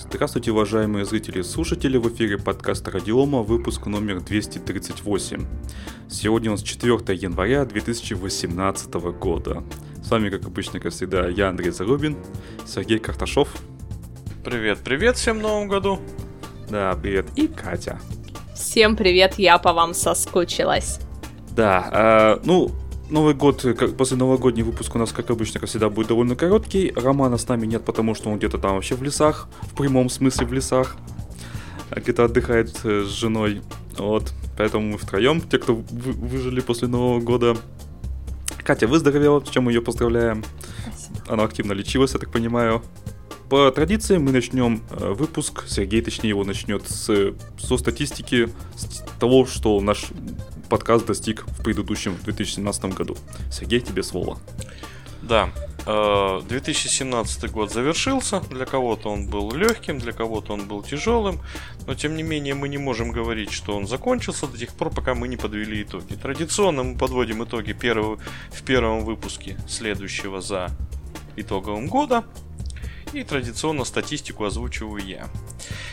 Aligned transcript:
Здравствуйте, 0.00 0.52
уважаемые 0.52 1.04
зрители 1.04 1.40
и 1.40 1.42
слушатели, 1.42 1.96
в 1.96 2.08
эфире 2.14 2.38
подкаста 2.38 2.92
Радиома, 2.92 3.42
выпуск 3.42 3.86
номер 3.86 4.20
238. 4.20 5.44
Сегодня 6.08 6.50
у 6.50 6.52
нас 6.52 6.62
4 6.62 6.94
января 7.16 7.64
2018 7.64 8.94
года. 9.18 9.64
С 10.00 10.08
вами, 10.08 10.30
как 10.30 10.46
обычно, 10.46 10.78
как 10.78 10.92
всегда, 10.92 11.26
я, 11.26 11.48
Андрей 11.48 11.72
Зарубин, 11.72 12.16
Сергей 12.64 13.00
Карташов. 13.00 13.52
Привет, 14.44 14.78
привет 14.84 15.16
всем 15.16 15.40
в 15.40 15.42
новом 15.42 15.66
году. 15.66 15.98
Да, 16.70 16.96
привет. 17.02 17.26
И 17.34 17.48
Катя. 17.48 18.00
Всем 18.54 18.94
привет, 18.94 19.34
я 19.36 19.58
по 19.58 19.72
вам 19.72 19.94
соскучилась. 19.94 21.00
Да, 21.50 22.38
э, 22.38 22.46
ну, 22.46 22.70
Новый 23.10 23.32
год, 23.32 23.62
как, 23.62 23.96
после 23.96 24.18
новогодний 24.18 24.62
выпуск 24.62 24.94
у 24.94 24.98
нас, 24.98 25.12
как 25.12 25.30
обычно, 25.30 25.60
как 25.60 25.70
всегда, 25.70 25.88
будет 25.88 26.08
довольно 26.08 26.36
короткий. 26.36 26.92
Романа 26.94 27.38
с 27.38 27.48
нами 27.48 27.64
нет, 27.64 27.82
потому 27.82 28.14
что 28.14 28.28
он 28.28 28.36
где-то 28.36 28.58
там 28.58 28.74
вообще 28.74 28.96
в 28.96 29.02
лесах, 29.02 29.48
в 29.62 29.74
прямом 29.74 30.10
смысле 30.10 30.46
в 30.46 30.52
лесах. 30.52 30.96
Где-то 31.90 32.24
отдыхает 32.24 32.78
э, 32.84 33.04
с 33.04 33.08
женой. 33.08 33.62
Вот, 33.96 34.34
поэтому 34.58 34.92
мы 34.92 34.98
втроем, 34.98 35.40
те, 35.40 35.58
кто 35.58 35.74
вы, 35.74 36.12
выжили 36.12 36.60
после 36.60 36.86
Нового 36.88 37.20
года. 37.20 37.56
Катя 38.62 38.86
выздоровела, 38.86 39.42
с 39.42 39.48
чем 39.48 39.64
мы 39.64 39.72
ее 39.72 39.80
поздравляем. 39.80 40.44
Спасибо. 40.82 41.32
Она 41.32 41.44
активно 41.44 41.72
лечилась, 41.72 42.12
я 42.12 42.18
так 42.18 42.30
понимаю. 42.30 42.82
По 43.48 43.70
традиции 43.70 44.18
мы 44.18 44.32
начнем 44.32 44.82
э, 44.90 45.14
выпуск, 45.14 45.64
Сергей 45.66 46.02
точнее 46.02 46.28
его 46.28 46.44
начнет 46.44 46.86
с, 46.86 47.32
со 47.58 47.78
статистики, 47.78 48.50
с 48.76 49.02
того, 49.18 49.46
что 49.46 49.80
наш 49.80 50.08
подкаст 50.68 51.06
достиг 51.06 51.46
в 51.46 51.62
предыдущем 51.62 52.16
2017 52.24 52.84
году. 52.94 53.16
Сергей, 53.50 53.80
тебе 53.80 54.02
слово. 54.02 54.38
Да, 55.22 55.50
2017 55.84 57.44
э, 57.44 57.48
год 57.48 57.72
завершился. 57.72 58.40
Для 58.50 58.66
кого-то 58.66 59.10
он 59.10 59.26
был 59.26 59.52
легким, 59.52 59.98
для 59.98 60.12
кого-то 60.12 60.52
он 60.52 60.68
был 60.68 60.82
тяжелым. 60.82 61.40
Но 61.86 61.94
тем 61.94 62.16
не 62.16 62.22
менее 62.22 62.54
мы 62.54 62.68
не 62.68 62.78
можем 62.78 63.10
говорить, 63.10 63.50
что 63.50 63.76
он 63.76 63.86
закончился 63.86 64.46
до 64.46 64.58
тех 64.58 64.70
пор, 64.74 64.90
пока 64.90 65.14
мы 65.14 65.28
не 65.28 65.36
подвели 65.36 65.82
итоги. 65.82 66.14
Традиционно 66.14 66.82
мы 66.82 66.98
подводим 66.98 67.42
итоги 67.42 67.72
первого, 67.72 68.18
в 68.50 68.62
первом 68.62 69.04
выпуске 69.04 69.56
следующего 69.66 70.40
за 70.40 70.70
итоговым 71.36 71.86
года. 71.86 72.24
И 73.12 73.24
традиционно 73.24 73.84
статистику 73.84 74.44
озвучиваю 74.44 75.04
я. 75.04 75.28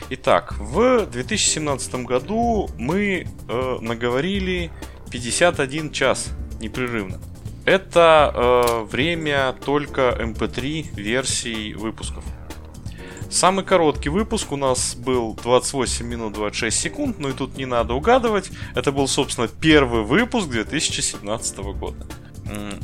Итак, 0.10 0.56
в 0.60 1.06
2017 1.06 1.96
году 2.06 2.70
мы 2.78 3.28
э, 3.48 3.78
наговорили 3.82 4.72
51 5.12 5.92
час 5.92 6.30
непрерывно. 6.60 7.20
Это 7.66 8.32
э, 8.34 8.84
время 8.92 9.56
только 9.66 10.16
MP3 10.20 10.90
эм 10.90 10.96
версий 10.96 11.74
выпусков. 11.74 12.24
Самый 13.30 13.66
короткий 13.66 14.10
выпуск 14.10 14.52
у 14.52 14.56
нас 14.56 14.96
был 14.96 15.34
28 15.44 16.06
минут 16.06 16.34
26 16.34 16.80
секунд, 16.80 17.20
ну 17.20 17.30
и 17.30 17.34
тут 17.34 17.58
не 17.58 17.66
надо 17.66 17.94
угадывать. 17.94 18.52
Это 18.76 18.92
был, 18.92 19.08
собственно, 19.08 19.48
первый 19.48 20.04
выпуск 20.04 20.48
2017 20.48 21.58
года. 21.58 22.06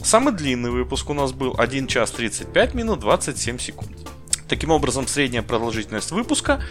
Самый 0.03 0.33
длинный 0.33 0.71
выпуск 0.71 1.09
у 1.09 1.13
нас 1.13 1.31
был 1.31 1.55
1 1.57 1.87
час 1.87 2.11
35 2.11 2.73
минут 2.73 2.99
27 2.99 3.59
секунд. 3.59 4.10
Таким 4.51 4.71
образом, 4.71 5.07
средняя 5.07 5.43
продолжительность 5.43 6.11
выпуска 6.11 6.61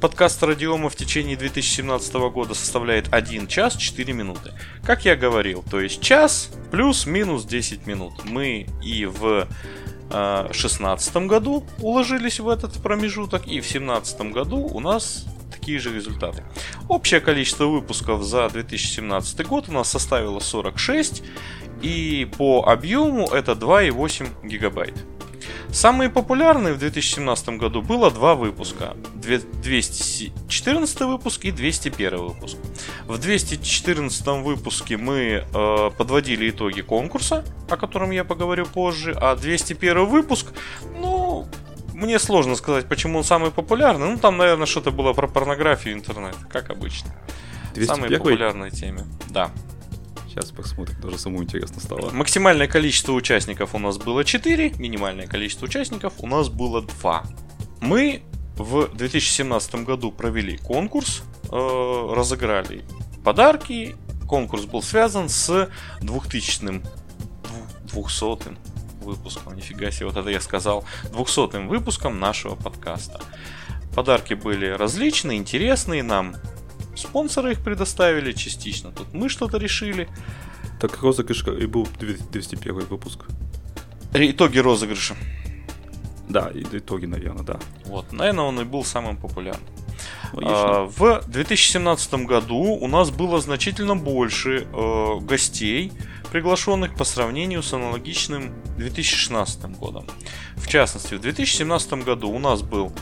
подкаста 0.00 0.46
Радиома 0.46 0.88
в 0.88 0.96
течение 0.96 1.36
2017 1.36 2.14
года 2.14 2.54
составляет 2.54 3.12
1 3.12 3.48
час 3.48 3.76
4 3.76 4.14
минуты. 4.14 4.52
Как 4.82 5.04
я 5.04 5.14
говорил, 5.14 5.62
то 5.70 5.78
есть 5.78 6.00
час 6.00 6.50
плюс-минус 6.70 7.44
10 7.44 7.86
минут. 7.86 8.24
Мы 8.24 8.66
и 8.82 9.04
в 9.04 9.46
2016 10.08 11.14
э, 11.14 11.26
году 11.26 11.66
уложились 11.82 12.40
в 12.40 12.48
этот 12.48 12.82
промежуток, 12.82 13.42
и 13.42 13.60
в 13.60 13.68
2017 13.68 14.32
году 14.32 14.60
у 14.60 14.80
нас 14.80 15.26
такие 15.52 15.78
же 15.78 15.94
результаты. 15.94 16.42
Общее 16.88 17.20
количество 17.20 17.66
выпусков 17.66 18.22
за 18.22 18.48
2017 18.48 19.46
год 19.46 19.68
у 19.68 19.72
нас 19.72 19.90
составило 19.90 20.40
46, 20.40 21.22
и 21.82 22.26
по 22.38 22.64
объему 22.66 23.28
это 23.28 23.52
2,8 23.52 24.48
гигабайт. 24.48 24.94
Самые 25.70 26.10
популярные 26.10 26.74
в 26.74 26.78
2017 26.78 27.48
году 27.50 27.82
было 27.82 28.10
два 28.10 28.34
выпуска. 28.34 28.96
214 29.14 31.00
выпуск 31.00 31.44
и 31.44 31.50
201 31.50 32.16
выпуск. 32.18 32.56
В 33.06 33.18
214 33.18 34.26
выпуске 34.42 34.96
мы 34.96 35.44
э, 35.52 35.90
подводили 35.96 36.50
итоги 36.50 36.82
конкурса, 36.82 37.44
о 37.68 37.76
котором 37.76 38.10
я 38.10 38.24
поговорю 38.24 38.66
позже, 38.66 39.16
а 39.20 39.36
201 39.36 40.06
выпуск, 40.06 40.48
ну, 40.98 41.46
мне 41.94 42.18
сложно 42.18 42.56
сказать, 42.56 42.86
почему 42.86 43.18
он 43.18 43.24
самый 43.24 43.50
популярный. 43.50 44.10
Ну, 44.10 44.18
там, 44.18 44.36
наверное, 44.36 44.66
что-то 44.66 44.90
было 44.90 45.12
про 45.12 45.28
порнографию 45.28 45.94
интернет, 45.94 46.36
как 46.50 46.70
обычно. 46.70 47.10
201? 47.74 47.86
Самые 47.86 48.18
популярные 48.18 48.70
темы. 48.70 49.04
Да. 49.30 49.50
Сейчас 50.32 50.50
посмотрим, 50.50 50.98
даже 51.02 51.18
самому 51.18 51.42
интересно 51.42 51.78
стало. 51.78 52.10
Максимальное 52.10 52.66
количество 52.66 53.12
участников 53.12 53.74
у 53.74 53.78
нас 53.78 53.98
было 53.98 54.24
4, 54.24 54.76
минимальное 54.78 55.26
количество 55.26 55.66
участников 55.66 56.14
у 56.20 56.26
нас 56.26 56.48
было 56.48 56.80
2. 56.80 57.24
Мы 57.82 58.22
в 58.56 58.88
2017 58.94 59.74
году 59.84 60.10
провели 60.10 60.56
конкурс, 60.56 61.22
э, 61.50 62.12
разыграли 62.14 62.82
подарки. 63.22 63.94
Конкурс 64.26 64.64
был 64.64 64.80
связан 64.80 65.28
с 65.28 65.68
2000-м, 66.00 66.82
200-м 67.92 68.56
выпуском, 69.02 69.54
нифига 69.54 69.90
себе, 69.90 70.06
вот 70.06 70.16
это 70.16 70.30
я 70.30 70.40
сказал, 70.40 70.86
200-м 71.12 71.68
выпуском 71.68 72.18
нашего 72.18 72.54
подкаста. 72.54 73.20
Подарки 73.94 74.32
были 74.32 74.68
различные, 74.68 75.36
интересные, 75.36 76.02
нам 76.02 76.36
Спонсоры 76.94 77.52
их 77.52 77.62
предоставили 77.62 78.32
частично. 78.32 78.90
Тут 78.90 79.12
мы 79.14 79.28
что-то 79.28 79.58
решили. 79.58 80.08
Так 80.80 81.02
розыгрыш 81.02 81.46
и 81.46 81.66
был 81.66 81.88
201 81.98 82.86
выпуск. 82.86 83.24
Итоги 84.14 84.58
розыгрыша. 84.58 85.16
Да, 86.28 86.50
итоги, 86.54 87.06
наверное, 87.06 87.44
да. 87.44 87.60
Вот, 87.86 88.12
наверное, 88.12 88.44
он 88.44 88.60
и 88.60 88.64
был 88.64 88.84
самым 88.84 89.16
популярным. 89.16 89.66
А, 90.34 90.84
в 90.86 91.22
2017 91.26 92.14
году 92.26 92.56
у 92.56 92.88
нас 92.88 93.10
было 93.10 93.40
значительно 93.40 93.96
больше 93.96 94.66
э, 94.72 95.18
гостей, 95.20 95.92
приглашенных 96.30 96.94
по 96.94 97.04
сравнению 97.04 97.62
с 97.62 97.72
аналогичным 97.74 98.52
2016 98.78 99.64
годом. 99.78 100.06
В 100.56 100.66
частности, 100.68 101.14
в 101.14 101.20
2017 101.20 101.92
году 102.04 102.30
у 102.30 102.38
нас 102.38 102.62
был 102.62 102.92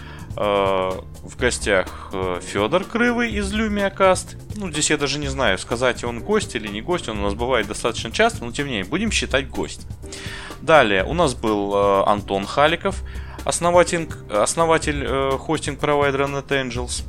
в 0.41 1.37
гостях 1.39 2.09
э, 2.15 2.41
Федор 2.43 2.85
Крывый 2.85 3.31
из 3.31 3.53
Cast. 3.53 4.39
Ну, 4.57 4.71
здесь 4.71 4.89
я 4.89 4.97
даже 4.97 5.19
не 5.19 5.29
знаю, 5.29 5.59
сказать, 5.59 6.03
он 6.03 6.21
гость 6.21 6.55
или 6.55 6.67
не 6.67 6.81
гость, 6.81 7.11
он 7.11 7.19
у 7.19 7.23
нас 7.23 7.35
бывает 7.35 7.67
достаточно 7.67 8.11
часто, 8.11 8.45
но 8.45 8.51
тем 8.51 8.67
не 8.67 8.73
менее, 8.73 8.89
будем 8.89 9.11
считать 9.11 9.51
гость. 9.51 9.87
Далее, 10.63 11.05
у 11.05 11.13
нас 11.13 11.35
был 11.35 11.75
э, 11.75 12.05
Антон 12.07 12.47
Халиков, 12.47 13.03
основатель, 13.45 14.09
основатель 14.31 15.05
хостинг-провайдера 15.37 16.27
NetAngels. 16.27 17.05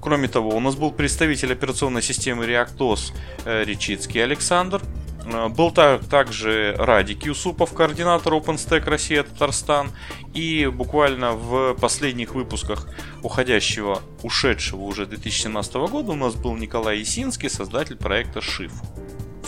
Кроме 0.00 0.28
того, 0.28 0.56
у 0.56 0.60
нас 0.60 0.74
был 0.74 0.92
представитель 0.92 1.52
операционной 1.52 2.02
системы 2.02 2.46
ReactOS 2.46 3.12
Речицкий 3.44 4.24
Александр. 4.24 4.80
Э, 5.24 5.48
был 5.48 5.70
так, 5.70 6.04
также 6.06 6.74
Радик 6.78 7.24
Юсупов, 7.24 7.72
координатор 7.72 8.34
OpenStack 8.34 8.84
Россия 8.88 9.22
Татарстан. 9.22 9.90
И 10.34 10.66
буквально 10.66 11.32
в 11.32 11.74
последних 11.74 12.34
выпусках 12.34 12.88
уходящего, 13.22 14.00
ушедшего 14.22 14.82
уже 14.82 15.06
2017 15.06 15.74
года 15.74 16.12
у 16.12 16.16
нас 16.16 16.34
был 16.34 16.56
Николай 16.56 16.98
Есинский, 16.98 17.50
создатель 17.50 17.96
проекта 17.96 18.40
Шиф. 18.40 18.72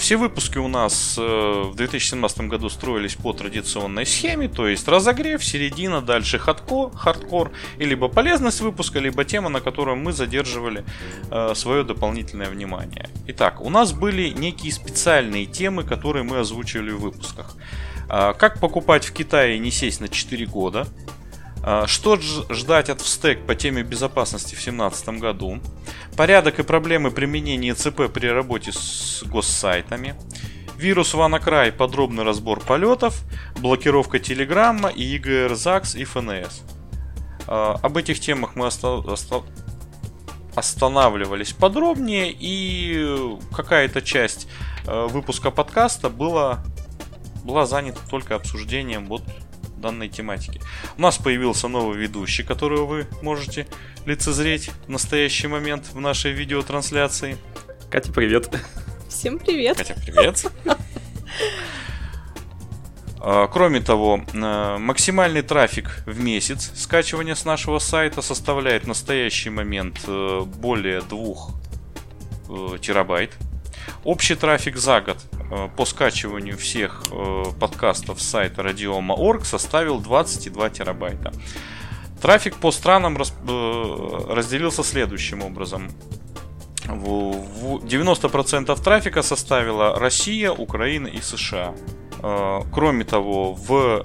Все 0.05 0.19
выпуски 0.19 0.59
у 0.59 0.69
нас 0.69 1.17
э, 1.17 1.23
в 1.23 1.77
2017 1.77 2.41
году 2.43 2.69
строились 2.69 3.15
по 3.15 3.33
традиционной 3.33 4.05
схеме, 4.05 4.49
то 4.49 4.69
есть 4.69 4.87
разогрев, 4.87 5.43
середина, 5.43 6.03
дальше 6.03 6.39
хардкор, 6.39 6.95
хардкор 6.95 7.53
и 7.79 7.87
либо 7.87 8.09
полезность 8.09 8.61
выпуска, 8.61 8.99
либо 8.99 9.25
тема, 9.25 9.49
на 9.49 9.63
которую 9.63 9.97
мы 9.97 10.13
задерживали 10.13 10.85
э, 11.31 11.55
свое 11.55 11.85
дополнительное 11.85 12.51
внимание. 12.51 13.09
Итак, 13.29 13.63
у 13.63 13.71
нас 13.71 13.95
были 13.95 14.29
некие 14.29 14.73
специальные 14.73 15.47
темы, 15.47 15.85
которые 15.85 16.23
мы 16.23 16.39
озвучивали 16.39 16.91
в 16.91 17.01
выпусках. 17.01 17.57
Э, 18.11 18.35
как 18.39 18.61
покупать 18.61 19.07
в 19.07 19.13
Китае 19.15 19.59
не 19.59 19.71
сесть 19.71 20.03
на 20.03 20.11
4 20.11 20.45
года, 20.45 20.87
а, 20.87 21.24
что 21.87 22.19
ждать 22.51 22.91
от 22.91 23.01
встек 23.01 23.47
по 23.47 23.55
теме 23.55 23.83
безопасности 23.83 24.55
в 24.55 24.63
2017 24.63 25.09
году? 25.21 25.61
Порядок 26.17 26.59
и 26.59 26.63
проблемы 26.63 27.11
применения 27.11 27.75
ЦП 27.75 28.13
при 28.13 28.27
работе 28.27 28.73
с 28.73 29.23
госсайтами. 29.25 30.15
Вирус 30.77 31.15
WannaCry, 31.15 31.73
подробный 31.73 32.25
разбор 32.25 32.61
полетов, 32.61 33.23
блокировка 33.59 34.19
Телеграмма 34.19 34.89
и 34.89 35.17
EGR, 35.17 35.53
ZAX 35.53 35.97
и 35.97 36.05
ФНС. 36.05 36.63
А, 37.47 37.79
об 37.83 37.97
этих 37.97 38.21
темах 38.21 38.57
мы 38.57 38.69
останавливались 40.57 41.53
подробнее, 41.53 42.35
и 42.39 43.39
какая-то 43.55 44.03
часть 44.03 44.49
а, 44.87 45.07
выпуска 45.07 45.51
подкаста 45.51 46.11
была, 46.11 46.65
была 47.45 47.67
занята 47.67 48.01
только 48.11 48.35
обсуждением 48.35 49.07
вот 49.07 49.23
данной 49.85 50.09
тематики. 50.09 50.63
У 50.97 51.03
нас 51.03 51.19
появился 51.19 51.69
новый 51.69 51.99
ведущий, 51.99 52.43
которого 52.43 52.87
вы 52.87 53.07
можете 53.21 53.67
лицезреть 54.07 54.71
в 54.87 54.89
настоящий 54.89 55.47
момент 55.47 55.89
в 55.93 56.01
нашей 56.01 56.33
видеотрансляции. 56.33 57.37
Катя, 57.91 58.11
привет. 58.11 58.49
Всем 59.11 59.39
привет. 59.39 59.77
Катя, 59.77 59.95
привет. 60.07 60.47
А, 63.27 63.47
кроме 63.49 63.81
того, 63.81 64.23
э, 64.35 64.77
максимальный 64.79 65.41
трафик 65.41 66.03
в 66.05 66.21
месяц 66.21 66.73
скачивания 66.75 67.35
с 67.35 67.47
нашего 67.47 67.79
сайта 67.79 68.21
составляет 68.21 68.85
в 68.85 68.89
настоящий 68.89 69.49
момент 69.49 70.01
э, 70.07 70.41
более 70.45 71.01
2 71.01 71.19
э, 72.49 72.79
терабайт. 72.81 73.33
Общий 74.05 74.35
трафик 74.35 74.77
за 74.77 75.01
год 75.01 75.19
по 75.77 75.85
скачиванию 75.85 76.57
всех 76.59 77.03
подкастов 77.61 78.21
с 78.21 78.29
сайта 78.29 78.63
Radioma.org 78.63 79.45
составил 79.45 80.01
22 80.01 80.71
терабайта. 80.71 81.33
Трафик 82.21 82.57
по 82.57 82.71
странам 82.71 83.17
разделился 83.17 84.83
следующим 84.83 85.43
образом. 85.43 85.91
90% 86.87 88.83
трафика 88.83 89.23
составила 89.23 89.99
Россия, 89.99 90.51
Украина 90.51 91.07
и 91.07 91.21
США. 91.21 91.75
Кроме 92.73 93.05
того, 93.05 93.55
в 93.55 94.05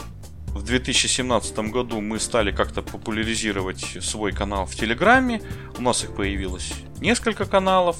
в 0.50 0.64
2017 0.64 1.60
году 1.72 2.02
мы 2.02 2.20
стали 2.20 2.52
как-то 2.52 2.82
популяризировать 2.82 3.98
свой 4.02 4.32
канал 4.32 4.66
в 4.66 4.76
Телеграме. 4.76 5.42
У 5.78 5.82
нас 5.82 6.04
их 6.04 6.16
появилось 6.16 6.74
несколько 7.00 7.46
каналов. 7.46 7.98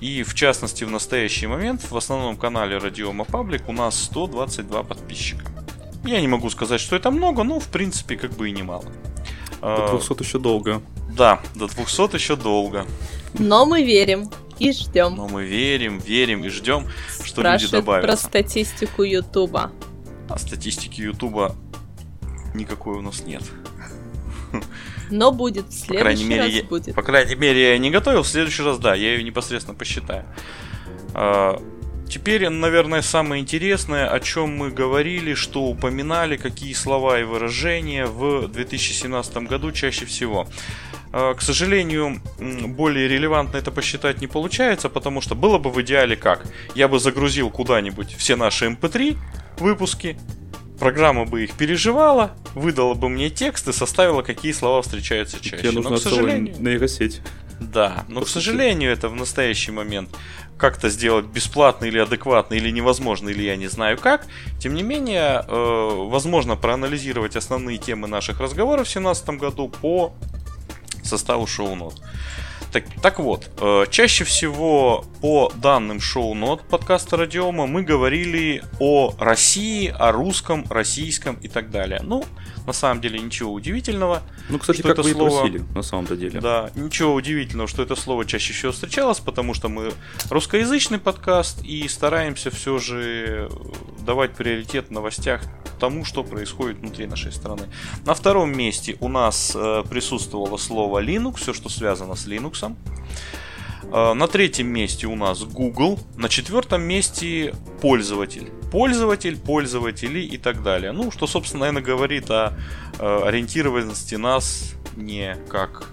И 0.00 0.22
в 0.22 0.34
частности, 0.34 0.84
в 0.84 0.90
настоящий 0.90 1.46
момент 1.46 1.90
в 1.90 1.96
основном 1.96 2.36
канале 2.36 2.78
Радиома 2.78 3.24
Паблик 3.24 3.68
у 3.68 3.72
нас 3.72 4.00
122 4.04 4.82
подписчика. 4.84 5.44
Я 6.04 6.20
не 6.20 6.28
могу 6.28 6.48
сказать, 6.50 6.80
что 6.80 6.96
это 6.96 7.10
много, 7.10 7.42
но 7.42 7.58
в 7.58 7.68
принципе 7.68 8.16
как 8.16 8.32
бы 8.32 8.48
и 8.48 8.52
немало. 8.52 8.86
До 9.60 9.88
200 9.90 10.12
а, 10.12 10.16
еще 10.20 10.38
долго. 10.38 10.80
Да, 11.16 11.40
до 11.54 11.66
200 11.66 12.14
еще 12.14 12.36
долго. 12.36 12.86
Но 13.34 13.66
мы 13.66 13.82
верим. 13.82 14.30
И 14.58 14.72
ждем. 14.72 15.14
Но 15.14 15.28
мы 15.28 15.44
верим, 15.44 15.98
верим 15.98 16.44
и 16.44 16.48
ждем, 16.48 16.86
что 17.24 17.42
люди 17.42 17.68
добавят. 17.70 18.04
про 18.04 18.16
статистику 18.16 19.04
Ютуба. 19.04 19.70
А 20.28 20.38
статистики 20.38 21.00
Ютуба 21.00 21.54
никакой 22.54 22.98
у 22.98 23.02
нас 23.02 23.20
нет. 23.24 23.42
Но 25.10 25.32
будет 25.32 25.66
в 25.68 25.72
следующий 25.72 25.94
по 25.96 26.00
крайней 26.00 26.24
мере, 26.24 26.42
раз 26.42 26.50
я, 26.52 26.62
будет. 26.64 26.94
По 26.94 27.02
крайней 27.02 27.34
мере, 27.34 27.70
я 27.70 27.78
не 27.78 27.90
готовил. 27.90 28.22
В 28.22 28.28
следующий 28.28 28.62
раз, 28.62 28.78
да, 28.78 28.94
я 28.94 29.14
ее 29.14 29.22
непосредственно 29.22 29.76
посчитаю. 29.76 30.24
А, 31.14 31.60
теперь, 32.08 32.48
наверное, 32.48 33.02
самое 33.02 33.42
интересное, 33.42 34.08
о 34.08 34.20
чем 34.20 34.56
мы 34.56 34.70
говорили, 34.70 35.34
что 35.34 35.64
упоминали, 35.64 36.36
какие 36.36 36.72
слова 36.72 37.20
и 37.20 37.24
выражения 37.24 38.06
в 38.06 38.48
2017 38.48 39.36
году 39.48 39.72
чаще 39.72 40.04
всего. 40.06 40.46
А, 41.12 41.34
к 41.34 41.42
сожалению, 41.42 42.20
более 42.38 43.08
релевантно 43.08 43.56
это 43.56 43.70
посчитать 43.70 44.20
не 44.20 44.26
получается, 44.26 44.88
потому 44.88 45.20
что 45.20 45.34
было 45.34 45.58
бы 45.58 45.70
в 45.70 45.80
идеале 45.82 46.16
как? 46.16 46.46
Я 46.74 46.88
бы 46.88 46.98
загрузил 46.98 47.50
куда-нибудь 47.50 48.14
все 48.14 48.36
наши 48.36 48.66
MP3 48.66 49.12
эм 49.12 49.18
выпуски, 49.58 50.16
программа 50.78 51.24
бы 51.24 51.44
их 51.44 51.54
переживала, 51.54 52.32
выдала 52.54 52.94
бы 52.94 53.08
мне 53.08 53.30
текст 53.30 53.68
и 53.68 53.72
составила, 53.72 54.22
какие 54.22 54.52
слова 54.52 54.82
встречаются 54.82 55.40
чаще. 55.40 55.58
Тебе 55.58 55.72
нужна 55.72 55.90
но, 55.90 55.96
к 55.96 56.00
сожалению... 56.00 56.54
нейросеть. 56.58 57.20
Да, 57.60 58.04
но, 58.08 58.20
к 58.20 58.28
сожалению, 58.28 58.92
это 58.92 59.08
в 59.08 59.14
настоящий 59.14 59.72
момент 59.72 60.10
как-то 60.56 60.88
сделать 60.88 61.26
бесплатно 61.26 61.86
или 61.86 61.98
адекватно, 61.98 62.54
или 62.54 62.70
невозможно, 62.70 63.28
или 63.28 63.42
я 63.42 63.56
не 63.56 63.68
знаю 63.68 63.98
как. 63.98 64.26
Тем 64.58 64.74
не 64.74 64.82
менее, 64.82 65.44
э, 65.46 65.90
возможно 66.08 66.56
проанализировать 66.56 67.36
основные 67.36 67.78
темы 67.78 68.08
наших 68.08 68.40
разговоров 68.40 68.86
в 68.86 68.92
2017 68.92 69.28
году 69.38 69.68
по 69.68 70.12
составу 71.02 71.46
шоу-нот. 71.46 72.00
Так, 72.72 72.84
так 73.00 73.18
вот, 73.18 73.50
э, 73.60 73.86
чаще 73.90 74.24
всего 74.24 75.06
по 75.22 75.50
данным 75.54 76.00
шоу-нот 76.00 76.68
подкаста 76.68 77.16
Радиома 77.16 77.66
мы 77.66 77.82
говорили 77.82 78.62
о 78.78 79.14
России, 79.18 79.88
о 79.98 80.12
русском, 80.12 80.66
российском 80.68 81.36
и 81.36 81.48
так 81.48 81.70
далее. 81.70 82.00
Ну, 82.02 82.24
на 82.68 82.74
самом 82.74 83.00
деле 83.00 83.18
ничего 83.18 83.52
удивительного. 83.52 84.22
Ну, 84.50 84.58
кстати, 84.58 84.80
что 84.80 84.88
как 84.88 84.98
это 84.98 85.02
вы 85.02 85.12
слово... 85.12 85.28
и 85.28 85.50
просили, 85.50 85.64
на 85.74 85.82
самом-то 85.82 86.16
деле. 86.16 86.40
Да, 86.40 86.70
ничего 86.76 87.14
удивительного, 87.14 87.66
что 87.66 87.82
это 87.82 87.96
слово 87.96 88.26
чаще 88.26 88.52
всего 88.52 88.72
встречалось, 88.72 89.20
потому 89.20 89.54
что 89.54 89.68
мы 89.68 89.92
русскоязычный 90.28 90.98
подкаст 90.98 91.64
и 91.64 91.88
стараемся 91.88 92.50
все 92.50 92.78
же 92.78 93.50
давать 94.00 94.34
приоритет 94.34 94.88
в 94.88 94.90
новостях 94.90 95.42
тому, 95.80 96.04
что 96.04 96.22
происходит 96.22 96.78
внутри 96.78 97.06
нашей 97.06 97.32
страны. 97.32 97.62
На 98.04 98.14
втором 98.14 98.54
месте 98.54 98.96
у 99.00 99.08
нас 99.08 99.52
э, 99.54 99.82
присутствовало 99.88 100.58
слово 100.58 101.02
Linux, 101.02 101.38
все, 101.38 101.54
что 101.54 101.70
связано 101.70 102.16
с 102.16 102.26
Linux. 102.26 102.74
Э, 103.84 104.12
на 104.12 104.26
третьем 104.26 104.68
месте 104.68 105.06
у 105.06 105.16
нас 105.16 105.42
Google, 105.44 105.98
на 106.16 106.28
четвертом 106.28 106.82
месте 106.82 107.54
пользователь. 107.80 108.50
Пользователь, 108.70 109.38
пользователи 109.38 110.20
и 110.20 110.36
так 110.36 110.62
далее. 110.62 110.92
Ну, 110.92 111.10
что, 111.10 111.26
собственно, 111.26 111.60
наверное, 111.60 111.82
говорит 111.82 112.30
о 112.30 112.54
э, 112.98 113.20
ориентированности 113.24 114.16
нас 114.16 114.74
не 114.96 115.36
как 115.48 115.90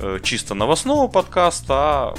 э, 0.00 0.20
чисто 0.22 0.54
новостного 0.54 1.08
подкаста, 1.08 1.74
а 1.74 2.14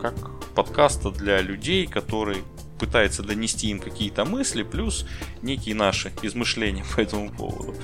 как 0.00 0.14
подкаста 0.54 1.10
для 1.10 1.40
людей, 1.40 1.86
которые 1.86 2.38
пытается 2.78 3.22
донести 3.22 3.68
им 3.68 3.80
какие-то 3.80 4.24
мысли, 4.24 4.62
плюс 4.62 5.06
некие 5.42 5.74
наши 5.74 6.12
измышления 6.22 6.84
по 6.94 7.00
этому 7.00 7.30
поводу. 7.30 7.74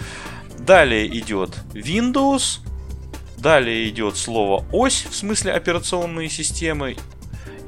Далее 0.59 1.07
идет 1.19 1.57
Windows, 1.73 2.61
далее 3.41 3.89
идет 3.89 4.17
слово 4.17 4.65
ось, 4.73 5.07
в 5.09 5.15
смысле 5.15 5.53
операционные 5.53 6.29
системы, 6.29 6.97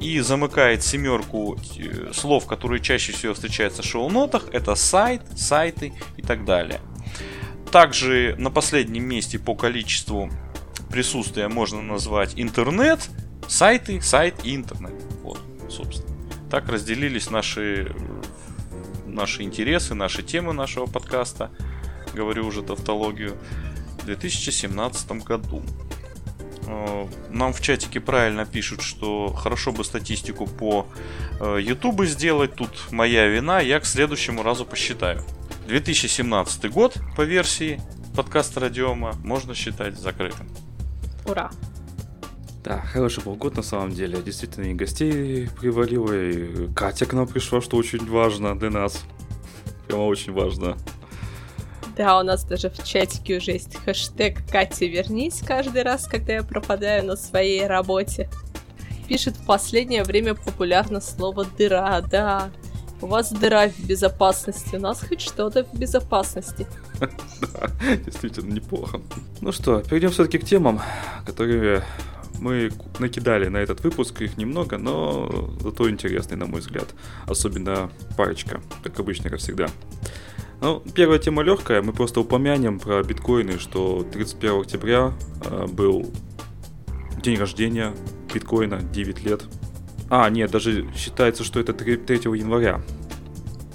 и 0.02 0.19
замыкает 0.20 0.82
семерку 0.82 1.56
э, 1.78 2.12
слов, 2.12 2.46
которые 2.46 2.80
чаще 2.80 3.12
всего 3.12 3.34
встречаются 3.34 3.82
в 3.82 3.86
шоу-нотах, 3.86 4.46
это 4.52 4.74
сайт, 4.74 5.22
сайты 5.36 5.92
и 6.16 6.22
так 6.22 6.44
далее. 6.44 6.80
Также 7.70 8.34
на 8.38 8.50
последнем 8.50 9.04
месте 9.04 9.38
по 9.38 9.54
количеству 9.54 10.30
присутствия 10.90 11.48
можно 11.48 11.80
назвать 11.80 12.32
интернет, 12.36 13.08
сайты, 13.48 14.00
сайт 14.00 14.34
и 14.44 14.54
интернет. 14.54 14.94
Вот, 15.22 15.40
собственно. 15.70 16.12
Так 16.50 16.69
разделились 16.69 17.30
наши, 17.30 17.94
наши 19.06 19.42
интересы, 19.42 19.94
наши 19.94 20.22
темы 20.22 20.52
нашего 20.52 20.86
подкаста, 20.86 21.50
говорю 22.12 22.46
уже 22.46 22.62
тавтологию, 22.62 23.38
в 24.02 24.06
2017 24.06 25.12
году. 25.25 25.62
Э, 26.66 27.06
нам 27.31 27.52
в 27.52 27.60
чатике 27.60 28.00
правильно 28.00 28.44
пишут, 28.44 28.82
что 28.82 29.32
хорошо 29.32 29.72
бы 29.72 29.84
статистику 29.84 30.46
по 30.46 30.86
YouTube 31.41 32.00
э, 32.00 32.06
сделать. 32.06 32.55
Тут 32.55 32.91
моя 32.91 33.26
вина, 33.29 33.60
я 33.60 33.81
к 33.81 33.86
следующему 33.86 34.43
разу 34.43 34.65
посчитаю. 34.65 35.22
2017 35.67 36.70
год 36.70 36.96
по 37.17 37.22
версии 37.22 37.81
подкаста 38.17 38.60
Радиома 38.60 39.15
можно 39.24 39.55
считать 39.55 39.98
закрытым. 39.98 40.48
Ура! 41.24 41.50
Да, 42.65 42.81
хороший 42.81 43.24
был 43.24 43.34
год 43.34 43.56
на 43.56 43.62
самом 43.62 43.91
деле. 43.91 44.20
Действительно, 44.22 44.67
и 44.67 44.74
гостей 44.74 45.48
привалило, 45.58 46.12
и 46.12 46.72
Катя 46.74 47.06
к 47.06 47.12
нам 47.12 47.26
пришла, 47.26 47.60
что 47.60 47.76
очень 47.76 48.08
важно 48.08 48.56
для 48.56 48.70
нас. 48.70 49.03
Прямо 49.88 50.03
очень 50.03 50.32
важно. 50.32 50.76
Да, 51.96 52.19
у 52.19 52.22
нас 52.22 52.44
даже 52.44 52.70
в 52.70 52.82
чатике 52.84 53.37
уже 53.37 53.53
есть 53.53 53.77
хэштег 53.77 54.39
«Катя, 54.51 54.87
вернись» 54.87 55.43
каждый 55.46 55.82
раз, 55.82 56.06
когда 56.06 56.34
я 56.34 56.43
пропадаю 56.43 57.05
на 57.05 57.17
своей 57.17 57.67
работе. 57.67 58.31
Пишет 59.08 59.37
в 59.37 59.44
последнее 59.44 60.03
время 60.05 60.34
популярно 60.34 61.01
слово 61.01 61.44
«дыра», 61.44 62.01
да. 62.01 62.51
У 63.03 63.06
вас 63.06 63.32
дыра 63.32 63.69
в 63.69 63.79
безопасности, 63.84 64.77
у 64.77 64.81
нас 64.81 65.03
хоть 65.06 65.20
что-то 65.20 65.65
в 65.65 65.75
безопасности. 65.79 66.67
Да, 67.41 67.69
действительно 67.96 68.53
неплохо. 68.53 69.01
Ну 69.41 69.51
что, 69.51 69.81
перейдем 69.81 70.11
все-таки 70.11 70.39
к 70.39 70.44
темам, 70.44 70.81
которые 71.27 71.82
мы 72.39 72.70
накидали 73.01 73.49
на 73.49 73.56
этот 73.56 73.82
выпуск, 73.82 74.22
их 74.22 74.37
немного, 74.37 74.79
но 74.79 75.53
зато 75.61 75.91
интересный, 75.91 76.37
на 76.37 76.46
мой 76.46 76.61
взгляд. 76.61 76.87
Особенно 77.27 77.91
парочка, 78.17 78.61
как 78.82 78.99
обычно, 79.01 79.31
как 79.31 79.41
всегда. 79.41 79.69
Ну, 80.62 80.81
первая 80.94 81.19
тема 81.19 81.42
легкая, 81.42 81.82
мы 81.82 81.92
просто 81.92 82.20
упомянем 82.20 82.78
про 82.78 83.02
биткоины, 83.02 83.58
что 83.58 84.06
31 84.12 84.60
октября 84.60 85.12
э, 85.44 85.66
был 85.66 86.08
день 87.20 87.36
рождения 87.36 87.92
биткоина, 88.32 88.81
9 88.81 89.24
лет. 89.24 89.42
А, 90.08 90.31
нет, 90.31 90.52
даже 90.52 90.86
считается, 90.94 91.42
что 91.42 91.58
это 91.58 91.72
3, 91.72 91.96
3 91.96 92.16
января. 92.38 92.81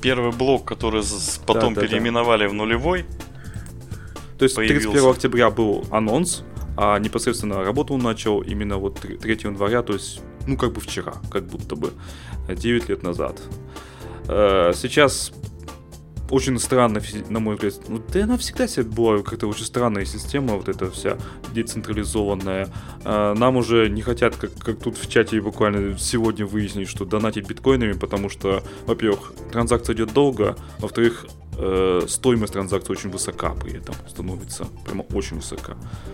Первый 0.01 0.31
блок, 0.31 0.63
который 0.63 1.03
потом 1.45 1.73
да, 1.73 1.81
да, 1.81 1.87
переименовали 1.87 2.43
да. 2.43 2.49
в 2.51 2.53
нулевой. 2.53 3.05
То 4.37 4.43
есть 4.43 4.55
появился. 4.55 4.87
31 4.87 5.11
октября 5.11 5.49
был 5.49 5.83
анонс, 5.91 6.43
а 6.77 6.97
непосредственно 6.99 7.65
работу 7.65 7.95
он 7.95 7.99
начал 7.99 8.41
именно 8.41 8.77
вот 8.77 9.01
3 9.01 9.39
января, 9.43 9.83
то 9.83 9.91
есть, 9.91 10.21
ну, 10.47 10.55
как 10.55 10.71
бы 10.71 10.79
вчера, 10.79 11.15
как 11.29 11.47
будто 11.47 11.75
бы, 11.75 11.91
9 12.47 12.87
лет 12.87 13.03
назад. 13.03 13.41
Э, 14.29 14.71
сейчас 14.73 15.33
очень 16.29 16.59
странно, 16.59 17.01
на 17.29 17.39
мой 17.39 17.55
взгляд. 17.55 17.75
Ну, 17.87 18.01
да 18.13 18.23
она 18.23 18.37
всегда 18.37 18.67
себе 18.67 18.85
была 18.85 19.21
как-то 19.21 19.47
очень 19.47 19.65
странная 19.65 20.05
система, 20.05 20.55
вот 20.55 20.69
эта 20.69 20.91
вся 20.91 21.17
децентрализованная. 21.53 22.69
А, 23.03 23.33
нам 23.33 23.57
уже 23.57 23.89
не 23.89 24.01
хотят, 24.01 24.35
как, 24.35 24.53
как 24.55 24.79
тут 24.79 24.97
в 24.97 25.09
чате 25.09 25.41
буквально 25.41 25.97
сегодня 25.97 26.45
выяснить, 26.45 26.89
что 26.89 27.05
донатить 27.05 27.47
биткоинами, 27.47 27.93
потому 27.93 28.29
что, 28.29 28.63
во-первых, 28.85 29.33
транзакция 29.51 29.95
идет 29.95 30.13
долго, 30.13 30.57
во-вторых, 30.79 31.25
э, 31.57 32.01
стоимость 32.07 32.53
транзакции 32.53 32.91
очень 32.91 33.09
высока 33.09 33.53
при 33.53 33.77
этом 33.77 33.95
становится. 34.07 34.67
Прямо 34.85 35.03
очень 35.13 35.37
высока. 35.37 35.73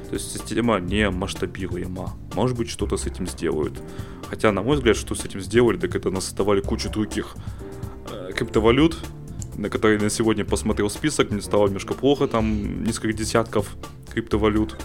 То 0.09 0.13
есть 0.13 0.31
система 0.31 0.79
не 0.79 1.09
масштабируема. 1.09 2.13
Может 2.35 2.57
быть, 2.57 2.69
что-то 2.69 2.97
с 2.97 3.05
этим 3.05 3.27
сделают. 3.27 3.81
Хотя, 4.29 4.51
на 4.51 4.61
мой 4.61 4.77
взгляд, 4.77 4.95
что 4.95 5.15
с 5.15 5.25
этим 5.25 5.41
сделали, 5.41 5.77
так 5.77 5.95
это 5.95 6.09
насоздавали 6.09 6.61
кучу 6.61 6.89
других 6.89 7.35
э, 8.09 8.31
криптовалют, 8.33 8.97
на 9.55 9.69
которые 9.69 9.99
на 9.99 10.09
сегодня 10.09 10.45
посмотрел 10.45 10.89
список, 10.89 11.31
мне 11.31 11.41
стало 11.41 11.67
немножко 11.67 11.93
плохо, 11.93 12.27
там 12.27 12.83
несколько 12.83 13.13
десятков 13.13 13.75
криптовалют. 14.11 14.77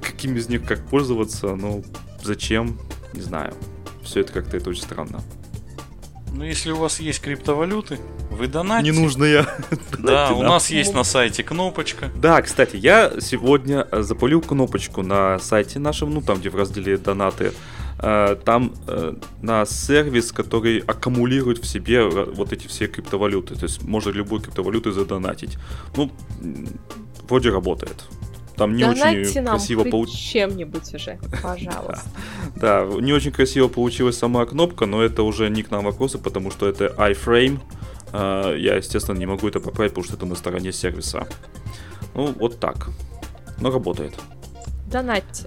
Каким 0.00 0.36
из 0.36 0.48
них 0.48 0.64
как 0.64 0.86
пользоваться, 0.86 1.54
ну, 1.54 1.84
зачем, 2.22 2.78
не 3.12 3.20
знаю. 3.20 3.54
Все 4.02 4.20
это 4.20 4.32
как-то 4.32 4.56
это 4.56 4.70
очень 4.70 4.82
странно. 4.82 5.22
Ну, 6.32 6.44
если 6.44 6.70
у 6.70 6.76
вас 6.76 7.00
есть 7.00 7.20
криптовалюты, 7.20 7.98
вы 8.30 8.46
донатите. 8.46 8.92
Не 8.92 8.98
нужно 8.98 9.24
я. 9.24 9.46
Да, 9.98 10.32
у 10.32 10.42
нас 10.42 10.70
есть 10.70 10.94
на 10.94 11.04
сайте 11.04 11.42
кнопочка. 11.42 12.10
Да, 12.14 12.40
кстати, 12.40 12.76
я 12.76 13.12
сегодня 13.20 13.86
запулил 13.92 14.40
кнопочку 14.40 15.02
на 15.02 15.38
сайте 15.38 15.78
нашем, 15.78 16.10
ну, 16.14 16.22
там, 16.22 16.38
где 16.38 16.48
в 16.48 16.54
разделе 16.54 16.96
донаты, 16.96 17.52
там 18.44 18.72
э, 18.86 19.14
на 19.42 19.66
сервис, 19.66 20.32
который 20.32 20.78
аккумулирует 20.78 21.58
в 21.58 21.66
себе 21.66 21.96
э, 21.96 22.24
вот 22.34 22.52
эти 22.52 22.66
все 22.66 22.86
криптовалюты. 22.86 23.54
То 23.54 23.64
есть 23.64 23.82
можно 23.82 24.10
любой 24.10 24.40
криптовалютой 24.40 24.92
задонатить. 24.92 25.58
Ну, 25.96 26.10
вроде 27.28 27.50
работает. 27.50 28.04
Там 28.56 28.74
не 28.74 28.84
Донатьте 28.84 29.20
очень 29.20 29.42
нам 29.42 29.56
красиво 29.56 29.84
получилось. 29.84 30.20
чем-нибудь 30.20 30.94
уже, 30.94 31.18
пожалуйста. 31.42 32.08
Да, 32.56 32.86
не 33.00 33.12
очень 33.12 33.32
красиво 33.32 33.68
получилась 33.68 34.16
сама 34.16 34.46
кнопка, 34.46 34.86
но 34.86 35.02
это 35.02 35.22
уже 35.22 35.50
не 35.50 35.62
к 35.62 35.70
нам 35.70 35.84
вопросы, 35.84 36.18
потому 36.18 36.50
что 36.50 36.68
это 36.68 36.86
iFrame. 36.96 37.58
Я, 38.12 38.76
естественно, 38.76 39.16
не 39.16 39.26
могу 39.26 39.46
это 39.46 39.60
поправить, 39.60 39.92
потому 39.92 40.04
что 40.04 40.16
это 40.16 40.26
на 40.26 40.34
стороне 40.34 40.72
сервиса. 40.72 41.28
Ну, 42.14 42.34
вот 42.38 42.58
так. 42.58 42.88
Но 43.60 43.70
работает. 43.70 44.14
Донатьте. 44.90 45.46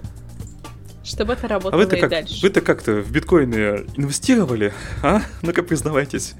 Чтобы 1.04 1.34
это 1.34 1.46
работало 1.48 1.82
а 1.82 1.84
вы-то 1.84 1.96
и 1.96 2.00
как, 2.00 2.10
дальше. 2.10 2.40
Вы-то 2.42 2.60
как-то 2.62 3.02
в 3.02 3.10
биткоины 3.10 3.86
инвестировали, 3.96 4.72
а? 5.02 5.20
Ну-ка 5.42 5.62
признавайтесь. 5.62 6.34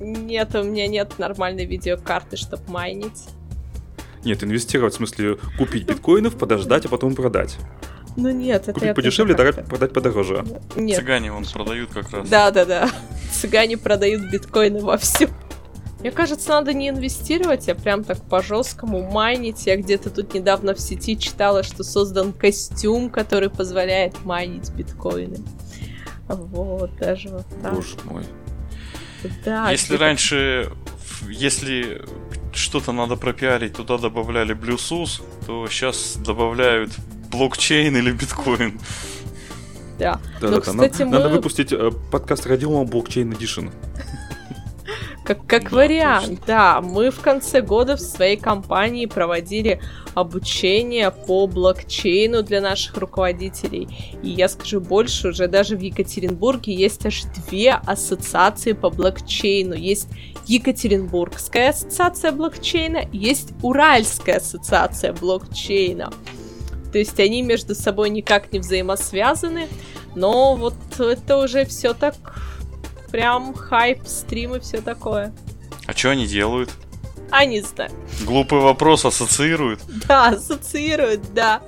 Нет, 0.00 0.54
у 0.54 0.62
меня 0.62 0.86
нет 0.86 1.18
нормальной 1.18 1.64
видеокарты, 1.64 2.36
чтобы 2.36 2.62
майнить. 2.68 3.26
Нет, 4.24 4.44
инвестировать 4.44 4.94
в 4.94 4.96
смысле 4.98 5.36
купить 5.58 5.84
биткоинов, 5.84 6.36
подождать, 6.36 6.86
а 6.86 6.88
потом 6.88 7.14
продать. 7.14 7.56
Ну 8.16 8.30
нет, 8.30 8.68
это 8.68 8.74
Купить 8.74 8.94
подешевле, 8.94 9.34
дорог, 9.34 9.64
продать 9.64 9.92
подороже. 9.92 10.44
Нет. 10.76 10.98
Цыгане 10.98 11.32
вон 11.32 11.44
продают 11.44 11.90
как 11.90 12.10
раз. 12.10 12.28
Да, 12.28 12.50
да, 12.50 12.64
да. 12.64 12.90
Цыгане 13.32 13.78
продают 13.78 14.30
биткоины 14.30 14.80
во 14.80 14.98
всю. 14.98 15.28
Мне 16.02 16.10
кажется, 16.10 16.48
надо 16.48 16.72
не 16.74 16.88
инвестировать, 16.88 17.68
а 17.68 17.76
прям 17.76 18.02
так 18.02 18.20
по-жесткому 18.24 19.08
майнить. 19.08 19.66
Я 19.66 19.76
где-то 19.76 20.10
тут 20.10 20.34
недавно 20.34 20.74
в 20.74 20.80
сети 20.80 21.16
читала, 21.16 21.62
что 21.62 21.84
создан 21.84 22.32
костюм, 22.32 23.08
который 23.08 23.48
позволяет 23.50 24.24
майнить 24.24 24.68
биткоины. 24.72 25.38
Вот, 26.26 26.96
даже 26.96 27.28
вот 27.28 27.46
так. 27.62 27.74
Боже 27.74 27.96
мой. 28.04 28.24
Да. 29.44 29.70
Если 29.70 29.96
раньше, 29.96 30.72
если 31.28 32.02
что-то 32.52 32.90
надо 32.90 33.14
пропиарить, 33.14 33.76
туда 33.76 33.96
добавляли 33.96 34.56
Bluetooth, 34.56 35.22
то 35.46 35.68
сейчас 35.68 36.16
добавляют 36.16 36.90
блокчейн 37.30 37.96
или 37.96 38.10
биткоин. 38.10 38.80
Да. 40.00 40.20
Да, 40.40 40.48
Но, 40.48 40.54
да, 40.56 40.60
кстати, 40.60 41.02
надо, 41.02 41.04
мы... 41.04 41.10
надо 41.12 41.28
выпустить 41.28 41.72
э, 41.72 41.92
подкаст 42.10 42.44
Радиома 42.46 42.82
Блокчейн 42.82 43.32
Edition. 43.32 43.70
Как, 45.24 45.46
как 45.46 45.70
да, 45.70 45.76
вариант, 45.76 46.28
точно. 46.28 46.44
да. 46.46 46.80
Мы 46.80 47.10
в 47.10 47.20
конце 47.20 47.60
года 47.60 47.96
в 47.96 48.00
своей 48.00 48.36
компании 48.36 49.06
проводили 49.06 49.80
обучение 50.14 51.10
по 51.10 51.46
блокчейну 51.46 52.42
для 52.42 52.60
наших 52.60 52.96
руководителей. 52.96 53.88
И 54.22 54.30
я 54.30 54.48
скажу 54.48 54.80
больше, 54.80 55.28
уже 55.28 55.46
даже 55.46 55.76
в 55.76 55.80
Екатеринбурге 55.80 56.74
есть 56.74 57.06
аж 57.06 57.22
две 57.48 57.72
ассоциации 57.72 58.72
по 58.72 58.90
блокчейну. 58.90 59.74
Есть 59.74 60.08
Екатеринбургская 60.46 61.70
ассоциация 61.70 62.32
блокчейна, 62.32 63.08
есть 63.12 63.52
Уральская 63.62 64.38
ассоциация 64.38 65.12
блокчейна. 65.12 66.12
То 66.92 66.98
есть 66.98 67.18
они 67.20 67.42
между 67.42 67.74
собой 67.74 68.10
никак 68.10 68.52
не 68.52 68.58
взаимосвязаны, 68.58 69.68
но 70.14 70.56
вот 70.56 70.74
это 70.98 71.38
уже 71.38 71.64
все 71.64 71.94
так 71.94 72.16
прям 73.12 73.54
хайп, 73.54 74.06
стримы, 74.06 74.58
все 74.58 74.80
такое. 74.80 75.32
А 75.86 75.92
что 75.92 76.10
они 76.10 76.26
делают? 76.26 76.70
А 77.30 77.44
не 77.44 77.60
знаю. 77.60 77.90
Глупый 78.24 78.60
вопрос 78.60 79.04
ассоциируют? 79.04 79.80
Да, 80.08 80.28
ассоциируют, 80.28 81.32
да. 81.32 81.62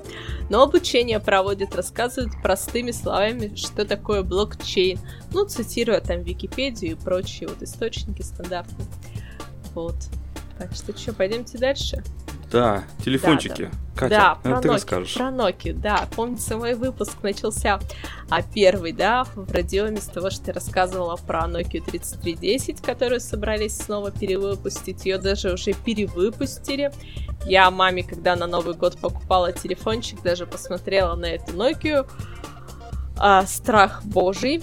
Но 0.51 0.63
обучение 0.63 1.21
проводят, 1.21 1.75
рассказывают 1.75 2.35
простыми 2.43 2.91
словами, 2.91 3.55
что 3.57 3.85
такое 3.85 4.23
блокчейн. 4.23 4.99
Ну, 5.33 5.47
цитируя 5.47 6.01
там 6.01 6.23
Википедию 6.23 6.93
и 6.93 6.95
прочие 6.95 7.49
вот 7.49 7.63
источники 7.63 8.23
стандартные. 8.23 8.87
Вот. 9.75 9.97
Так 10.59 10.73
что 10.75 10.97
что, 10.97 11.13
пойдемте 11.13 11.59
дальше? 11.59 12.03
Да, 12.55 12.85
телефончики. 13.05 13.63
Да, 13.63 13.71
да. 13.71 13.79
Катя, 13.97 14.15
да, 14.15 14.35
про 14.37 14.61
ты 14.61 14.69
Nokia, 14.69 14.73
расскажешь. 14.73 15.15
Про 15.15 15.27
Nokia, 15.27 15.73
да. 15.73 16.09
Помнится, 16.15 16.57
мой 16.57 16.75
выпуск 16.75 17.17
начался 17.23 17.81
а 18.31 18.43
первый, 18.43 18.93
да, 18.93 19.25
в 19.25 19.51
радиоме 19.51 20.01
с 20.01 20.07
того, 20.07 20.31
что 20.31 20.47
ты 20.47 20.53
рассказывала 20.53 21.17
про 21.17 21.47
Nokia 21.47 21.85
3310, 21.85 22.81
которую 22.81 23.21
собрались 23.21 23.77
снова 23.77 24.13
перевыпустить. 24.13 25.05
Ее 25.05 25.19
даже 25.19 25.53
уже 25.53 25.73
перевыпустили. 25.73 26.93
Я 27.45 27.69
маме, 27.73 28.05
когда 28.05 28.37
на 28.37 28.47
Новый 28.47 28.75
год 28.75 28.99
покупала 28.99 29.53
телефончик, 29.53 30.23
даже 30.23 30.47
посмотрела 30.47 31.17
на 31.17 31.27
эту 31.27 31.53
Nokia. 31.55 32.09
А, 33.17 33.45
страх 33.47 34.05
божий. 34.05 34.63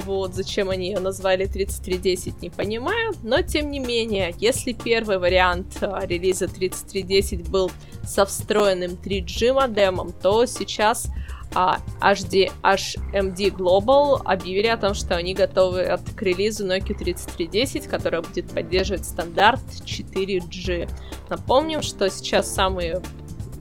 Вот, 0.00 0.34
зачем 0.34 0.70
они 0.70 0.88
ее 0.88 1.00
назвали 1.00 1.46
3310, 1.46 2.42
не 2.42 2.50
понимаю. 2.50 3.12
Но, 3.22 3.42
тем 3.42 3.70
не 3.70 3.78
менее, 3.78 4.34
если 4.38 4.72
первый 4.72 5.18
вариант 5.18 5.78
а, 5.80 6.06
релиза 6.06 6.48
3310 6.48 7.48
был 7.48 7.70
со 8.04 8.24
встроенным 8.24 8.92
3G 8.92 9.52
модемом, 9.52 10.12
то 10.12 10.46
сейчас 10.46 11.08
а, 11.54 11.78
HD, 12.00 12.50
HMD 12.62 13.54
Global 13.54 14.20
объявили 14.24 14.68
о 14.68 14.76
том, 14.76 14.94
что 14.94 15.16
они 15.16 15.34
готовы 15.34 15.82
от, 15.82 16.02
к 16.02 16.22
релизу 16.22 16.66
Nokia 16.66 16.94
3310, 16.94 17.86
которая 17.86 18.22
будет 18.22 18.50
поддерживать 18.50 19.04
стандарт 19.04 19.60
4G. 19.84 20.88
Напомним, 21.28 21.82
что 21.82 22.08
сейчас 22.08 22.52
самые 22.52 23.02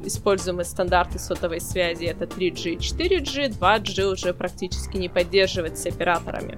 используемые 0.05 0.65
стандарты 0.65 1.19
сотовой 1.19 1.61
связи 1.61 2.05
это 2.05 2.25
3G 2.25 2.71
и 2.71 2.77
4G, 2.77 3.59
2G 3.59 4.03
уже 4.05 4.33
практически 4.33 4.97
не 4.97 5.09
поддерживается 5.09 5.89
операторами. 5.89 6.57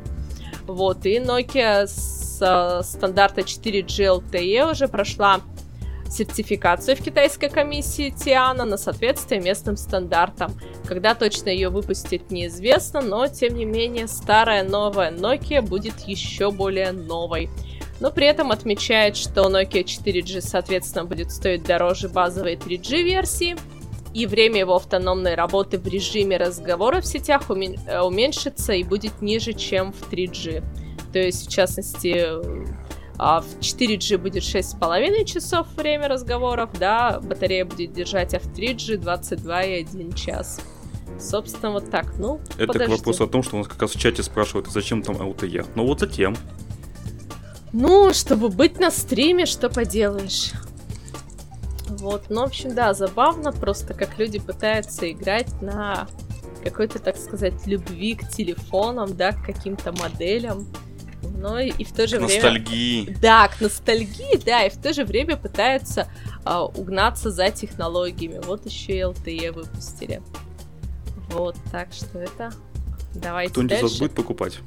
Вот, 0.66 1.06
и 1.06 1.18
Nokia 1.18 1.88
с 1.88 2.84
стандарта 2.84 3.42
4G 3.42 4.22
LTE 4.22 4.72
уже 4.72 4.88
прошла 4.88 5.42
сертификацию 6.10 6.96
в 6.96 7.02
китайской 7.02 7.50
комиссии 7.50 8.12
Тиана 8.12 8.66
на 8.66 8.78
соответствие 8.78 9.42
местным 9.42 9.78
стандартам. 9.78 10.54
Когда 10.86 11.16
точно 11.16 11.50
ее 11.50 11.70
выпустят, 11.70 12.30
неизвестно, 12.32 13.02
но 13.02 13.28
тем 13.28 13.56
не 13.56 13.66
менее 13.66 14.08
старая 14.08 14.64
новая 14.64 15.12
Nokia 15.12 15.62
будет 15.62 16.02
еще 16.02 16.52
более 16.52 16.92
новой 16.92 17.50
но 18.00 18.12
при 18.12 18.28
этом 18.28 18.52
отмечает, 18.52 19.18
что 19.18 19.50
Nokia 19.50 19.84
4G, 19.84 20.42
соответственно, 20.42 21.06
будет 21.06 21.32
стоить 21.32 21.64
дороже 21.64 22.10
базовой 22.10 22.56
3G 22.56 23.04
версии, 23.04 23.56
и 24.14 24.28
время 24.28 24.60
его 24.60 24.76
автономной 24.76 25.36
работы 25.36 25.80
в 25.80 25.88
режиме 25.88 26.38
разговора 26.38 27.02
в 27.02 27.06
сетях 27.06 27.50
э, 27.50 28.02
уменьшится 28.02 28.74
и 28.74 28.84
будет 28.84 29.22
ниже, 29.22 29.54
чем 29.54 29.92
в 29.92 30.12
3G. 30.12 30.64
То 31.12 31.20
есть, 31.20 31.48
в 31.48 31.52
частности, 31.52 32.28
а, 33.18 33.42
в 33.42 33.60
4G 33.60 34.18
будет 34.18 34.44
6,5 34.44 35.26
часов 35.26 35.68
время 35.76 36.08
разговоров, 36.08 36.70
да, 36.80 37.20
батарея 37.22 37.66
будет 37.66 37.94
держать, 37.94 38.34
а 38.34 38.40
в 38.40 38.46
3G 38.48 38.98
22,1 38.98 40.16
час. 40.16 40.60
Собственно, 41.20 41.72
вот 41.72 41.90
так. 41.90 42.14
Ну, 42.18 42.40
Это 42.58 42.74
подожди. 42.74 42.96
к 42.96 42.98
вопросу 42.98 43.24
о 43.24 43.28
том, 43.28 43.44
что 43.44 43.56
у 43.56 43.60
нас 43.60 43.68
как 43.68 43.82
раз 43.82 43.92
в 43.92 44.00
чате 44.00 44.24
спрашивают, 44.24 44.68
зачем 44.68 45.02
там 45.02 45.16
LTE. 45.16 45.68
Ну 45.76 45.86
вот 45.86 46.00
затем. 46.00 46.36
Ну, 47.74 48.14
чтобы 48.14 48.50
быть 48.50 48.80
на 48.80 48.92
стриме, 48.92 49.46
что 49.46 49.70
поделаешь. 49.70 50.52
Вот, 51.88 52.26
ну, 52.30 52.42
в 52.42 52.46
общем, 52.46 52.74
да, 52.76 52.94
забавно 52.94 53.52
просто, 53.52 53.94
как 53.94 54.18
люди 54.20 54.40
пытаются 54.40 55.12
играть 55.12 55.62
на 55.62 56.08
какой-то, 56.64 57.00
так 57.00 57.18
сказать, 57.18 57.66
любви 57.66 58.16
к 58.16 58.30
телефонам, 58.30 59.16
да, 59.16 59.32
к 59.32 59.44
каким-то 59.44 59.92
моделям. 59.92 60.68
но 61.38 61.60
и, 61.60 61.70
и 61.70 61.84
в 61.84 61.92
то 61.94 62.08
же 62.08 62.18
К 62.18 62.22
время... 62.22 62.36
ностальгии. 62.36 63.18
Да, 63.22 63.48
к 63.48 63.60
ностальгии, 63.60 64.38
да, 64.46 64.66
и 64.66 64.70
в 64.70 64.78
то 64.78 64.94
же 64.94 65.04
время 65.04 65.36
пытаются 65.36 66.08
а, 66.46 66.66
угнаться 66.66 67.32
за 67.32 67.50
технологиями. 67.50 68.40
Вот 68.46 68.66
еще 68.66 68.94
и 68.94 69.02
LTE 69.02 69.52
выпустили. 69.52 70.22
Вот, 71.32 71.56
так 71.72 71.92
что 71.94 72.20
это... 72.20 72.52
Давайте 73.16 73.52
Кто-нибудь 73.52 73.78
из 73.78 73.82
вас 73.82 73.92
дальше. 73.92 74.04
будет 74.04 74.16
покупать? 74.16 74.60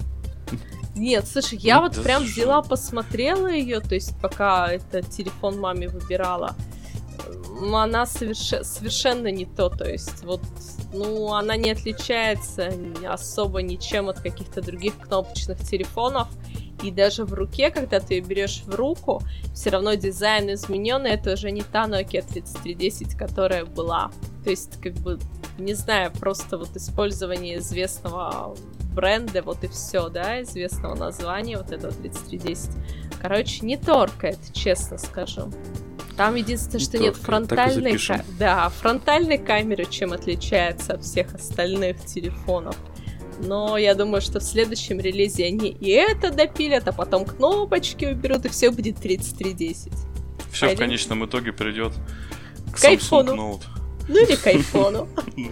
Нет, 0.95 1.29
слушай, 1.29 1.59
я 1.59 1.77
Ну, 1.77 1.83
вот 1.83 1.97
да 1.97 2.03
прям 2.03 2.25
что? 2.25 2.33
взяла, 2.33 2.63
посмотрела 2.63 3.49
ее, 3.49 3.81
то 3.81 3.95
есть 3.95 4.19
пока 4.21 4.69
это 4.73 5.03
телефон 5.03 5.61
маме 5.61 5.89
выбирала. 5.89 6.55
Она 7.73 8.05
соверше- 8.05 8.65
совершенно 8.65 9.29
не 9.31 9.45
то, 9.47 9.69
то 9.69 9.89
есть 9.89 10.23
вот, 10.25 10.41
ну, 10.93 11.33
она 11.35 11.57
не 11.57 11.71
отличается 11.71 12.73
особо 13.07 13.61
ничем 13.63 14.09
от 14.09 14.21
каких-то 14.21 14.63
других 14.63 14.99
кнопочных 14.99 15.59
телефонов. 15.61 16.29
И 16.83 16.91
даже 16.91 17.25
в 17.25 17.33
руке, 17.33 17.71
когда 17.71 18.01
ты 18.01 18.15
ее 18.15 18.21
берешь 18.21 18.63
в 18.67 18.75
руку, 18.75 19.23
все 19.55 19.71
равно 19.71 19.95
дизайн 19.95 20.53
измененный. 20.53 21.11
Это 21.13 21.33
уже 21.33 21.51
не 21.51 21.63
та 21.63 21.87
Nokia 21.87 22.23
3310, 22.23 23.15
которая 23.17 23.65
была. 23.65 24.11
То 24.45 24.51
есть, 24.51 24.79
как 24.83 24.93
бы, 24.95 25.19
не 25.59 25.73
знаю, 25.73 26.13
просто 26.13 26.59
вот 26.59 26.77
использование 26.77 27.59
известного 27.59 28.55
бренда, 28.97 29.43
вот 29.43 29.63
и 29.63 29.69
все, 29.69 30.09
да, 30.09 30.43
известного 30.43 30.95
названия 30.97 31.57
вот 31.59 31.71
этого 31.71 31.93
3310. 31.93 32.71
Короче, 33.23 33.65
не 33.65 33.77
торкает, 33.77 34.39
честно 34.53 34.99
скажу. 34.99 35.53
Там 36.17 36.35
единственное, 36.35 36.81
что 36.81 36.99
нет 36.99 37.15
торкает, 37.15 37.47
фронтальной, 37.47 37.99
ка- 37.99 38.25
да, 38.39 38.69
фронтальной 38.71 39.39
камеры, 39.39 39.85
чем 39.85 40.13
отличается 40.15 40.95
от 40.95 41.05
всех 41.05 41.35
остальных 41.35 42.05
телефонов. 42.07 42.75
Но 43.39 43.77
я 43.77 43.95
думаю, 43.95 44.23
что 44.23 44.41
в 44.41 44.43
следующем 44.43 44.99
релизе 44.99 45.45
они 45.45 45.69
и 45.69 45.91
это 45.91 46.31
допилят, 46.31 46.89
а 46.89 46.93
потом 46.93 47.27
кнопочки 47.27 48.07
уберут, 48.07 48.47
и 48.47 48.49
все 48.49 48.71
будет 48.71 48.97
3310. 48.97 49.93
Все 49.93 49.99
в 50.57 50.61
Пойдем. 50.61 50.79
конечном 50.79 51.27
итоге 51.27 51.53
придет 51.53 51.93
к 52.73 52.81
К 52.81 52.85
айфону. 52.87 53.33
Samsung 53.35 53.37
Note. 53.61 53.63
Ну 54.09 54.23
или 54.23 54.37
к 54.37 54.47
айфону. 54.47 55.09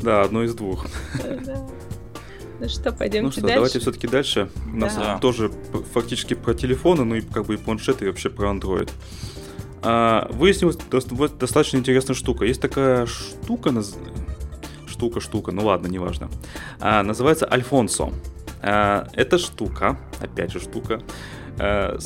Да, 0.00 0.22
одно 0.22 0.44
из 0.44 0.54
двух. 0.54 0.86
Ну 2.60 2.68
что, 2.68 2.90
Ну 2.90 2.96
пойдемте 2.96 3.32
что, 3.32 3.40
давайте 3.42 3.62
дальше. 3.74 3.78
все-таки 3.80 4.06
дальше. 4.08 4.50
У 4.72 4.76
нас 4.76 4.96
Да. 4.96 5.18
тоже 5.18 5.50
фактически 5.94 6.34
про 6.34 6.54
телефоны, 6.54 7.04
ну 7.04 7.14
и 7.14 7.20
как 7.20 7.46
бы 7.46 7.54
и 7.54 7.56
планшеты, 7.56 8.04
и 8.04 8.08
вообще 8.08 8.30
про 8.30 8.50
Android. 8.50 8.90
А, 9.82 10.28
выяснилась 10.32 10.76
достаточно 10.76 11.76
интересная 11.76 12.14
штука. 12.16 12.44
Есть 12.44 12.60
такая 12.60 13.06
штука, 13.06 13.70
наз- 13.70 13.96
штука, 14.88 15.20
штука, 15.20 15.52
ну 15.52 15.64
ладно, 15.66 15.86
неважно. 15.86 16.28
А, 16.80 17.02
называется 17.04 17.46
Альфонсо. 17.50 18.12
А, 18.60 19.06
эта 19.12 19.38
штука, 19.38 19.96
опять 20.20 20.50
же 20.52 20.58
штука, 20.58 21.00
а, 21.58 21.96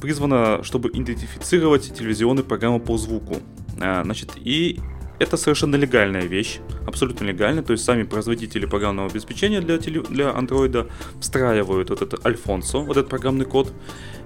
призвана, 0.00 0.64
чтобы 0.64 0.88
идентифицировать 0.88 1.94
телевизионные 1.96 2.42
программы 2.42 2.80
по 2.80 2.98
звуку. 2.98 3.36
А, 3.80 4.02
значит, 4.02 4.30
и 4.36 4.80
это 5.22 5.36
совершенно 5.36 5.76
легальная 5.76 6.22
вещь, 6.22 6.58
абсолютно 6.86 7.24
легальная, 7.24 7.62
то 7.62 7.72
есть 7.72 7.84
сами 7.84 8.02
производители 8.02 8.66
программного 8.66 9.08
обеспечения 9.08 9.60
для, 9.60 9.76
теле- 9.76 10.06
для 10.08 10.30
Android 10.30 10.90
встраивают 11.20 11.90
вот 11.90 12.02
этот 12.02 12.26
Альфонсо, 12.26 12.78
вот 12.78 12.96
этот 12.96 13.08
программный 13.08 13.44
код, 13.44 13.72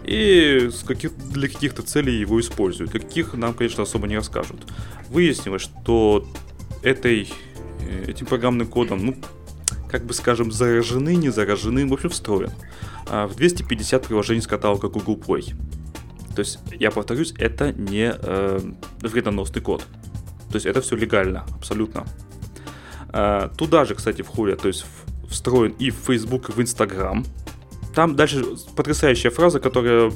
и 0.05 0.71
с 0.73 0.83
каких, 0.85 1.13
для 1.33 1.49
каких-то 1.49 1.83
целей 1.83 2.19
его 2.19 2.41
используют. 2.41 2.93
Каких 2.93 3.35
нам, 3.35 3.53
конечно, 3.55 3.83
особо 3.83 4.09
не 4.09 4.17
расскажут. 4.17 4.57
Выяснилось, 5.11 5.63
что 5.63 6.27
этой, 6.83 7.29
э, 7.81 8.11
этим 8.11 8.27
программным 8.27 8.67
кодом, 8.67 9.05
ну, 9.05 9.17
как 9.91 10.05
бы 10.07 10.15
скажем, 10.15 10.51
заражены, 10.51 11.15
не 11.17 11.29
заражены, 11.29 11.87
в 11.87 11.93
общем, 11.93 12.11
встроен 12.11 12.51
а, 13.09 13.27
в 13.27 13.37
250 13.37 14.07
приложений 14.07 14.43
с 14.43 14.47
каталога 14.47 14.89
Google 14.89 15.17
Play. 15.17 15.55
То 16.35 16.41
есть, 16.41 16.59
я 16.79 16.91
повторюсь, 16.91 17.35
это 17.39 17.73
не 17.73 18.13
э, 18.15 18.61
вредоносный 19.01 19.63
код. 19.63 19.87
То 20.57 20.59
есть 20.59 20.67
это 20.67 20.81
все 20.81 20.97
легально, 20.97 21.45
абсолютно. 21.55 22.07
А, 23.11 23.51
Туда 23.59 23.85
же, 23.85 23.95
кстати, 23.95 24.23
входят, 24.23 24.63
то 24.63 24.69
есть 24.69 24.87
встроен 25.29 25.75
и 25.79 25.91
в 25.91 25.97
Facebook, 25.97 26.49
и 26.49 26.53
в 26.53 26.59
Instagram. 26.59 27.27
Там 27.95 28.17
дальше 28.17 28.43
потрясающая 28.75 29.31
фраза, 29.31 29.61
которая, 29.61 30.11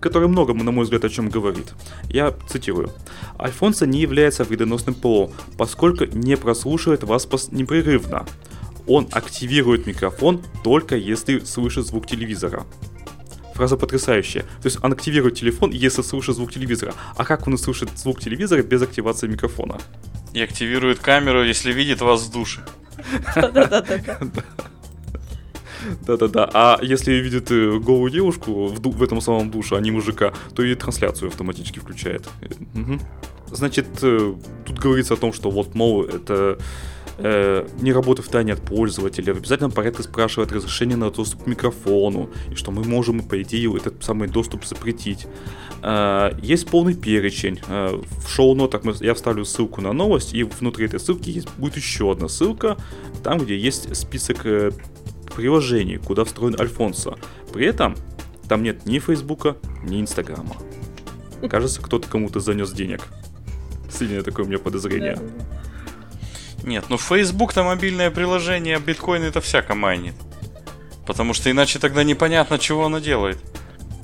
которая 0.00 0.30
много, 0.30 0.54
на 0.54 0.70
мой 0.70 0.84
взгляд, 0.84 1.04
о 1.04 1.10
чем 1.10 1.28
говорит. 1.28 1.74
Я 2.08 2.32
цитирую. 2.48 2.92
Альфонсо 3.38 3.86
не 3.86 4.00
является 4.00 4.44
вредоносным 4.44 4.94
ПО, 4.94 5.30
поскольку 5.58 6.06
не 6.06 6.38
прослушивает 6.38 7.02
вас 7.02 7.28
непрерывно. 7.52 8.24
Он 8.86 9.06
активирует 9.12 9.86
микрофон 9.86 10.40
только 10.62 10.96
если 10.96 11.40
слышит 11.40 11.86
звук 11.86 12.06
телевизора. 12.06 12.64
Фраза 13.54 13.76
потрясающая. 13.76 14.42
То 14.42 14.66
есть 14.66 14.78
он 14.82 14.92
активирует 14.92 15.36
телефон, 15.36 15.70
если 15.70 16.02
слышит 16.02 16.34
звук 16.34 16.52
телевизора. 16.52 16.92
А 17.16 17.24
как 17.24 17.46
он 17.46 17.54
услышит 17.54 17.88
звук 17.96 18.20
телевизора 18.20 18.62
без 18.62 18.82
активации 18.82 19.28
микрофона? 19.28 19.78
И 20.32 20.42
активирует 20.42 20.98
камеру, 20.98 21.44
если 21.44 21.72
видит 21.72 22.00
вас 22.00 22.22
в 22.22 22.32
душе. 22.32 22.60
Да-да-да. 23.36 23.84
Да-да-да. 26.06 26.50
А 26.52 26.78
если 26.82 27.12
видит 27.12 27.50
э, 27.50 27.78
голую 27.78 28.10
девушку 28.10 28.66
в, 28.66 28.80
ду- 28.80 28.90
в 28.90 29.02
этом 29.02 29.20
самом 29.20 29.50
душе, 29.50 29.76
а 29.76 29.80
не 29.80 29.90
мужика, 29.90 30.32
то 30.54 30.62
и 30.62 30.74
трансляцию 30.74 31.28
автоматически 31.28 31.78
включает. 31.78 32.28
Значит, 33.52 33.86
э, 34.02 34.34
тут 34.64 34.78
говорится 34.78 35.14
о 35.14 35.16
том, 35.16 35.32
что 35.32 35.50
вот, 35.50 35.74
мол, 35.74 36.04
это 36.04 36.58
э, 37.18 37.66
не 37.80 37.92
работа 37.92 38.22
в 38.22 38.28
тайне 38.28 38.52
от 38.52 38.60
пользователя, 38.60 39.34
в 39.34 39.38
обязательном 39.38 39.72
порядке 39.72 40.02
спрашивает 40.02 40.52
разрешение 40.52 40.96
на 40.96 41.10
доступ 41.10 41.44
к 41.44 41.46
микрофону, 41.46 42.30
и 42.50 42.54
что 42.54 42.70
мы 42.70 42.84
можем, 42.84 43.20
по 43.20 43.40
идее, 43.42 43.74
этот 43.76 44.02
самый 44.04 44.28
доступ 44.28 44.64
запретить. 44.64 45.26
Э, 45.82 46.32
есть 46.42 46.68
полный 46.68 46.94
перечень. 46.94 47.60
Э, 47.68 48.00
в 48.24 48.28
шоу-нотах 48.28 48.82
я 49.00 49.14
вставлю 49.14 49.44
ссылку 49.44 49.80
на 49.80 49.92
новость, 49.92 50.34
и 50.34 50.42
внутри 50.42 50.86
этой 50.86 51.00
ссылки 51.00 51.30
есть, 51.30 51.48
будет 51.56 51.76
еще 51.76 52.12
одна 52.12 52.28
ссылка, 52.28 52.76
там, 53.22 53.38
где 53.38 53.56
есть 53.56 53.94
список 53.96 54.46
э, 54.46 54.70
приложений, 55.34 56.00
куда 56.04 56.24
встроен 56.24 56.56
Альфонсо. 56.58 57.16
При 57.52 57.66
этом 57.66 57.96
там 58.48 58.62
нет 58.62 58.86
ни 58.86 58.98
Фейсбука, 58.98 59.56
ни 59.82 60.00
Инстаграма. 60.00 60.56
Кажется, 61.48 61.82
кто-то 61.82 62.08
кому-то 62.08 62.40
занес 62.40 62.72
денег. 62.72 63.02
Сильное 63.90 64.22
такое 64.22 64.44
у 64.44 64.48
меня 64.48 64.58
подозрение. 64.58 65.18
Нет, 66.64 66.84
ну 66.88 66.96
Facebook-то 66.98 67.62
мобильное 67.62 68.10
приложение, 68.10 68.76
а 68.76 68.80
биткоин 68.80 69.22
это 69.22 69.40
всяко 69.40 69.74
майнит. 69.74 70.14
Потому 71.06 71.34
что 71.34 71.50
иначе 71.50 71.78
тогда 71.78 72.02
непонятно, 72.04 72.58
чего 72.58 72.86
оно 72.86 72.98
делает. 72.98 73.38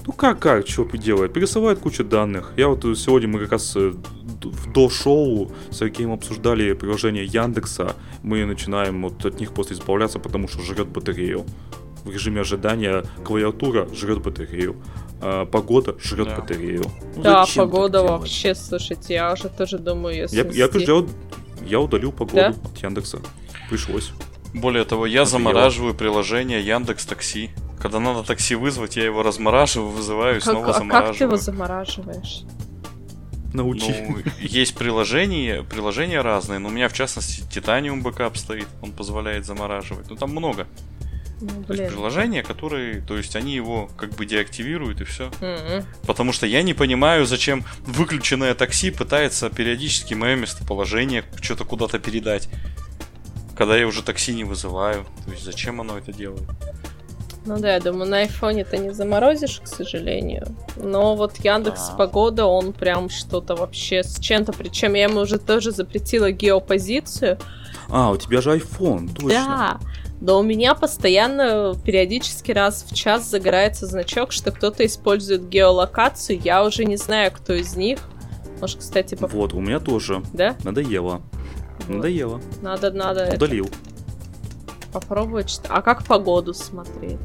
Ну 0.07 0.13
как, 0.13 0.39
как, 0.39 0.67
что 0.69 0.85
делает? 0.85 1.33
Пересылает 1.33 1.79
кучу 1.79 2.05
данных. 2.05 2.53
Я 2.57 2.69
вот 2.69 2.85
э, 2.85 2.95
сегодня 2.95 3.29
мы 3.29 3.39
как 3.39 3.53
раз 3.53 3.77
э, 3.77 3.93
в- 4.43 4.73
до 4.73 4.89
шоу 4.91 5.53
с 5.71 5.79
Сергеем 5.79 6.13
обсуждали 6.13 6.73
приложение 6.73 7.25
Яндекса. 7.25 7.95
Мы 8.23 8.45
начинаем 8.45 9.03
вот 9.03 9.25
от 9.25 9.41
них 9.41 9.53
после 9.53 9.77
избавляться, 9.77 10.19
потому 10.19 10.49
что 10.49 10.63
жрет 10.63 10.89
батарею. 10.89 11.45
В 12.05 12.11
режиме 12.11 12.41
ожидания 12.41 13.05
клавиатура 13.25 13.89
жрет 13.95 14.21
батарею. 14.23 14.77
а 15.23 15.45
погода 15.45 15.95
жрет 16.03 16.29
Да. 16.29 16.37
батарею. 16.37 16.83
Ну, 17.17 17.23
Да, 17.23 17.45
погода 17.55 18.03
вообще, 18.03 18.55
слушайте, 18.55 19.15
я 19.15 19.33
уже 19.35 19.51
тоже 19.51 19.79
думаю, 19.79 20.17
если... 20.17 20.35
Я, 20.37 20.45
я, 20.45 20.67
я, 20.67 21.05
я 21.65 21.81
удалил 21.81 22.13
погоду 22.13 22.37
Да? 22.37 22.49
от 22.49 22.79
Яндекса. 22.83 23.21
Пришлось. 23.69 24.13
Более 24.55 24.85
того, 24.85 25.07
я 25.07 25.23
Офигел. 25.23 25.39
замораживаю 25.39 25.95
приложение 25.95 26.61
Яндекс 26.65 27.07
Такси. 27.07 27.51
Когда 27.81 27.99
надо 28.01 28.23
такси 28.25 28.55
вызвать, 28.57 28.97
я 28.97 29.05
его 29.05 29.23
размораживаю, 29.23 29.91
вызываю 29.91 30.37
и 30.37 30.41
Как- 30.41 30.45
снова 30.53 30.71
а 30.71 30.73
как 30.73 31.17
ты 31.17 31.25
его 31.25 31.37
замораживаю. 31.37 31.39
замораживаешь? 31.39 32.43
Научи. 33.53 33.93
Ну, 34.09 34.19
есть 34.39 34.75
приложения, 34.77 35.63
приложения 35.65 36.21
разные, 36.21 36.59
но 36.59 36.69
у 36.69 36.71
меня 36.73 36.89
в 36.89 36.93
частности 36.93 37.43
Titanium 37.51 38.03
Backup 38.03 38.37
стоит, 38.37 38.69
он 38.83 38.93
позволяет 38.93 39.45
замораживать. 39.47 40.09
Ну 40.11 40.17
там 40.17 40.31
много. 40.31 40.67
Ну, 41.41 41.49
То 41.49 41.73
есть 41.73 41.83
блин. 41.83 41.89
приложения, 41.93 42.43
которые, 42.43 43.01
то 43.01 43.17
есть 43.17 43.35
они 43.35 43.55
его 43.55 43.89
как 43.97 44.11
бы 44.11 44.27
деактивируют 44.27 45.01
и 45.01 45.05
все. 45.05 45.31
М-м. 45.41 45.85
Потому 46.07 46.33
что 46.33 46.47
я 46.47 46.63
не 46.63 46.75
понимаю, 46.75 47.25
зачем 47.25 47.65
выключенное 47.87 48.55
такси 48.55 48.91
пытается 48.91 49.49
периодически 49.49 50.15
мое 50.15 50.37
местоположение 50.37 51.25
что-то 51.41 51.65
куда-то 51.65 51.99
передать. 51.99 52.49
Когда 53.57 53.77
я 53.77 53.87
уже 53.87 54.03
такси 54.03 54.35
не 54.35 54.45
вызываю. 54.45 55.05
То 55.25 55.33
есть 55.33 55.45
зачем 55.45 55.81
оно 55.81 55.99
это 55.99 56.13
делает? 56.13 56.49
Ну 57.47 57.59
да, 57.59 57.75
я 57.75 57.81
думаю, 57.81 58.09
на 58.09 58.19
айфоне 58.19 58.65
ты 58.65 58.77
не 58.77 58.91
заморозишь, 58.91 59.61
к 59.65 59.67
сожалению. 59.67 60.47
Но 60.77 61.17
вот 61.17 61.39
Яндекс 61.39 61.89
Да. 61.89 61.95
Погода, 61.97 62.45
он 62.45 62.73
прям 62.75 63.09
что-то 63.09 63.57
вообще 63.57 64.03
с 64.03 64.19
чем-то. 64.19 64.53
Причем 64.53 64.93
я 64.95 65.05
ему 65.05 65.21
уже 65.21 65.39
тоже 65.39 65.71
запретила 65.73 66.31
геопозицию. 66.31 67.39
А, 67.89 68.11
у 68.11 68.17
тебя 68.19 68.41
же 68.43 68.57
iPhone, 68.57 69.09
точно. 69.15 69.29
Да. 69.31 69.81
Но 70.21 70.39
у 70.39 70.43
меня 70.43 70.75
постоянно, 70.75 71.75
периодически 71.85 72.53
раз 72.53 72.85
в 72.89 72.95
час 72.95 73.29
загорается 73.29 73.87
значок, 73.87 74.33
что 74.33 74.53
кто-то 74.53 74.85
использует 74.85 75.49
геолокацию. 75.49 76.39
Я 76.45 76.65
уже 76.65 76.85
не 76.85 76.97
знаю, 76.97 77.33
кто 77.33 77.55
из 77.55 77.75
них. 77.75 77.99
Может, 78.61 78.81
кстати, 78.81 79.15
поп- 79.15 79.33
Вот, 79.33 79.55
у 79.55 79.61
меня 79.61 79.81
тоже. 79.81 80.23
да? 80.35 80.57
Надоело. 80.63 81.23
Вот. 81.79 81.89
Надоело. 81.89 82.41
Надо, 82.61 82.91
надо 82.91 83.21
это 83.21 83.37
Удалил. 83.37 83.71
попробовать. 84.93 85.49
что- 85.51 85.69
А 85.73 85.81
как 85.83 86.05
погоду 86.05 86.53
смотреть? 86.53 87.19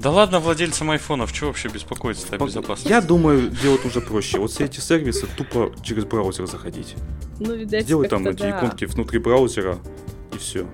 Да 0.00 0.10
ладно, 0.10 0.40
владельцам 0.40 0.90
айфонов, 0.92 1.28
что 1.34 1.46
вообще 1.48 1.68
беспокоиться 1.68 2.26
о 2.34 2.38
По- 2.38 2.46
безопасности? 2.46 2.88
Я 2.88 3.02
думаю, 3.02 3.50
делать 3.50 3.84
уже 3.84 4.00
проще. 4.00 4.38
Вот 4.38 4.50
все 4.50 4.64
эти 4.64 4.80
сервисы 4.80 5.26
тупо 5.36 5.72
через 5.82 6.04
браузер 6.06 6.46
заходить. 6.46 6.94
Ну, 7.38 7.54
видать, 7.54 7.84
Сделай 7.84 8.08
там 8.08 8.26
эти 8.26 8.38
да. 8.38 8.50
иконки 8.58 8.86
внутри 8.86 9.18
браузера 9.18 9.76
и 10.32 10.38
все. 10.38 10.64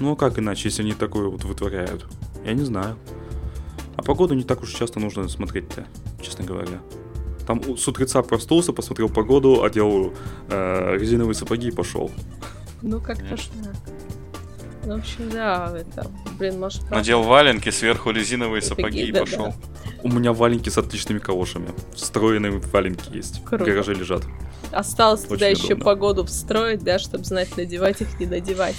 Ну 0.00 0.12
а 0.12 0.16
как 0.16 0.38
иначе, 0.38 0.68
если 0.68 0.82
они 0.82 0.92
такое 0.92 1.28
вот 1.28 1.44
вытворяют? 1.44 2.06
Я 2.44 2.52
не 2.52 2.62
знаю. 2.64 2.96
А 3.96 4.02
погоду 4.02 4.34
не 4.34 4.42
так 4.44 4.62
уж 4.62 4.72
часто 4.74 5.00
нужно 5.00 5.28
смотреть-то, 5.28 5.86
честно 6.22 6.44
говоря. 6.44 6.80
Там 7.46 7.76
с 7.78 7.88
утреца 7.88 8.22
проснулся, 8.22 8.72
посмотрел 8.72 9.08
погоду, 9.08 9.62
одел 9.62 10.12
э, 10.50 10.96
резиновые 10.98 11.34
сапоги 11.34 11.68
и 11.68 11.70
пошел. 11.70 12.10
Ну, 12.82 13.00
как-то 13.00 13.24
так. 13.24 13.38
Ну, 14.84 14.96
в 14.96 14.98
общем, 15.00 15.30
да, 15.30 15.72
это, 15.76 16.10
блин, 16.38 16.60
может... 16.60 16.80
правда- 16.80 16.96
Надел 16.98 17.22
валенки, 17.22 17.70
сверху 17.70 18.10
резиновые 18.10 18.62
Сапоги, 18.62 18.82
сапоги 18.82 19.02
и 19.08 19.12
да-да. 19.12 19.24
пошел. 19.24 19.54
У 20.02 20.08
меня 20.08 20.32
валенки 20.32 20.68
с 20.68 20.78
отличными 20.78 21.18
калошами. 21.18 21.68
Встроенные 21.94 22.52
валенки 22.52 23.16
есть. 23.16 23.42
Круто. 23.44 23.64
В 23.64 23.66
гараже 23.66 23.94
лежат. 23.94 24.22
Осталось 24.70 25.22
туда 25.22 25.46
Очень 25.46 25.56
еще 25.56 25.66
удобно. 25.74 25.84
погоду 25.84 26.24
встроить, 26.24 26.84
да, 26.84 26.98
чтобы 26.98 27.24
знать, 27.24 27.56
надевать 27.56 28.00
их, 28.02 28.20
не 28.20 28.26
надевать. 28.26 28.76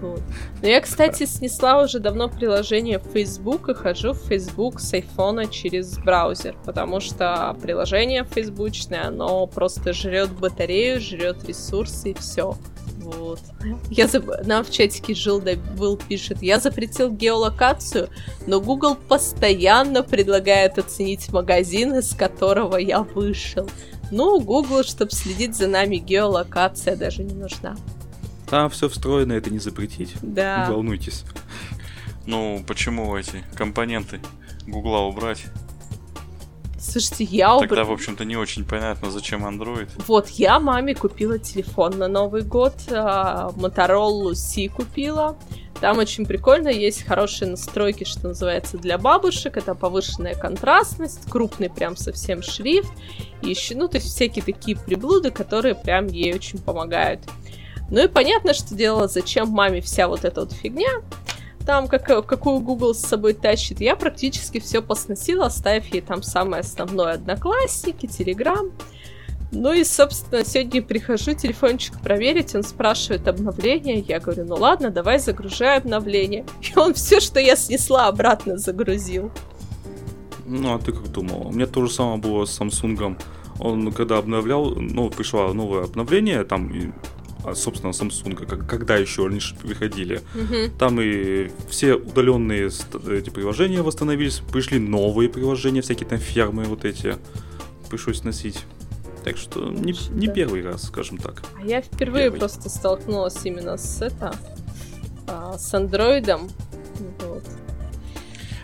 Вот. 0.00 0.22
Но 0.62 0.68
я, 0.68 0.80
кстати, 0.80 1.26
снесла 1.26 1.82
уже 1.82 1.98
давно 1.98 2.28
приложение 2.28 2.98
в 2.98 3.04
Facebook 3.12 3.68
и 3.68 3.74
хожу 3.74 4.12
в 4.12 4.18
Facebook 4.18 4.80
с 4.80 4.94
айфона 4.94 5.46
через 5.46 5.98
браузер, 5.98 6.56
потому 6.64 7.00
что 7.00 7.56
приложение 7.60 8.24
фейсбучное, 8.24 9.08
оно 9.08 9.46
просто 9.46 9.92
жрет 9.92 10.30
батарею, 10.30 11.00
жрет 11.00 11.44
ресурсы 11.44 12.10
и 12.10 12.14
все. 12.14 12.56
Вот. 12.98 13.40
Я 13.90 14.06
заб- 14.06 14.46
Нам 14.46 14.64
в 14.64 14.70
чатике 14.70 15.14
жил, 15.14 15.42
был, 15.76 15.96
пишет, 15.96 16.42
я 16.42 16.60
запретил 16.60 17.10
геолокацию, 17.10 18.08
но 18.46 18.60
Google 18.60 18.94
постоянно 18.94 20.02
предлагает 20.02 20.78
оценить 20.78 21.32
магазин, 21.32 21.94
из 21.94 22.14
которого 22.14 22.76
я 22.76 23.00
вышел. 23.00 23.68
Ну, 24.10 24.40
Google, 24.40 24.82
чтобы 24.82 25.12
следить 25.12 25.56
за 25.56 25.68
нами, 25.68 25.96
геолокация 25.96 26.96
даже 26.96 27.22
не 27.22 27.34
нужна. 27.34 27.76
Там 28.50 28.68
все 28.68 28.88
встроено, 28.88 29.32
это 29.34 29.50
не 29.50 29.60
запретить. 29.60 30.14
Да. 30.22 30.66
Не 30.66 30.72
волнуйтесь. 30.72 31.24
Ну, 32.26 32.62
почему 32.66 33.16
эти 33.16 33.44
компоненты 33.54 34.20
Гугла 34.66 34.98
убрать? 35.00 35.44
Слушайте, 36.80 37.24
я 37.24 37.50
убр- 37.50 37.60
Тогда, 37.68 37.84
в 37.84 37.92
общем-то, 37.92 38.24
не 38.24 38.36
очень 38.36 38.64
понятно, 38.64 39.10
зачем 39.10 39.46
Android. 39.46 39.88
Вот, 40.06 40.28
я 40.30 40.58
маме 40.58 40.94
купила 40.94 41.38
телефон 41.38 41.98
на 41.98 42.08
Новый 42.08 42.42
год, 42.42 42.74
а, 42.90 43.50
Motorola 43.54 44.34
C 44.34 44.68
купила. 44.68 45.36
Там 45.80 45.98
очень 45.98 46.26
прикольно, 46.26 46.68
есть 46.68 47.04
хорошие 47.04 47.50
настройки, 47.50 48.04
что 48.04 48.28
называется, 48.28 48.76
для 48.78 48.98
бабушек. 48.98 49.56
Это 49.56 49.74
повышенная 49.74 50.34
контрастность, 50.34 51.30
крупный 51.30 51.70
прям 51.70 51.96
совсем 51.96 52.42
шрифт. 52.42 52.92
И 53.42 53.48
еще, 53.50 53.74
ну, 53.76 53.88
то 53.88 53.96
есть 53.98 54.08
всякие 54.08 54.44
такие 54.44 54.76
приблуды, 54.76 55.30
которые 55.30 55.74
прям 55.74 56.06
ей 56.08 56.34
очень 56.34 56.58
помогают. 56.58 57.20
Ну 57.90 58.04
и 58.04 58.08
понятно, 58.08 58.54
что 58.54 58.74
делала, 58.74 59.08
зачем 59.08 59.48
маме 59.48 59.80
вся 59.80 60.08
вот 60.08 60.24
эта 60.24 60.40
вот 60.40 60.52
фигня. 60.52 61.02
Там 61.66 61.88
как, 61.88 62.26
какую 62.26 62.60
Google 62.60 62.94
с 62.94 63.00
собой 63.00 63.34
тащит. 63.34 63.80
Я 63.80 63.96
практически 63.96 64.60
все 64.60 64.80
посносила, 64.80 65.46
оставив 65.46 65.86
ей 65.92 66.00
там 66.00 66.22
самое 66.22 66.60
основное 66.60 67.14
Одноклассники, 67.14 68.06
Телеграм. 68.06 68.70
Ну 69.52 69.72
и, 69.72 69.82
собственно, 69.82 70.44
сегодня 70.44 70.80
прихожу 70.80 71.34
телефончик 71.34 72.00
проверить, 72.00 72.54
он 72.54 72.62
спрашивает 72.62 73.26
обновление, 73.26 73.98
я 73.98 74.20
говорю, 74.20 74.44
ну 74.44 74.54
ладно, 74.54 74.90
давай 74.90 75.18
загружай 75.18 75.76
обновление. 75.76 76.46
И 76.62 76.78
он 76.78 76.94
все, 76.94 77.18
что 77.18 77.40
я 77.40 77.56
снесла, 77.56 78.06
обратно 78.06 78.58
загрузил. 78.58 79.32
Ну, 80.46 80.74
а 80.74 80.78
ты 80.78 80.92
как 80.92 81.10
думал? 81.10 81.48
У 81.48 81.52
меня 81.52 81.66
то 81.66 81.84
же 81.84 81.92
самое 81.92 82.18
было 82.18 82.44
с 82.44 82.60
Samsung. 82.60 83.20
Он 83.58 83.92
когда 83.92 84.18
обновлял, 84.18 84.70
ну, 84.70 85.10
пришло 85.10 85.52
новое 85.52 85.84
обновление, 85.84 86.44
там, 86.44 86.72
и, 87.44 87.48
а, 87.48 87.54
собственно, 87.54 87.90
Samsung, 87.90 88.34
как- 88.46 88.66
когда 88.68 88.96
еще 88.96 89.26
они 89.26 89.40
ж 89.40 89.54
приходили, 89.60 90.20
Мгм. 90.34 90.70
там 90.78 91.00
и 91.00 91.50
все 91.68 91.94
удаленные 91.94 92.66
эти 92.66 93.30
приложения 93.30 93.82
восстановились, 93.82 94.40
пришли 94.52 94.78
новые 94.78 95.28
приложения, 95.28 95.80
всякие 95.82 96.08
там 96.08 96.18
фермы 96.18 96.64
вот 96.64 96.84
эти, 96.84 97.16
пришлось 97.88 98.22
носить. 98.24 98.64
Так 99.24 99.36
что 99.36 99.68
не, 99.68 99.94
не 100.10 100.26
да. 100.28 100.32
первый 100.32 100.62
раз, 100.62 100.84
скажем 100.84 101.18
так. 101.18 101.42
А 101.60 101.66
я 101.66 101.82
впервые 101.82 102.24
Первый. 102.30 102.38
просто 102.38 102.70
столкнулась 102.70 103.36
именно 103.44 103.76
с 103.76 104.00
это, 104.00 104.34
а, 105.26 105.58
с 105.58 105.74
андроидом. 105.74 106.48
Вот. 107.26 107.44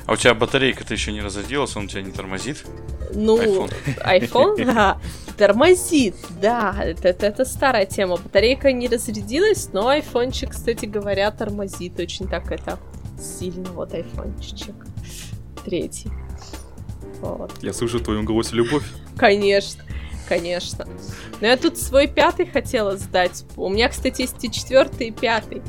А 0.07 0.13
у 0.13 0.17
тебя 0.17 0.35
батарейка-то 0.35 0.95
еще 0.95 1.13
не 1.13 1.21
разрядилась, 1.21 1.77
он 1.77 1.85
у 1.85 1.89
тебя 1.89 2.01
не 2.03 2.13
тормозит? 2.13 2.65
Ну, 3.15 3.37
iPhone. 3.39 3.71
iPhone, 4.05 4.65
да, 4.65 4.99
тормозит, 5.37 6.17
да, 6.41 6.75
это, 6.79 7.09
это, 7.09 7.27
это 7.27 7.45
старая 7.45 7.87
тема. 7.87 8.17
Батарейка 8.17 8.73
не 8.73 8.89
разрядилась, 8.89 9.71
но 9.73 9.89
айфончик, 9.89 10.51
кстати 10.51 10.87
говоря, 10.87 11.31
тормозит 11.31 11.99
очень 12.01 12.29
так 12.29 12.51
это 12.51 12.79
сильно. 13.21 13.71
Вот 13.73 13.95
айфончик. 13.95 14.75
Третий. 15.65 16.11
Вот. 17.21 17.53
Я 17.63 17.73
слышу 17.73 17.99
в 17.99 18.03
твоем 18.03 18.25
голосе 18.25 18.55
любовь. 18.55 18.85
Конечно, 19.17 19.83
конечно. 20.29 20.87
Но 21.41 21.47
я 21.47 21.57
тут 21.57 21.79
свой 21.79 22.07
пятый 22.07 22.47
хотела 22.47 22.97
сдать. 22.97 23.45
У 23.57 23.69
меня, 23.69 23.89
кстати, 23.89 24.23
есть 24.23 24.43
и 24.45 24.51
четвертый, 24.51 25.09
и 25.09 25.11
пятый. 25.11 25.63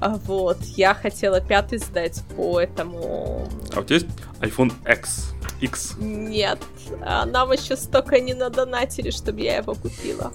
А 0.00 0.16
вот, 0.16 0.58
я 0.76 0.94
хотела 0.94 1.40
пятый 1.40 1.78
сдать 1.78 2.22
по 2.36 2.60
этому... 2.60 3.48
А 3.74 3.80
у 3.80 3.84
тебя 3.84 3.96
есть 3.96 4.06
iPhone 4.40 4.72
X? 4.90 5.32
X. 5.60 5.94
Нет, 6.00 6.58
а 7.02 7.24
нам 7.24 7.52
еще 7.52 7.76
столько 7.76 8.18
не 8.18 8.34
надонатили, 8.34 9.10
чтобы 9.10 9.42
я 9.42 9.58
его 9.58 9.74
купила. 9.74 10.32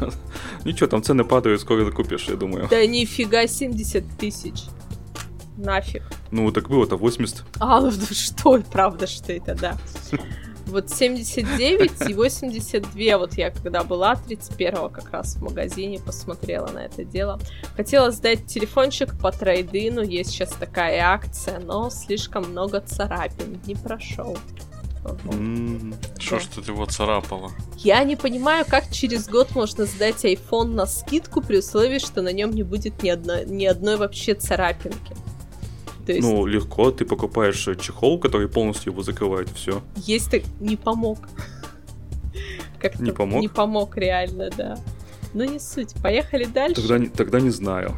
Ничего, 0.64 0.86
там 0.86 1.02
цены 1.02 1.24
падают, 1.24 1.60
скоро 1.60 1.84
закупишь, 1.84 2.24
я 2.24 2.36
думаю. 2.36 2.68
Да 2.70 2.86
нифига, 2.86 3.46
70 3.46 4.04
тысяч. 4.18 4.64
Нафиг. 5.58 6.02
Ну, 6.30 6.50
так 6.52 6.68
было-то 6.68 6.96
80. 6.96 7.44
А, 7.60 7.80
ну 7.80 7.90
что, 7.90 8.62
правда, 8.70 9.06
что 9.06 9.32
это, 9.32 9.54
да. 9.54 9.76
Вот 10.66 10.90
79 10.90 12.10
и 12.10 12.14
82, 12.14 13.18
вот 13.18 13.34
я 13.34 13.50
когда 13.50 13.84
была 13.84 14.16
31 14.16 14.88
как 14.90 15.10
раз 15.12 15.36
в 15.36 15.42
магазине, 15.42 16.00
посмотрела 16.00 16.66
на 16.68 16.80
это 16.80 17.04
дело. 17.04 17.38
Хотела 17.76 18.10
сдать 18.10 18.46
телефончик 18.46 19.16
по 19.18 19.30
трейдину, 19.30 20.02
есть 20.02 20.30
сейчас 20.30 20.50
такая 20.50 21.00
акция, 21.04 21.60
но 21.60 21.88
слишком 21.90 22.50
много 22.50 22.80
царапин, 22.80 23.60
не 23.66 23.76
прошел. 23.76 24.36
М, 25.30 25.94
Что 26.18 26.40
ж 26.40 26.46
ты 26.46 26.60
его 26.62 26.84
царапала? 26.86 27.52
Я 27.76 28.02
не 28.02 28.16
понимаю, 28.16 28.64
как 28.68 28.90
через 28.90 29.28
год 29.28 29.54
можно 29.54 29.84
сдать 29.86 30.24
iPhone 30.24 30.74
на 30.74 30.86
скидку 30.86 31.42
при 31.42 31.58
условии, 31.58 32.00
что 32.00 32.22
на 32.22 32.32
нем 32.32 32.50
не 32.50 32.64
будет 32.64 33.04
ни 33.04 33.10
одной, 33.10 33.46
ни 33.46 33.66
одной 33.66 33.96
вообще 33.98 34.34
царапинки. 34.34 35.14
То 36.06 36.12
есть 36.12 36.22
Ну, 36.22 36.46
легко, 36.46 36.90
ты 36.92 37.04
покупаешь 37.04 37.66
э, 37.68 37.74
чехол, 37.76 38.18
который 38.20 38.48
полностью 38.48 38.92
его 38.92 39.02
закрывает, 39.02 39.48
все. 39.50 39.82
есть 39.96 40.30
так 40.30 40.42
не 40.60 40.76
помог. 40.76 41.18
Как 42.80 43.00
Не 43.00 43.12
помог? 43.12 43.40
Не 43.40 43.48
помог 43.48 43.96
реально, 43.96 44.50
да. 44.56 44.78
Ну 45.34 45.44
не 45.44 45.58
суть. 45.58 45.94
Поехали 46.02 46.44
дальше. 46.44 46.76
Тогда, 46.80 46.98
не- 46.98 47.08
тогда 47.08 47.40
не 47.40 47.50
знаю. 47.50 47.94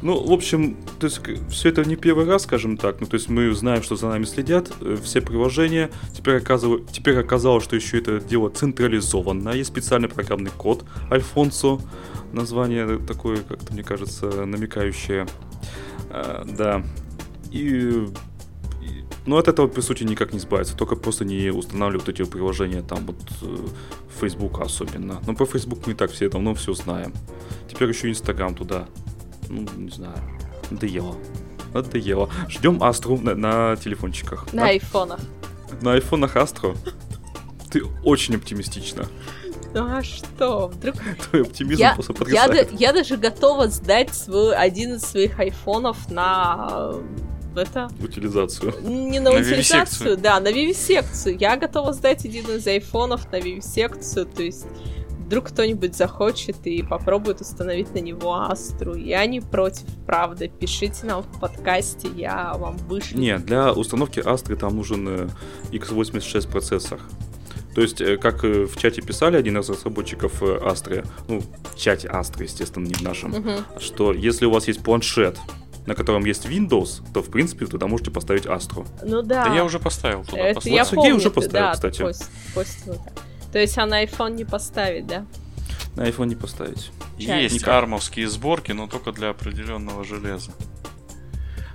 Ну, 0.00 0.20
в 0.26 0.32
общем, 0.32 0.76
то 0.98 1.06
есть 1.06 1.20
все 1.50 1.68
это 1.68 1.84
не 1.84 1.94
первый 1.96 2.24
раз, 2.26 2.42
скажем 2.42 2.76
так. 2.76 3.00
Ну, 3.00 3.06
то 3.06 3.14
есть 3.14 3.28
мы 3.28 3.54
знаем, 3.54 3.82
что 3.82 3.94
за 3.94 4.08
нами 4.08 4.24
следят, 4.24 4.72
э, 4.80 4.96
все 5.02 5.20
приложения. 5.20 5.90
Теперь, 6.16 6.38
оказыв- 6.38 6.90
теперь 6.90 7.18
оказалось, 7.18 7.62
что 7.62 7.76
еще 7.76 7.98
это 7.98 8.18
дело 8.20 8.48
централизованно. 8.50 9.50
Есть 9.50 9.70
специальный 9.70 10.08
программный 10.08 10.50
код 10.50 10.84
Альфонсо. 11.10 11.78
Название 12.32 12.98
такое, 12.98 13.36
как-то, 13.38 13.72
мне 13.72 13.84
кажется, 13.84 14.26
намекающее. 14.46 15.26
А, 16.10 16.44
да. 16.44 16.82
И, 17.52 18.06
и- 18.82 19.04
ну, 19.26 19.36
от 19.36 19.48
этого, 19.48 19.68
по 19.68 19.82
сути, 19.82 20.04
никак 20.04 20.32
не 20.32 20.38
избавиться. 20.38 20.76
Только 20.76 20.96
просто 20.96 21.24
не 21.24 21.50
устанавливать 21.50 22.08
эти 22.08 22.24
приложения 22.24 22.82
там 22.82 23.06
вот 23.06 23.16
э, 23.42 23.56
Facebook 24.20 24.60
особенно. 24.60 25.20
Но 25.26 25.34
про 25.34 25.46
Facebook 25.46 25.86
мы 25.86 25.92
и 25.92 25.96
так 25.96 26.10
все 26.10 26.28
давно 26.28 26.54
все 26.54 26.72
знаем. 26.74 27.12
Теперь 27.70 27.88
еще 27.88 28.10
Инстаграм 28.10 28.54
туда. 28.54 28.86
Ну, 29.48 29.66
не 29.76 29.90
знаю. 29.90 30.18
Надоело. 30.70 31.16
Надоело. 31.74 32.30
Ждем 32.48 32.82
Астру 32.82 33.18
на, 33.18 33.34
на 33.34 33.76
телефончиках. 33.76 34.52
На 34.52 34.66
айфонах. 34.68 35.20
на 35.82 35.92
айфонах 35.94 36.36
Астро. 36.36 36.74
Ты 37.70 37.82
очень 38.04 38.34
оптимистична. 38.36 39.06
Ну 39.74 39.86
а 39.86 40.02
что? 40.02 40.68
Вдруг... 40.68 40.96
Твой 41.30 41.42
оптимизм 41.42 41.80
Я, 41.80 41.94
просто 41.94 42.12
я, 42.12 42.18
потрясает. 42.18 42.70
да- 42.70 42.76
я 42.78 42.92
даже 42.92 43.16
готова 43.16 43.68
сдать 43.68 44.14
свой, 44.14 44.54
один 44.54 44.94
из 44.96 45.02
своих 45.02 45.38
айфонов 45.40 46.10
на... 46.10 46.92
э, 47.56 47.62
Это... 47.62 47.90
Утилизацию. 48.02 48.74
Не 48.82 49.20
на, 49.20 49.30
На 49.30 49.40
утилизацию, 49.40 50.16
да, 50.16 50.40
на 50.40 50.50
вивисекцию. 50.50 51.36
Я 51.38 51.56
готова 51.56 51.92
сдать 51.92 52.24
один 52.24 52.46
из 52.50 52.66
айфонов 52.66 53.30
на 53.32 53.40
вивисекцию, 53.40 54.26
то 54.26 54.42
есть 54.42 54.66
вдруг 55.32 55.48
кто-нибудь 55.48 55.96
захочет 55.96 56.66
и 56.66 56.82
попробует 56.82 57.40
установить 57.40 57.94
на 57.94 58.00
него 58.00 58.34
Астру. 58.34 58.94
Я 58.94 59.24
не 59.24 59.40
против, 59.40 59.84
правда. 60.06 60.46
Пишите 60.46 61.06
нам 61.06 61.22
в 61.22 61.40
подкасте, 61.40 62.08
я 62.14 62.52
вам 62.54 62.76
вышлю. 62.76 63.18
Нет, 63.18 63.46
для 63.46 63.72
установки 63.72 64.20
Астры 64.20 64.56
там 64.56 64.76
нужен 64.76 65.08
э, 65.08 65.28
x86 65.70 66.50
процессор. 66.50 67.00
То 67.74 67.80
есть, 67.80 68.02
э, 68.02 68.18
как 68.18 68.44
э, 68.44 68.66
в 68.66 68.76
чате 68.76 69.00
писали 69.00 69.38
один 69.38 69.56
из 69.56 69.70
разработчиков 69.70 70.42
Астры, 70.42 71.02
ну, 71.28 71.40
в 71.40 71.78
чате 71.78 72.08
Астры, 72.08 72.44
естественно, 72.44 72.86
не 72.86 72.92
в 72.94 73.00
нашем, 73.00 73.32
угу. 73.32 73.52
что 73.80 74.12
если 74.12 74.44
у 74.44 74.50
вас 74.50 74.68
есть 74.68 74.82
планшет, 74.82 75.38
на 75.86 75.94
котором 75.94 76.24
есть 76.24 76.46
Windows, 76.46 77.02
то 77.12 77.22
в 77.22 77.30
принципе 77.30 77.66
туда 77.66 77.86
можете 77.86 78.10
поставить 78.10 78.46
Astra. 78.46 78.86
Ну 79.02 79.22
да. 79.22 79.46
Да 79.46 79.54
я 79.54 79.64
уже 79.64 79.78
поставил 79.78 80.24
туда. 80.24 80.38
Это 80.38 80.54
поставил. 80.56 80.76
я 80.76 80.84
Сергей 80.84 80.96
помню, 80.96 81.16
уже 81.16 81.30
поставил, 81.30 81.66
да, 81.66 81.72
кстати. 81.72 82.02
Пост, 82.02 82.30
То 83.52 83.58
есть 83.58 83.78
а 83.78 83.86
на 83.86 84.04
iPhone 84.04 84.34
не 84.34 84.44
поставить, 84.44 85.06
да? 85.06 85.26
На 85.96 86.08
iPhone 86.08 86.26
не 86.26 86.36
поставить. 86.36 86.90
Есть 87.18 87.56
Никак. 87.56 87.74
армовские 87.74 88.28
сборки, 88.28 88.72
но 88.72 88.86
только 88.86 89.12
для 89.12 89.30
определенного 89.30 90.04
железа. 90.04 90.52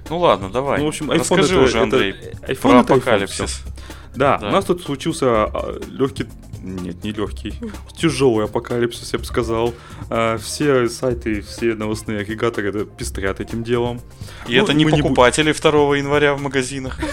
Ну 0.10 0.20
ладно, 0.20 0.50
давай. 0.50 0.80
Ну, 0.80 0.86
в 0.86 0.88
общем, 0.88 1.12
iPhone 1.12 1.20
Расскажи 1.20 1.56
это, 1.56 1.64
уже, 1.64 1.82
Андрей, 1.82 2.12
это, 2.12 2.52
iPhone 2.54 2.62
про 2.62 2.80
это 2.80 2.94
апокалипсис. 2.94 3.42
IPhone, 3.42 3.72
да, 4.16 4.38
да, 4.38 4.48
у 4.48 4.52
нас 4.52 4.66
тут 4.66 4.82
случился 4.82 5.46
а, 5.46 5.80
легкий 5.90 6.26
нет, 6.64 7.04
не 7.04 7.12
легкий. 7.12 7.54
Тяжелый 7.96 8.46
апокалипсис, 8.46 9.14
я 9.14 9.20
бы 9.20 9.26
сказал. 9.26 9.74
А, 10.10 10.38
все 10.38 10.90
сайты, 10.90 11.42
все 11.42 11.76
новостные 11.76 12.20
агрегаторы 12.20 12.70
это 12.70 12.86
пестрят 12.86 13.40
этим 13.40 13.64
делом. 13.64 14.02
И 14.48 14.58
ну, 14.58 14.64
это 14.64 14.74
не 14.74 14.86
покупатели 14.86 15.48
не... 15.48 15.54
2 15.54 15.98
января 15.98 16.34
в 16.36 16.42
магазинах. 16.42 17.00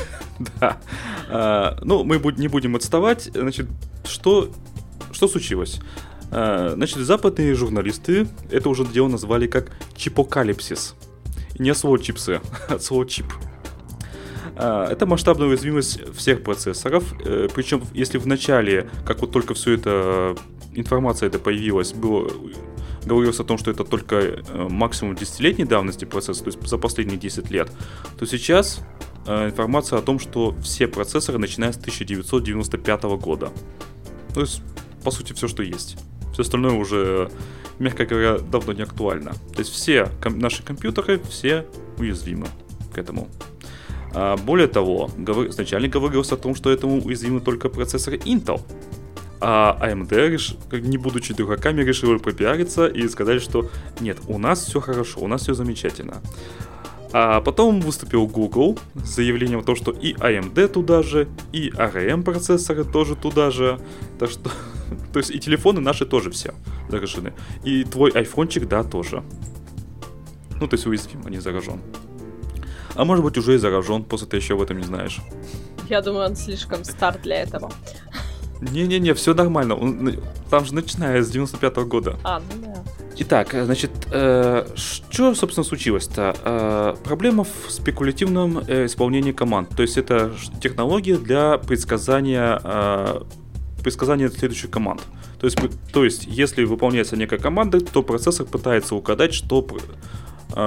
Да. 0.60 0.78
А, 1.28 1.78
ну, 1.82 2.02
мы 2.02 2.20
не 2.36 2.48
будем 2.48 2.74
отставать. 2.74 3.30
Значит, 3.32 3.68
что, 4.04 4.50
что 5.12 5.28
случилось? 5.28 5.78
А, 6.32 6.72
значит, 6.74 6.98
западные 6.98 7.54
журналисты 7.54 8.26
это 8.50 8.68
уже 8.68 8.84
дело 8.84 9.06
назвали 9.06 9.46
как 9.46 9.70
чипокалипсис. 9.96 10.96
не 11.56 11.70
от 11.70 11.78
слова 11.78 12.00
чипсы, 12.00 12.40
от 12.68 12.82
слова 12.82 13.06
чип. 13.06 13.26
А, 14.56 14.88
это 14.90 15.06
масштабная 15.06 15.48
уязвимость 15.48 16.00
всех 16.14 16.42
процессоров. 16.42 17.04
Э, 17.24 17.48
Причем, 17.54 17.82
если 17.92 18.18
в 18.18 18.26
начале, 18.26 18.88
как 19.04 19.20
вот 19.20 19.32
только 19.32 19.54
все 19.54 19.72
это 19.72 20.36
информация 20.74 21.28
это 21.28 21.38
появилась, 21.38 21.92
было 21.92 22.30
говорилось 23.04 23.40
о 23.40 23.44
том, 23.44 23.58
что 23.58 23.70
это 23.70 23.84
только 23.84 24.16
э, 24.16 24.68
максимум 24.70 25.14
десятилетней 25.14 25.66
давности 25.66 26.04
процесса, 26.04 26.42
то 26.44 26.48
есть 26.50 26.66
за 26.66 26.78
последние 26.78 27.18
10 27.18 27.50
лет, 27.50 27.70
то 28.18 28.26
сейчас 28.26 28.80
э, 29.26 29.46
информация 29.46 29.98
о 29.98 30.02
том, 30.02 30.18
что 30.18 30.54
все 30.62 30.88
процессоры 30.88 31.38
начиная 31.38 31.72
с 31.72 31.76
1995 31.76 33.02
года. 33.20 33.50
То 34.32 34.40
есть, 34.40 34.62
по 35.02 35.10
сути, 35.10 35.32
все, 35.32 35.48
что 35.48 35.62
есть. 35.62 35.96
Все 36.32 36.42
остальное 36.42 36.72
уже, 36.72 37.30
мягко 37.78 38.06
говоря, 38.06 38.38
давно 38.38 38.72
не 38.72 38.82
актуально. 38.82 39.32
То 39.52 39.58
есть 39.58 39.70
все 39.70 40.08
ком- 40.22 40.38
наши 40.38 40.62
компьютеры, 40.62 41.20
все 41.28 41.66
уязвимы 41.98 42.46
к 42.92 42.98
этому. 42.98 43.28
А, 44.14 44.36
более 44.36 44.68
того, 44.68 45.10
изначально 45.48 45.88
говорилось 45.88 46.32
о 46.32 46.36
том, 46.36 46.54
что 46.54 46.70
этому 46.70 47.02
уязвимы 47.02 47.40
только 47.40 47.68
процессоры 47.68 48.16
Intel. 48.18 48.60
А 49.40 49.76
AMD, 49.82 50.80
не 50.80 50.96
будучи 50.96 51.34
дураками, 51.34 51.82
решили 51.82 52.16
пропиариться 52.16 52.86
и 52.86 53.06
сказать, 53.08 53.42
что 53.42 53.68
нет, 54.00 54.18
у 54.28 54.38
нас 54.38 54.64
все 54.64 54.80
хорошо, 54.80 55.20
у 55.20 55.28
нас 55.28 55.42
все 55.42 55.54
замечательно. 55.54 56.22
А 57.12 57.40
потом 57.40 57.80
выступил 57.80 58.26
Google 58.26 58.76
с 58.94 59.14
заявлением 59.14 59.60
о 59.60 59.62
том, 59.62 59.76
что 59.76 59.92
и 59.92 60.14
AMD 60.14 60.66
туда 60.68 61.02
же, 61.02 61.28
и 61.52 61.68
ARM 61.68 62.22
процессоры 62.22 62.84
тоже 62.84 63.14
туда 63.14 63.50
же. 63.50 63.78
Так 64.18 64.30
что, 64.30 64.50
то 65.12 65.18
есть 65.18 65.30
и 65.30 65.38
телефоны 65.38 65.80
наши 65.80 66.06
тоже 66.06 66.30
все 66.30 66.54
заражены. 66.88 67.32
И 67.62 67.84
твой 67.84 68.10
айфончик, 68.10 68.66
да, 68.66 68.82
тоже. 68.82 69.22
Ну, 70.60 70.66
то 70.66 70.74
есть 70.74 70.86
уязвим, 70.86 71.22
а 71.24 71.30
не 71.30 71.38
заражен. 71.38 71.80
А 72.94 73.04
может 73.04 73.24
быть 73.24 73.36
уже 73.36 73.54
и 73.54 73.58
заражен, 73.58 74.04
после 74.04 74.26
ты 74.26 74.36
еще 74.36 74.54
об 74.54 74.62
этом 74.62 74.78
не 74.78 74.84
знаешь. 74.84 75.20
Я 75.88 76.00
думаю, 76.00 76.26
он 76.26 76.36
слишком 76.36 76.84
стар 76.84 77.18
для 77.22 77.42
этого. 77.42 77.70
Не-не-не, 78.60 79.14
все 79.14 79.34
нормально. 79.34 79.74
Он, 79.74 80.16
там 80.48 80.64
же 80.64 80.74
начиная 80.74 81.22
с 81.22 81.34
95-го 81.34 81.84
года. 81.84 82.16
А, 82.24 82.40
ну 82.40 82.62
да. 82.66 82.82
Итак, 83.16 83.50
значит, 83.52 83.90
э, 84.10 84.66
что, 84.74 85.34
собственно, 85.34 85.64
случилось-то? 85.64 86.34
Э, 86.44 86.94
проблема 87.04 87.44
в 87.44 87.70
спекулятивном 87.70 88.58
э, 88.66 88.86
исполнении 88.86 89.32
команд. 89.32 89.68
То 89.76 89.82
есть 89.82 89.96
это 89.96 90.32
технология 90.60 91.16
для 91.16 91.58
предсказания, 91.58 92.60
э, 92.64 93.20
предсказания 93.82 94.28
следующих 94.30 94.70
команд. 94.70 95.02
То 95.38 95.46
есть, 95.46 95.58
то 95.92 96.04
есть, 96.04 96.24
если 96.26 96.64
выполняется 96.64 97.16
некая 97.16 97.38
команда, 97.38 97.80
то 97.80 98.02
процессор 98.02 98.46
пытается 98.46 98.94
угадать, 98.96 99.34
что 99.34 99.64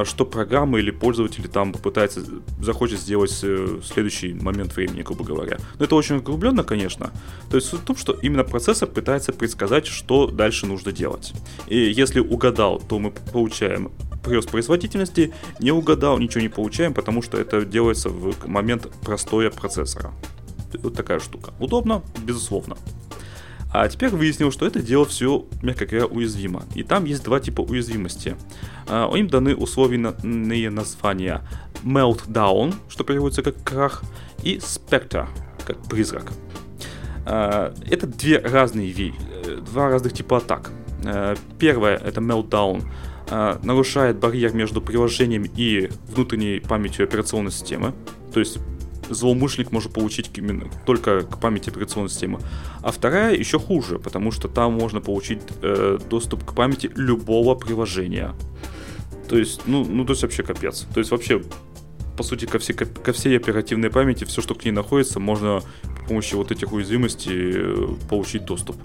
что 0.05 0.25
программа 0.25 0.79
или 0.79 0.91
пользователь 0.91 1.47
там 1.47 1.71
попытается, 1.71 2.21
захочет 2.61 2.99
сделать 2.99 3.39
э, 3.43 3.79
следующий 3.83 4.33
момент 4.33 4.75
времени, 4.75 5.01
грубо 5.01 5.23
говоря. 5.23 5.57
Но 5.79 5.85
это 5.85 5.95
очень 5.95 6.17
углубленно, 6.17 6.63
конечно. 6.63 7.11
То 7.49 7.57
есть 7.57 7.69
суть 7.69 7.81
в 7.81 7.85
том, 7.85 7.95
что 7.95 8.13
именно 8.13 8.43
процессор 8.43 8.89
пытается 8.89 9.31
предсказать, 9.31 9.87
что 9.87 10.27
дальше 10.27 10.65
нужно 10.65 10.91
делать. 10.91 11.33
И 11.67 11.77
если 11.77 12.19
угадал, 12.19 12.79
то 12.79 12.99
мы 12.99 13.11
получаем 13.11 13.91
прирост 14.23 14.51
производительности, 14.51 15.33
не 15.59 15.71
угадал, 15.71 16.17
ничего 16.17 16.41
не 16.41 16.49
получаем, 16.49 16.93
потому 16.93 17.21
что 17.21 17.37
это 17.37 17.65
делается 17.65 18.09
в 18.09 18.47
момент 18.47 18.89
простоя 19.01 19.49
процессора. 19.49 20.13
Вот 20.83 20.95
такая 20.95 21.19
штука. 21.19 21.53
Удобно, 21.59 22.03
безусловно. 22.23 22.77
А 23.79 23.87
теперь 23.89 24.09
выяснил, 24.09 24.51
что 24.51 24.65
это 24.65 24.81
дело 24.81 25.05
все, 25.05 25.45
мягко 25.61 25.85
говоря, 25.85 26.07
уязвимо. 26.07 26.63
И 26.73 26.81
там 26.81 27.05
есть 27.05 27.23
два 27.23 27.39
типа 27.39 27.61
уязвимости. 27.61 28.35
А, 28.87 29.07
им 29.15 29.27
даны 29.27 29.55
условные 29.55 30.69
названия 30.71 31.43
Meltdown, 31.83 32.73
что 32.89 33.03
переводится 33.03 33.43
как 33.43 33.63
крах, 33.63 34.01
и 34.41 34.57
Spectre, 34.57 35.27
как 35.63 35.79
призрак. 35.83 36.31
А, 37.27 37.71
это 37.87 38.07
две 38.07 38.39
разные 38.39 39.13
два 39.71 39.89
разных 39.89 40.13
типа 40.13 40.37
атак. 40.37 40.71
А, 41.05 41.35
первое, 41.59 41.97
это 41.97 42.19
Meltdown, 42.19 42.83
нарушает 43.61 44.17
барьер 44.17 44.55
между 44.55 44.81
приложением 44.81 45.45
и 45.55 45.89
внутренней 46.07 46.61
памятью 46.61 47.03
операционной 47.03 47.51
системы. 47.51 47.93
То 48.33 48.39
есть 48.39 48.57
злоумышленник 49.09 49.71
может 49.71 49.93
получить 49.93 50.29
именно 50.35 50.65
только 50.85 51.21
к 51.21 51.39
памяти 51.39 51.69
операционной 51.69 52.09
системы. 52.09 52.39
А 52.81 52.91
вторая 52.91 53.35
еще 53.35 53.59
хуже, 53.59 53.99
потому 53.99 54.31
что 54.31 54.47
там 54.47 54.73
можно 54.73 55.01
получить 55.01 55.41
э, 55.61 55.99
доступ 56.09 56.43
к 56.43 56.53
памяти 56.53 56.91
любого 56.95 57.55
приложения. 57.55 58.33
То 59.27 59.37
есть, 59.37 59.61
ну, 59.65 59.83
ну, 59.85 60.05
то 60.05 60.13
есть 60.13 60.23
вообще 60.23 60.43
капец. 60.43 60.87
То 60.93 60.99
есть 60.99 61.11
вообще, 61.11 61.41
по 62.15 62.23
сути, 62.23 62.45
ко, 62.45 62.59
всей, 62.59 62.73
ко 62.73 63.11
всей 63.13 63.37
оперативной 63.37 63.89
памяти, 63.89 64.23
все, 64.23 64.41
что 64.41 64.55
к 64.55 64.63
ней 64.63 64.71
находится, 64.71 65.19
можно 65.19 65.61
с 65.61 66.07
помощью 66.07 66.37
вот 66.37 66.51
этих 66.51 66.71
уязвимостей 66.71 67.51
э, 67.53 67.87
получить 68.09 68.45
доступ. 68.45 68.77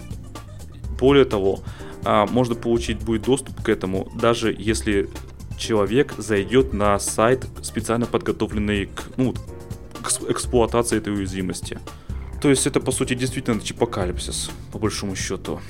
Более 0.99 1.25
того, 1.25 1.59
а, 2.05 2.25
можно 2.27 2.55
получить 2.55 2.99
будет 2.99 3.23
доступ 3.23 3.61
к 3.61 3.69
этому, 3.69 4.11
даже 4.15 4.55
если 4.57 5.09
человек 5.57 6.13
зайдет 6.17 6.73
на 6.73 6.99
сайт, 6.99 7.45
специально 7.61 8.05
подготовленный 8.05 8.87
к, 8.87 9.03
ну, 9.17 9.33
эксплуатации 10.03 10.97
этой 10.97 11.13
уязвимости. 11.13 11.79
То 12.41 12.49
есть 12.49 12.67
это, 12.67 12.81
по 12.81 12.91
сути, 12.91 13.13
действительно 13.13 13.61
чипокалипсис, 13.61 14.51
по 14.71 14.77
большому 14.77 15.15
счету. 15.15 15.61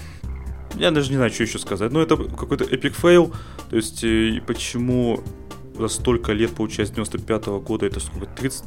Я 0.75 0.89
даже 0.89 1.11
не 1.11 1.17
знаю, 1.17 1.31
что 1.31 1.43
еще 1.43 1.59
сказать. 1.59 1.91
Но 1.91 2.01
это 2.01 2.17
какой-то 2.17 2.63
epic 2.63 2.95
fail. 2.95 3.31
То 3.69 3.75
есть, 3.75 4.03
и 4.03 4.41
почему 4.47 5.21
за 5.77 5.87
столько 5.87 6.33
лет, 6.33 6.51
получается, 6.51 6.95
95 6.95 7.47
-го 7.47 7.61
года, 7.61 7.85
это 7.85 7.99
сколько? 7.99 8.25
30, 8.25 8.63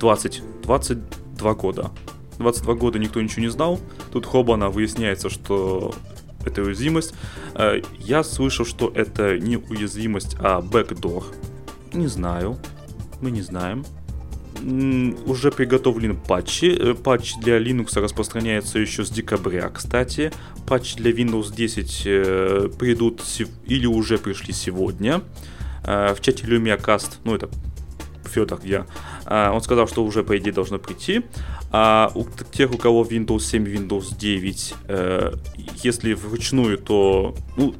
20, 0.00 0.42
22 0.64 1.54
года. 1.54 1.90
22 2.38 2.74
года 2.74 2.98
никто 2.98 3.20
ничего 3.22 3.42
не 3.42 3.50
знал. 3.50 3.78
Тут 4.12 4.26
хобана 4.26 4.70
выясняется, 4.70 5.30
что 5.30 5.94
это 6.44 6.62
уязвимость. 6.62 7.14
Э, 7.54 7.80
я 7.98 8.24
слышал, 8.24 8.66
что 8.66 8.90
это 8.92 9.38
не 9.38 9.58
уязвимость, 9.58 10.36
а 10.40 10.60
бэкдор. 10.60 11.24
Не 11.92 12.08
знаю. 12.08 12.58
Мы 13.20 13.30
не 13.30 13.42
знаем 13.42 13.84
уже 15.26 15.50
приготовлены 15.50 16.14
патчи. 16.14 16.76
Э, 16.78 16.94
патч 16.94 17.34
для 17.36 17.58
Linux 17.58 17.98
распространяется 18.00 18.78
еще 18.78 19.04
с 19.04 19.10
декабря, 19.10 19.68
кстати. 19.68 20.32
Патчи 20.66 20.96
для 20.96 21.10
Windows 21.10 21.54
10 21.54 22.02
э, 22.06 22.68
придут 22.78 23.22
или 23.66 23.86
уже 23.86 24.18
пришли 24.18 24.54
сегодня. 24.54 25.22
Э, 25.84 26.14
в 26.14 26.20
чате 26.20 26.46
LumiaCast, 26.46 27.18
ну 27.24 27.34
это 27.34 27.48
Федор, 28.24 28.58
я, 28.64 28.86
он 29.26 29.60
сказал, 29.60 29.86
что 29.86 30.02
уже 30.02 30.24
по 30.24 30.36
идее 30.36 30.52
должно 30.52 30.78
прийти. 30.78 31.22
А 31.70 32.10
у 32.16 32.24
тех, 32.50 32.72
у 32.72 32.78
кого 32.78 33.04
Windows 33.04 33.40
7, 33.40 33.64
Windows 33.64 34.18
9, 34.18 34.74
если 35.84 36.14
вручную, 36.14 36.78
то 36.78 37.36
ну, 37.56 37.74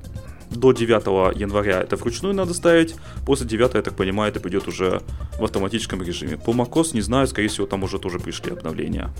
до 0.50 0.72
9 0.72 1.37
января 1.37 1.80
это 1.80 1.96
вручную 1.96 2.35
надо 2.35 2.54
ставить, 2.54 2.94
после 3.26 3.46
9, 3.46 3.74
я 3.74 3.83
так 3.83 3.94
понимаю, 3.94 4.30
это 4.30 4.40
пойдет 4.40 4.68
уже 4.68 5.02
в 5.38 5.44
автоматическом 5.44 6.02
режиме. 6.02 6.37
По 6.37 6.50
macOS 6.50 6.90
не 6.92 7.00
знаю, 7.00 7.26
скорее 7.26 7.48
всего, 7.48 7.66
там 7.66 7.83
уже 7.83 7.98
тоже 7.98 8.18
пришли 8.18 8.52
обновления. 8.52 9.11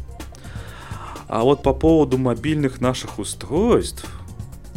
А 1.29 1.43
вот 1.43 1.63
по 1.63 1.73
поводу 1.73 2.19
мобильных 2.19 2.81
наших 2.81 3.19
устройств, 3.19 4.07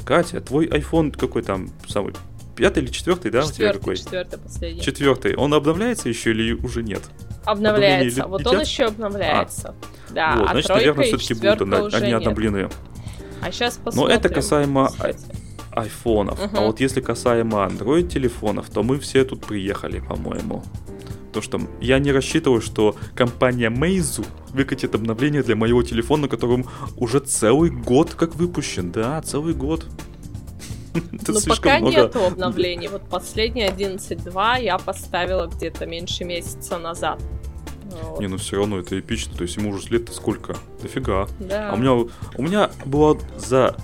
Катя, 0.05 0.39
твой 0.41 0.67
iPhone 0.67 1.11
какой 1.11 1.43
там 1.43 1.69
самый 1.87 2.13
пятый 2.55 2.83
или 2.83 2.91
четвертый, 2.91 3.29
да, 3.29 3.43
четвертый, 3.43 3.79
какой? 3.79 3.97
Четвертый, 3.97 4.39
последний. 4.39 4.81
Четвертый. 4.81 5.35
Он 5.35 5.53
обновляется 5.53 6.09
еще 6.09 6.31
или 6.31 6.53
уже 6.53 6.81
нет? 6.83 7.03
Обновляется. 7.45 8.25
Вот 8.27 8.41
летят? 8.41 8.53
он 8.53 8.61
еще 8.61 8.85
обновляется. 8.85 9.75
Да, 10.09 10.35
вот, 10.37 10.49
а 10.49 10.51
значит, 10.51 10.69
наверное, 10.69 11.05
все-таки 11.05 11.33
будут 11.33 11.93
они 11.93 12.07
нет. 12.07 12.21
обновлены. 12.21 12.69
А 13.41 13.51
сейчас 13.51 13.77
Но 13.77 13.83
посмотрим. 13.83 14.17
это 14.17 14.29
касаемо 14.29 14.87
кстати. 14.87 15.46
Айфонов. 15.77 16.39
Мгм. 16.39 16.57
А 16.57 16.61
вот 16.61 16.79
если 16.79 17.01
касаемо 17.01 17.65
Android 17.65 18.07
телефонов, 18.07 18.69
то 18.69 18.83
мы 18.83 18.99
все 18.99 19.23
тут 19.23 19.45
приехали, 19.45 19.99
по-моему. 19.99 20.63
То 21.33 21.41
что 21.41 21.61
я 21.81 21.99
не 21.99 22.11
рассчитываю, 22.11 22.61
что 22.61 22.95
компания 23.15 23.69
Meizu 23.69 24.25
выкатит 24.53 24.95
обновление 24.95 25.43
для 25.43 25.55
моего 25.55 25.83
телефона, 25.83 26.27
которым 26.27 26.65
уже 26.97 27.19
целый 27.19 27.69
год 27.69 28.15
как 28.15 28.35
выпущен. 28.35 28.91
Да, 28.91 29.21
целый 29.21 29.53
год. 29.53 29.85
Ну, 31.27 31.35
пока 31.47 31.77
много. 31.77 31.95
нету 31.95 32.25
обновлений. 32.25 32.87
Вот 32.87 33.03
последний 33.07 33.63
11.2 33.63 34.63
я 34.63 34.79
поставила 34.79 35.45
где-то 35.45 35.85
меньше 35.85 36.23
месяца 36.23 36.79
назад. 36.79 37.21
Вот. 38.01 38.19
Не, 38.19 38.27
ну 38.27 38.37
все 38.37 38.57
равно 38.57 38.79
это 38.79 38.99
эпично. 38.99 39.35
То 39.35 39.43
есть 39.43 39.57
ему 39.57 39.69
уже 39.69 39.89
лет 39.89 40.09
сколько? 40.11 40.55
Дофига. 40.81 41.27
Да. 41.39 41.69
А 41.69 41.73
у 41.75 41.77
меня, 41.77 41.93
у 41.93 42.41
меня 42.41 42.71
было 42.85 43.19
за 43.37 43.75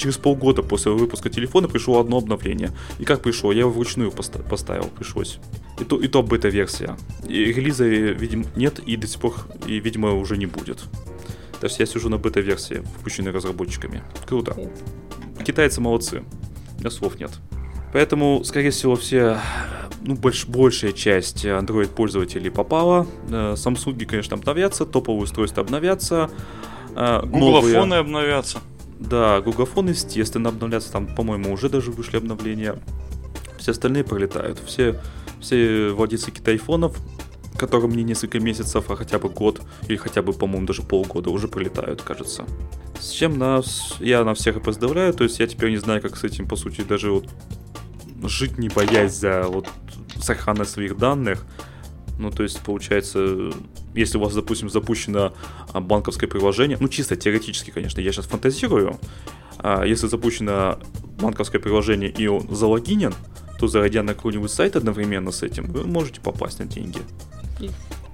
через 0.00 0.16
полгода 0.18 0.62
после 0.62 0.92
выпуска 0.92 1.28
телефона 1.30 1.68
пришло 1.68 2.00
одно 2.00 2.16
обновление. 2.16 2.70
И 2.98 3.04
как 3.04 3.22
пришло? 3.22 3.52
Я 3.52 3.60
его 3.60 3.70
вручную 3.70 4.10
поста- 4.10 4.42
поставил, 4.42 4.88
пришлось. 4.96 5.38
И 5.78 5.84
то, 5.84 6.00
и 6.00 6.08
то 6.08 6.22
бета-версия. 6.22 6.96
И 7.28 7.44
релиза, 7.44 7.84
э, 7.84 8.12
видимо, 8.14 8.44
нет, 8.56 8.78
и 8.80 8.96
до 8.96 9.06
сих 9.06 9.20
пор, 9.20 9.34
и, 9.66 9.78
видимо, 9.80 10.14
уже 10.14 10.36
не 10.36 10.46
будет. 10.46 10.78
То 11.60 11.66
есть 11.66 11.78
я 11.78 11.86
сижу 11.86 12.08
на 12.08 12.16
бета-версии, 12.16 12.82
выпущенной 12.98 13.30
разработчиками. 13.32 14.02
Круто. 14.26 14.56
Китайцы 15.44 15.80
молодцы. 15.80 16.22
У 16.76 16.80
меня 16.80 16.90
слов 16.90 17.20
нет. 17.20 17.30
Поэтому, 17.92 18.42
скорее 18.44 18.70
всего, 18.70 18.94
все, 18.96 19.38
ну, 20.02 20.14
больш, 20.14 20.46
большая 20.46 20.92
часть 20.92 21.44
Android-пользователей 21.44 22.50
попала. 22.50 23.06
Э, 23.28 23.54
Samsung, 23.56 24.04
конечно, 24.06 24.36
обновятся, 24.36 24.86
топовые 24.86 25.24
устройства 25.24 25.62
обновятся. 25.62 26.30
э, 26.94 27.20
новые- 27.22 27.30
Гуглофоны 27.30 27.94
обновятся. 27.94 28.58
Да, 29.00 29.40
Гугафон, 29.40 29.88
естественно, 29.88 30.50
обновляться. 30.50 30.92
Там, 30.92 31.06
по-моему, 31.06 31.52
уже 31.52 31.68
даже 31.70 31.90
вышли 31.90 32.18
обновления. 32.18 32.78
Все 33.58 33.72
остальные 33.72 34.04
пролетают. 34.04 34.60
Все, 34.64 35.00
все 35.40 35.90
владельцы 35.90 36.30
китайфонов, 36.30 36.96
которым 37.56 37.92
не 37.92 38.04
несколько 38.04 38.40
месяцев, 38.40 38.90
а 38.90 38.96
хотя 38.96 39.18
бы 39.18 39.30
год, 39.30 39.62
или 39.88 39.96
хотя 39.96 40.22
бы, 40.22 40.34
по-моему, 40.34 40.66
даже 40.66 40.82
полгода, 40.82 41.30
уже 41.30 41.48
пролетают, 41.48 42.02
кажется. 42.02 42.44
С 42.98 43.10
чем 43.10 43.38
нас, 43.38 43.96
я 44.00 44.22
на 44.22 44.34
всех 44.34 44.58
и 44.58 44.60
поздравляю. 44.60 45.14
То 45.14 45.24
есть 45.24 45.40
я 45.40 45.46
теперь 45.46 45.70
не 45.70 45.78
знаю, 45.78 46.02
как 46.02 46.16
с 46.16 46.24
этим, 46.24 46.46
по 46.46 46.56
сути, 46.56 46.82
даже 46.82 47.10
вот 47.10 47.26
жить 48.22 48.58
не 48.58 48.68
боясь 48.68 49.14
за 49.14 49.44
вот 49.48 49.66
сохранность 50.20 50.72
своих 50.72 50.98
данных. 50.98 51.46
Ну, 52.20 52.30
то 52.30 52.42
есть, 52.42 52.60
получается, 52.60 53.50
если 53.94 54.18
у 54.18 54.20
вас, 54.20 54.34
допустим, 54.34 54.68
запущено 54.68 55.32
а, 55.72 55.80
банковское 55.80 56.28
приложение, 56.28 56.76
ну, 56.78 56.88
чисто 56.88 57.16
теоретически, 57.16 57.70
конечно, 57.70 57.98
я 58.00 58.12
сейчас 58.12 58.26
фантазирую, 58.26 58.98
а, 59.56 59.84
если 59.84 60.06
запущено 60.06 60.78
банковское 61.18 61.60
приложение 61.60 62.10
и 62.10 62.26
он 62.26 62.46
залогинен, 62.54 63.14
то 63.58 63.68
зайдя 63.68 64.02
на 64.02 64.12
какой-нибудь 64.14 64.50
сайт 64.50 64.76
одновременно 64.76 65.30
с 65.30 65.42
этим, 65.42 65.64
вы 65.72 65.84
можете 65.84 66.20
попасть 66.20 66.58
на 66.58 66.66
деньги. 66.66 66.98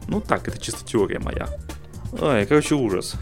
Ну 0.07 0.21
так, 0.21 0.47
это 0.47 0.61
чисто 0.61 0.85
теория 0.85 1.19
моя. 1.19 1.49
Ай, 2.21 2.47
короче, 2.47 2.77
ужас. 2.77 3.15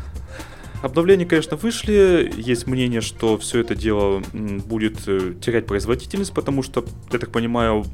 Обновления, 0.83 1.25
конечно, 1.25 1.57
вышли. 1.57 2.31
Есть 2.37 2.67
мнение, 2.67 3.01
что 3.01 3.39
все 3.39 3.61
это 3.61 3.75
дело 3.75 4.23
будет 4.35 5.09
э, 5.09 5.33
терять 5.41 5.67
производительность, 5.67 6.35
потому 6.35 6.63
что, 6.63 6.85
я 7.11 7.19
так 7.19 7.31
понимаю, 7.31 7.87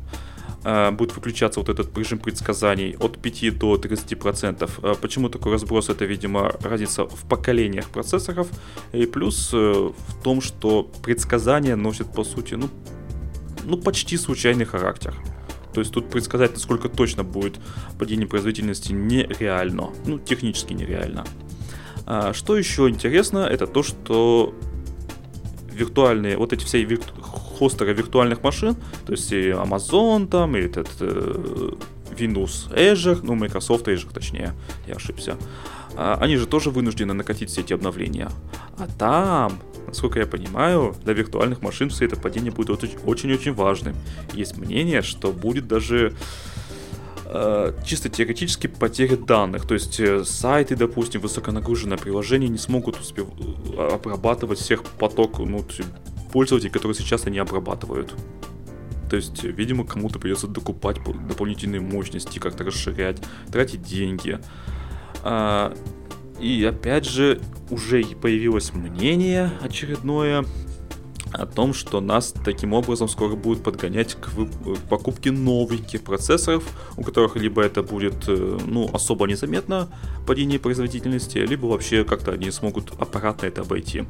будет 0.63 1.17
выключаться 1.17 1.61
вот 1.61 1.69
этот 1.69 1.97
режим 1.97 2.19
предсказаний 2.19 2.97
от 3.01 3.19
5 3.19 3.59
до 3.59 3.77
30%. 3.77 4.71
Э, 4.83 4.95
Почему 5.01 5.29
такой 5.29 5.53
разброс? 5.53 5.89
Это, 5.89 6.05
видимо, 6.05 6.53
разница 6.63 7.05
в 7.05 7.25
поколениях 7.29 7.89
процессоров. 7.89 8.49
И 8.93 9.07
плюс 9.07 9.51
э, 9.55 9.57
в 9.57 10.23
том, 10.23 10.41
что 10.41 10.83
предсказания 11.03 11.77
носят, 11.77 12.13
по 12.13 12.25
сути, 12.25 12.55
ну, 12.55 12.69
ну 13.65 13.77
почти 13.77 14.19
случайный 14.19 14.67
характер. 14.67 15.15
То 15.73 15.81
есть 15.81 15.93
тут 15.93 16.11
предсказать, 16.11 16.53
насколько 16.53 16.89
точно 16.89 17.25
будет 17.25 17.59
падение 17.99 18.27
производительности, 18.27 18.93
нереально. 18.93 19.91
Ну, 20.07 20.19
технически 20.19 20.75
нереально. 20.75 21.25
А, 22.07 22.33
что 22.33 22.57
еще 22.57 22.89
интересно, 22.89 23.39
это 23.39 23.67
то, 23.67 23.83
что 23.83 24.55
виртуальные, 25.73 26.37
вот 26.37 26.53
эти 26.53 26.65
все 26.65 26.83
вирту- 26.83 27.15
хостеры 27.61 27.93
виртуальных 27.93 28.43
машин, 28.43 28.75
то 29.05 29.13
есть 29.13 29.31
и 29.33 29.51
Amazon 29.51 30.27
там, 30.27 30.57
и 30.57 30.61
этот 30.61 30.89
э, 31.01 31.73
Windows 32.19 32.73
Azure, 32.75 33.21
ну, 33.23 33.35
Microsoft 33.35 33.87
Azure, 33.87 34.13
точнее, 34.13 34.55
я 34.89 34.95
ошибся, 34.95 35.37
а, 35.97 36.17
они 36.21 36.37
же 36.37 36.47
тоже 36.47 36.71
вынуждены 36.71 37.13
накатить 37.13 37.51
все 37.51 37.61
эти 37.61 37.75
обновления. 37.75 38.31
А 38.79 38.87
там, 38.99 39.53
насколько 39.87 40.19
я 40.19 40.27
понимаю, 40.27 40.97
для 41.05 41.13
виртуальных 41.13 41.61
машин 41.61 41.91
все 41.91 42.07
это 42.07 42.17
падение 42.17 42.51
будет 42.51 42.71
очень- 42.71 42.99
очень-очень 43.05 43.53
важным. 43.53 43.95
Есть 44.33 44.57
мнение, 44.57 45.03
что 45.03 45.33
будет 45.33 45.69
даже 45.69 46.15
э, 47.33 47.73
чисто 47.85 48.09
теоретически 48.09 48.67
потеря 48.67 49.17
данных. 49.17 49.67
То 49.67 49.75
есть 49.75 50.01
э, 50.01 50.25
сайты, 50.25 50.75
допустим, 50.75 51.21
высоконагруженное 51.21 51.99
приложение 51.99 52.49
не 52.49 52.59
смогут 52.59 52.99
успев... 52.99 53.27
э, 53.77 53.89
обрабатывать 53.95 54.59
всех 54.59 54.83
поток 54.85 55.39
ну, 55.39 55.65
пользователей, 56.33 56.71
которые 56.71 56.95
сейчас 56.95 57.27
они 57.27 57.39
обрабатывают. 57.39 58.15
То 59.09 59.17
есть, 59.17 59.43
видимо, 59.43 59.85
кому-то 59.85 60.19
придется 60.19 60.47
докупать 60.47 61.03
по- 61.03 61.13
дополнительные 61.13 61.81
мощности, 61.81 62.39
как-то 62.39 62.65
расширять, 62.65 63.21
тратить 63.51 63.83
деньги. 63.83 64.39
А, 65.23 65.75
и 66.41 66.65
опять 66.65 67.07
же, 67.07 67.41
уже 67.71 68.03
появилось 68.05 68.73
мнение 68.73 69.51
очередное 69.61 70.45
о 71.33 71.47
том, 71.47 71.75
что 71.75 72.01
нас 72.01 72.33
таким 72.45 72.73
образом 72.73 73.09
скоро 73.09 73.37
будут 73.37 73.63
подгонять 73.63 74.15
к, 74.15 74.29
вы- 74.33 74.47
к 74.47 74.81
покупке 74.89 75.31
новеньких 75.31 76.03
процессоров, 76.03 76.65
у 76.97 77.03
которых 77.03 77.37
либо 77.37 77.63
это 77.63 77.83
будет 77.83 78.29
э, 78.29 78.59
ну, 78.67 78.91
особо 78.93 79.27
незаметно 79.27 79.89
падение 80.27 80.59
производительности, 80.59 81.39
либо 81.39 81.67
вообще 81.67 82.05
как-то 82.05 82.33
они 82.33 82.51
смогут 82.51 82.93
аппаратно 82.99 83.47
это 83.47 83.63
обойти. 83.63 84.05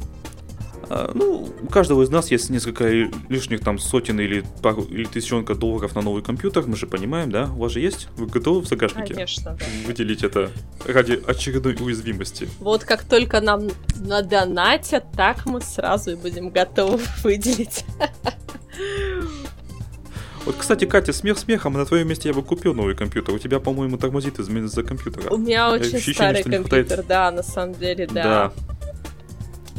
А, 0.92 1.12
Ну, 1.14 1.48
у 1.62 1.66
каждого 1.68 2.02
из 2.02 2.10
нас 2.10 2.32
есть 2.32 2.50
несколько 2.50 2.88
ли- 2.88 3.10
лишних 3.28 3.60
там 3.60 3.78
сотен 3.78 4.18
или 4.18 4.44
пару 4.60 4.82
или 4.82 5.04
тысячонка 5.04 5.54
долларов 5.54 5.94
на 5.94 6.02
новый 6.02 6.20
компьютер, 6.22 6.64
мы 6.66 6.76
же 6.76 6.88
понимаем, 6.88 7.30
да? 7.30 7.44
У 7.44 7.58
вас 7.60 7.70
же 7.72 7.80
есть? 7.80 8.08
Вы 8.16 8.26
готовы 8.26 8.60
в 8.60 8.66
загашнике 8.66 9.14
Конечно, 9.14 9.56
да. 9.58 9.64
выделить 9.86 10.24
это 10.24 10.50
ради 10.84 11.22
очередной 11.24 11.76
уязвимости? 11.80 12.48
Вот 12.58 12.82
как 12.84 13.04
только 13.04 13.40
нам 13.40 13.68
надонатят, 14.00 15.04
так 15.16 15.46
мы 15.46 15.60
сразу 15.60 16.10
и 16.10 16.14
будем 16.16 16.50
готовы 16.50 16.98
выделить. 17.22 17.84
Вот, 20.46 20.56
кстати, 20.56 20.86
Катя, 20.86 21.12
смех 21.12 21.38
смехом, 21.38 21.74
на 21.74 21.84
твоем 21.84 22.08
месте 22.08 22.30
я 22.30 22.34
бы 22.34 22.42
купил 22.42 22.74
новый 22.74 22.96
компьютер. 22.96 23.34
У 23.34 23.38
тебя, 23.38 23.60
по-моему, 23.60 23.98
тормозит 23.98 24.38
из-за 24.38 24.82
компьютера. 24.82 25.30
У 25.32 25.36
меня 25.36 25.70
очень 25.70 25.96
ощущение, 25.98 26.14
старый 26.14 26.42
компьютер, 26.42 26.84
хватает- 26.86 27.06
да, 27.06 27.30
на 27.30 27.42
самом 27.42 27.74
деле, 27.74 28.06
да. 28.06 28.22
Да. 28.22 28.52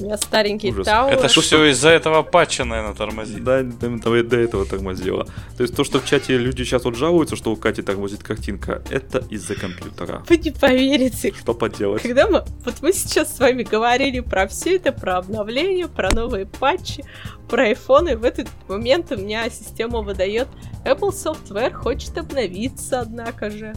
У 0.01 0.05
меня 0.05 0.17
старенький 0.17 0.71
Ужас. 0.71 0.87
Tower. 0.87 1.09
Это 1.09 1.29
что- 1.29 1.41
все 1.41 1.65
из-за 1.65 1.89
этого 1.89 2.23
патча, 2.23 2.65
наверное, 2.65 2.95
тормозит. 2.95 3.43
Да, 3.43 3.61
до, 3.61 3.89
до- 3.89 4.23
до 4.23 4.37
этого 4.37 4.65
тормозило. 4.65 5.25
То 5.57 5.63
есть 5.63 5.75
то, 5.75 5.83
что 5.83 5.99
в 5.99 6.05
чате 6.05 6.37
люди 6.37 6.63
сейчас 6.63 6.83
вот 6.85 6.95
жалуются, 6.95 7.35
что 7.35 7.51
у 7.51 7.55
Кати 7.55 7.81
тормозит 7.83 8.23
картинка, 8.23 8.81
это 8.89 9.23
из-за 9.29 9.55
компьютера. 9.55 10.23
Вы 10.27 10.37
не 10.37 10.51
поверите, 10.51 11.33
Что 11.39 11.53
поделать? 11.53 12.01
когда 12.01 12.27
мы... 12.27 12.43
Вот 12.65 12.75
мы 12.81 12.93
сейчас 12.93 13.35
с 13.35 13.39
вами 13.39 13.61
говорили 13.63 14.19
про 14.21 14.47
все 14.47 14.77
это, 14.77 14.91
про 14.91 15.17
обновления, 15.17 15.87
про 15.87 16.09
новые 16.11 16.45
патчи, 16.47 17.03
про 17.47 17.65
айфоны. 17.65 18.17
В 18.17 18.23
этот 18.23 18.47
момент 18.67 19.11
у 19.11 19.17
меня 19.17 19.49
система 19.49 20.01
выдает 20.01 20.47
Apple 20.83 21.11
Software 21.11 21.71
хочет 21.73 22.17
обновиться, 22.17 23.01
однако 23.01 23.49
же. 23.51 23.75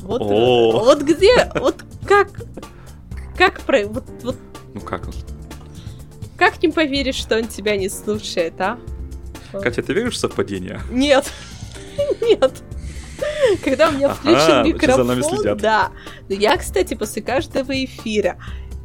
Вот, 0.00 0.20
О. 0.22 0.80
вот 0.84 1.02
где, 1.02 1.50
вот 1.54 1.76
как, 2.06 2.28
как 3.38 3.60
про, 3.60 3.86
вот, 3.86 4.04
вот 4.22 4.36
Ну 4.74 4.80
как? 4.80 5.02
Как 6.36 6.62
не 6.62 6.68
поверишь, 6.68 7.16
что 7.16 7.36
он 7.36 7.46
тебя 7.46 7.76
не 7.76 7.88
слушает, 7.88 8.60
а? 8.60 8.78
Катя, 9.52 9.82
ты 9.82 9.92
веришь 9.92 10.14
в 10.14 10.18
совпадение? 10.18 10.80
Нет, 10.90 11.30
нет. 12.20 12.52
Когда 13.62 13.88
у 13.88 13.92
меня 13.92 14.08
включен 14.08 14.66
микрофон, 14.66 15.56
да. 15.56 15.92
Но 16.28 16.34
я, 16.34 16.56
кстати, 16.56 16.94
после 16.94 17.22
каждого 17.22 17.72
эфира 17.72 18.38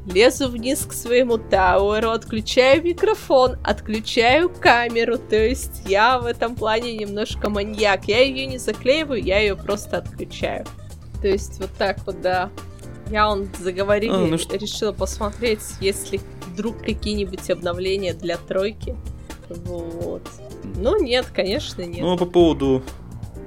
лезу 0.06 0.50
вниз 0.50 0.86
к 0.86 0.94
своему 0.94 1.38
тауэру, 1.38 2.12
отключаю 2.12 2.84
микрофон, 2.84 3.58
отключаю 3.64 4.50
камеру. 4.50 5.18
То 5.18 5.36
есть 5.36 5.82
я 5.86 6.20
в 6.20 6.26
этом 6.26 6.56
плане 6.56 6.96
немножко 6.96 7.50
маньяк. 7.50 8.06
Я 8.06 8.24
ее 8.24 8.46
не 8.46 8.58
заклеиваю, 8.58 9.22
я 9.22 9.40
ее 9.40 9.56
просто 9.56 9.98
отключаю. 9.98 10.66
То 11.22 11.28
есть 11.28 11.60
вот 11.60 11.72
так 11.78 12.00
вот, 12.06 12.22
да. 12.22 12.50
Я 13.10 13.30
он 13.30 13.48
заговорили, 13.60 14.12
А, 14.12 14.26
ну 14.26 14.38
что- 14.38 14.58
решила 14.58 14.92
посмотреть, 14.92 15.62
есть 15.82 16.12
ли 16.12 16.20
вдруг 16.48 16.80
какие-нибудь 16.82 17.50
обновления 17.50 18.14
для 18.14 18.38
тройки. 18.38 18.96
Вот. 19.50 20.22
Ну 20.76 21.02
нет, 21.02 21.28
конечно, 21.34 21.82
нет. 21.82 22.02
Ну, 22.02 22.14
а 22.14 22.18
по 22.18 22.26
поводу 22.26 22.84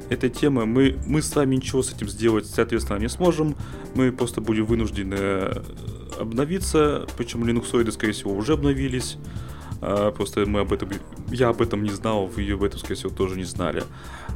этой 0.08 0.30
темы 0.30 0.66
мы, 0.66 0.98
мы 1.06 1.22
сами 1.22 1.56
ничего 1.56 1.82
с 1.82 1.92
этим 1.92 2.08
сделать, 2.08 2.46
соответственно, 2.46 2.98
не 2.98 3.08
сможем. 3.08 3.54
Мы 3.94 4.10
просто 4.12 4.40
будем 4.40 4.66
вынуждены 4.66 5.16
э, 5.18 5.62
обновиться, 6.18 7.06
причем 7.16 7.46
линуксоиды, 7.46 7.92
скорее 7.92 8.12
всего, 8.12 8.32
уже 8.32 8.54
обновились. 8.54 9.16
А, 9.80 10.10
просто 10.12 10.46
мы 10.46 10.60
об 10.60 10.72
этом, 10.72 10.90
я 11.30 11.48
об 11.48 11.60
этом 11.62 11.82
не 11.82 11.90
знал, 11.90 12.26
вы 12.26 12.50
об 12.52 12.62
этом, 12.62 12.78
скорее 12.78 12.96
всего, 12.96 13.10
тоже 13.10 13.36
не 13.36 13.44
знали. 13.44 13.84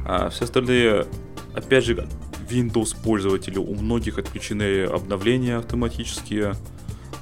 А 0.05 0.29
все 0.29 0.45
остальные, 0.45 1.05
опять 1.53 1.83
же, 1.85 2.07
Windows 2.49 2.95
пользователи, 3.01 3.57
у 3.57 3.75
многих 3.75 4.17
отключены 4.17 4.83
обновления 4.85 5.57
автоматические, 5.57 6.55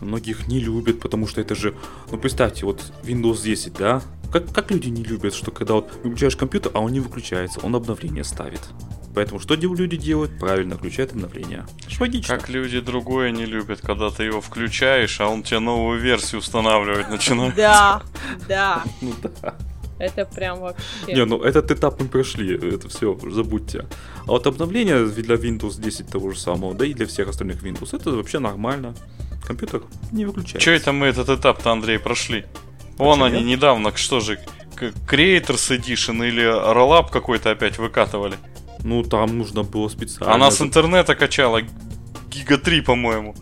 многих 0.01 0.47
не 0.47 0.59
любят, 0.59 0.99
потому 0.99 1.27
что 1.27 1.41
это 1.41 1.55
же, 1.55 1.75
ну 2.11 2.17
представьте, 2.17 2.65
вот 2.65 2.93
Windows 3.03 3.43
10, 3.43 3.73
да, 3.73 4.01
как, 4.31 4.51
как 4.53 4.71
люди 4.71 4.89
не 4.89 5.03
любят, 5.03 5.33
что 5.33 5.51
когда 5.51 5.75
вот 5.75 5.91
выключаешь 6.03 6.35
компьютер, 6.35 6.71
а 6.73 6.79
он 6.79 6.91
не 6.91 6.99
выключается, 6.99 7.59
он 7.61 7.75
обновление 7.75 8.23
ставит. 8.23 8.61
Поэтому 9.15 9.39
что 9.39 9.55
люди 9.55 9.95
делают? 9.95 10.37
Правильно, 10.37 10.75
включают 10.75 11.13
обновления. 11.13 11.65
Логично. 11.99 12.35
Как 12.35 12.49
люди 12.49 12.81
другое 12.81 13.31
не 13.31 13.45
любят, 13.45 13.79
когда 13.79 14.09
ты 14.09 14.23
его 14.23 14.41
включаешь, 14.41 15.21
а 15.21 15.29
он 15.29 15.41
тебе 15.41 15.59
новую 15.59 16.01
версию 16.01 16.39
устанавливать 16.39 17.09
начинает. 17.09 17.55
Да, 17.55 18.03
да. 18.49 18.83
Ну 19.01 19.13
да. 19.23 19.55
Это 19.97 20.25
прям 20.25 20.59
вообще... 20.59 21.13
Не, 21.13 21.25
ну 21.25 21.41
этот 21.41 21.71
этап 21.71 22.01
мы 22.01 22.07
прошли, 22.07 22.55
это 22.55 22.89
все, 22.89 23.17
забудьте. 23.31 23.85
А 24.27 24.31
вот 24.31 24.45
обновление 24.47 25.05
для 25.05 25.35
Windows 25.35 25.81
10 25.81 26.07
того 26.07 26.31
же 26.31 26.39
самого, 26.39 26.73
да 26.73 26.85
и 26.85 26.93
для 26.93 27.05
всех 27.05 27.29
остальных 27.29 27.63
Windows, 27.63 27.95
это 27.95 28.11
вообще 28.11 28.39
нормально. 28.39 28.93
Компьютер 29.47 29.83
не 30.11 30.25
выключается. 30.25 30.59
Че 30.59 30.71
это 30.71 30.91
мы 30.91 31.07
этот 31.07 31.29
этап-то, 31.29 31.71
Андрей, 31.71 31.99
прошли? 31.99 32.45
Вон 32.97 33.23
они 33.23 33.41
недавно, 33.41 33.95
что 33.95 34.19
же, 34.19 34.39
Creators 34.75 35.77
Edition 35.77 36.27
или 36.27 36.43
Rollup 36.43 37.09
какой-то 37.11 37.51
опять 37.51 37.77
выкатывали. 37.77 38.35
Ну, 38.83 39.03
там 39.03 39.37
нужно 39.37 39.63
было 39.63 39.87
специально. 39.89 40.35
Она 40.35 40.51
с 40.51 40.61
интернета 40.61 41.15
качала 41.15 41.61
Гига 42.29 42.57
3, 42.57 42.81
по-моему. 42.81 43.35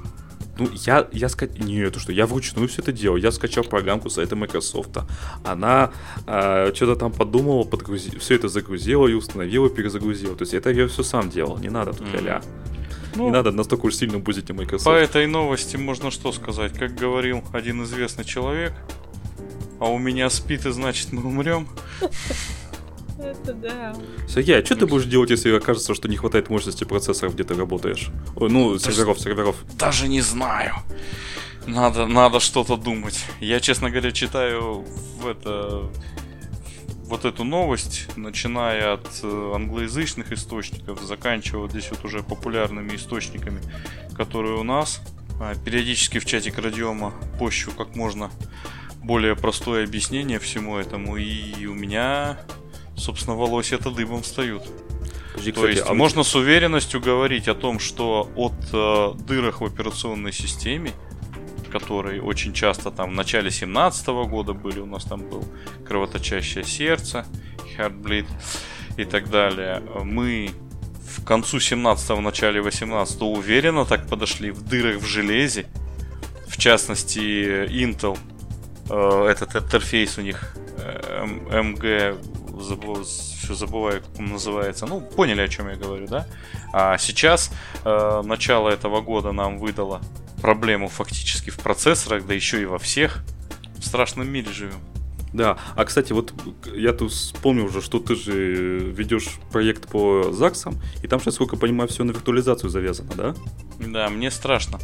Ну, 0.58 0.70
я, 0.86 1.08
я 1.12 1.30
сказать, 1.30 1.60
не, 1.60 1.80
это 1.80 2.00
что, 2.00 2.12
я 2.12 2.28
вручную 2.28 2.68
все 2.68 2.82
это 2.82 2.92
делал. 2.92 3.18
Я 3.18 3.32
скачал 3.32 3.64
программку 3.64 4.10
с 4.10 4.16
сайта 4.16 4.36
Microsoft. 4.36 4.98
Она 5.44 5.92
э, 6.28 6.72
что-то 6.76 6.96
там 6.96 7.12
подумала, 7.12 7.64
подгрузи... 7.64 8.18
все 8.20 8.36
это 8.36 8.50
загрузила 8.50 9.08
и 9.08 9.14
установила, 9.14 9.70
перезагрузила. 9.70 10.36
То 10.36 10.44
есть 10.44 10.54
это 10.54 10.70
я 10.70 10.88
все 10.88 11.02
сам 11.04 11.30
делал, 11.30 11.58
не 11.58 11.70
надо 11.70 11.94
тут 11.94 12.08
mm-hmm. 12.08 12.44
Ну, 13.16 13.26
не 13.26 13.32
надо 13.32 13.52
настолько 13.52 13.86
уж 13.88 13.96
сильно 13.96 14.20
бузить 14.20 14.50
Microsoft. 14.50 14.86
По 14.86 14.96
этой 14.96 15.28
новости 15.28 15.78
можно 15.78 16.12
что 16.12 16.32
сказать? 16.32 16.74
Как 16.74 16.96
говорил 16.96 17.44
один 17.54 17.84
известный 17.84 18.26
человек, 18.26 18.74
а 19.80 19.90
у 19.90 19.98
меня 19.98 20.30
спит, 20.30 20.66
и 20.66 20.72
значит 20.72 21.12
мы 21.12 21.24
умрем. 21.24 21.68
Это 23.20 23.54
да. 23.54 23.96
Сергей, 24.28 24.60
а 24.60 24.66
что 24.66 24.76
ты 24.76 24.86
будешь 24.86 25.06
делать, 25.06 25.30
если 25.30 25.56
окажется, 25.56 25.94
что 25.94 26.08
не 26.08 26.18
хватает 26.18 26.50
мощности 26.50 26.84
процессоров, 26.84 27.36
где 27.36 27.44
ты 27.44 27.54
работаешь? 27.54 28.10
Ой, 28.36 28.50
ну, 28.50 28.78
серверов, 28.80 29.20
серверов. 29.20 29.56
Даже 29.78 30.08
не 30.08 30.22
знаю. 30.22 30.76
Надо, 31.68 32.08
надо 32.08 32.40
что-то 32.40 32.76
думать. 32.76 33.24
Я, 33.40 33.60
честно 33.60 33.90
говоря, 33.90 34.12
читаю 34.12 34.86
в 35.22 35.28
это 35.28 35.90
вот 37.06 37.26
эту 37.26 37.44
новость, 37.44 38.08
начиная 38.16 38.94
от 38.94 39.08
э, 39.22 39.52
англоязычных 39.56 40.32
источников, 40.32 41.02
заканчивая 41.02 41.70
здесь 41.70 41.90
вот 41.92 42.04
уже 42.06 42.24
популярными 42.24 42.96
источниками, 42.96 43.62
которые 44.16 44.58
у 44.58 44.64
нас. 44.64 45.02
А, 45.40 45.54
периодически 45.56 46.20
в 46.20 46.26
чатик 46.26 46.58
радиома 46.58 47.14
пощу 47.38 47.72
как 47.72 47.96
можно 47.96 48.32
более 49.04 49.36
простое 49.36 49.84
объяснение 49.84 50.40
всему 50.40 50.78
этому, 50.78 51.18
и 51.18 51.66
у 51.66 51.74
меня, 51.74 52.40
собственно, 52.96 53.36
волосы 53.36 53.76
это 53.76 53.92
дыбом 53.92 54.22
встают. 54.22 54.64
Подожди, 55.32 55.52
То 55.52 55.62
кстати, 55.62 55.78
есть 55.78 55.90
а 55.90 55.94
можно 55.94 56.24
с 56.24 56.36
уверенностью 56.36 57.02
говорить 57.02 57.48
о 57.48 57.56
том, 57.56 57.80
что 57.80 58.30
от 58.36 58.54
э, 58.72 59.14
дырах 59.26 59.62
в 59.62 59.66
операционной 59.66 60.32
системе, 60.32 60.92
которые 61.72 62.22
очень 62.22 62.54
часто 62.54 62.92
там 62.92 63.12
в 63.12 63.14
начале 63.14 63.50
17 63.50 64.08
года 64.08 64.54
были, 64.54 64.80
у 64.80 64.86
нас 64.86 65.06
там 65.06 65.22
был 65.22 65.44
кровоточащее 65.88 66.64
сердце, 66.64 67.26
Heartbleed 67.76 68.28
и 68.98 69.06
так 69.06 69.30
далее, 69.32 69.82
мы 70.04 70.52
в 71.02 71.24
концу 71.24 71.58
17-го, 71.58 72.22
начале 72.22 72.62
18 72.62 73.22
уверенно 73.22 73.86
так 73.86 74.08
подошли 74.08 74.52
в 74.52 74.62
дырах 74.62 74.98
в 74.98 75.06
железе, 75.06 75.66
в 76.48 76.58
частности 76.58 77.20
Intel 77.68 78.18
Э, 78.90 79.28
этот 79.30 79.56
интерфейс 79.56 80.18
у 80.18 80.22
них 80.22 80.56
э, 80.78 81.26
МГ, 81.26 82.18
забыл, 82.64 83.04
все 83.04 83.54
забываю, 83.54 84.02
как 84.02 84.20
он 84.20 84.26
называется. 84.28 84.86
Ну, 84.86 85.02
поняли, 85.02 85.42
о 85.42 85.48
чем 85.48 85.70
я 85.70 85.76
говорю, 85.76 86.08
да? 86.08 86.28
А 86.72 86.98
сейчас 86.98 87.52
э, 87.84 88.22
начало 88.24 88.70
этого 88.70 89.02
года 89.02 89.32
нам 89.32 89.60
выдало 89.60 90.02
проблему 90.42 90.88
фактически 90.88 91.50
в 91.50 91.58
процессорах, 91.58 92.26
да 92.26 92.34
еще 92.34 92.62
и 92.62 92.66
во 92.66 92.80
всех. 92.80 93.24
В 93.78 93.86
страшном 93.86 94.30
мире 94.30 94.52
живем. 94.52 94.80
Да, 95.34 95.58
а 95.76 95.84
кстати, 95.84 96.14
вот 96.14 96.34
я 96.76 96.94
тут 96.94 97.12
вспомнил 97.12 97.66
уже, 97.66 97.82
что 97.82 98.00
ты 98.00 98.16
же 98.16 98.78
ведешь 98.78 99.40
проект 99.52 99.88
по 99.88 100.32
ЗАГСам, 100.32 100.80
и 101.02 101.08
там 101.08 101.20
сейчас, 101.20 101.36
сколько 101.36 101.58
понимаю, 101.58 101.90
все 101.90 102.04
на 102.04 102.12
виртуализацию 102.12 102.70
завязано, 102.70 103.14
да? 103.16 103.36
Да, 103.80 104.10
мне 104.10 104.30
страшно. 104.30 104.80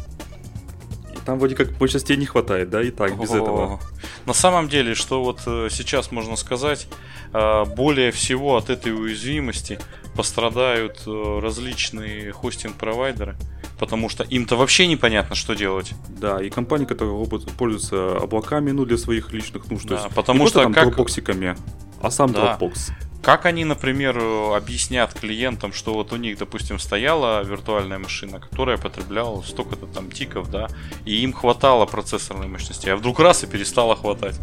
Там 1.24 1.38
вроде 1.38 1.54
как 1.54 1.78
мощностей 1.80 2.16
не 2.16 2.26
хватает, 2.26 2.70
да, 2.70 2.82
и 2.82 2.90
так, 2.90 3.18
без 3.18 3.30
О-о-о. 3.30 3.42
этого. 3.42 3.80
На 4.26 4.32
самом 4.32 4.68
деле, 4.68 4.94
что 4.94 5.22
вот 5.22 5.40
э, 5.46 5.68
сейчас 5.70 6.10
можно 6.10 6.36
сказать, 6.36 6.88
э, 7.32 7.64
более 7.64 8.10
всего 8.10 8.56
от 8.56 8.70
этой 8.70 8.92
уязвимости 8.92 9.78
пострадают 10.16 11.02
э, 11.06 11.38
различные 11.40 12.32
хостинг-провайдеры, 12.32 13.36
потому 13.80 14.10
что 14.10 14.24
им-то 14.24 14.56
вообще 14.56 14.86
непонятно, 14.86 15.34
что 15.34 15.54
делать. 15.54 15.94
Да, 16.08 16.40
и 16.40 16.50
компании, 16.50 16.84
которые 16.84 17.26
пользуются 17.56 18.18
облаками, 18.18 18.70
ну, 18.72 18.84
для 18.84 18.98
своих 18.98 19.32
личных 19.32 19.70
нужд. 19.70 19.86
Да, 19.86 20.08
потому 20.14 20.46
что 20.46 20.62
там 20.62 20.74
как... 20.74 20.88
дропбоксиками, 20.88 21.56
а 22.02 22.10
сам 22.10 22.32
да. 22.32 22.58
Dropbox. 22.60 22.92
Как 23.22 23.46
они, 23.46 23.64
например, 23.64 24.18
объяснят 24.54 25.12
клиентам, 25.14 25.72
что 25.72 25.94
вот 25.94 26.12
у 26.12 26.16
них, 26.16 26.38
допустим, 26.38 26.78
стояла 26.78 27.42
виртуальная 27.42 27.98
машина, 27.98 28.38
которая 28.38 28.76
потребляла 28.76 29.42
столько-то 29.42 29.86
там 29.86 30.10
тиков, 30.10 30.50
да, 30.50 30.68
и 31.06 31.16
им 31.16 31.32
хватало 31.32 31.86
процессорной 31.86 32.48
мощности, 32.48 32.90
а 32.90 32.96
вдруг 32.96 33.18
раз 33.18 33.44
и 33.44 33.46
перестало 33.46 33.96
хватать. 33.96 34.38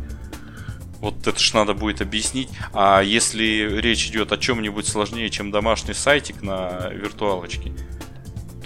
Вот 0.99 1.27
это 1.27 1.39
ж 1.39 1.53
надо 1.53 1.75
будет 1.75 2.01
объяснить. 2.01 2.49
А 2.73 3.01
если 3.01 3.79
речь 3.81 4.07
идет 4.07 4.31
о 4.31 4.37
чем-нибудь 4.37 4.87
сложнее, 4.87 5.29
чем 5.29 5.51
домашний 5.51 5.93
сайтик 5.93 6.41
на 6.41 6.89
виртуалочке, 6.91 7.71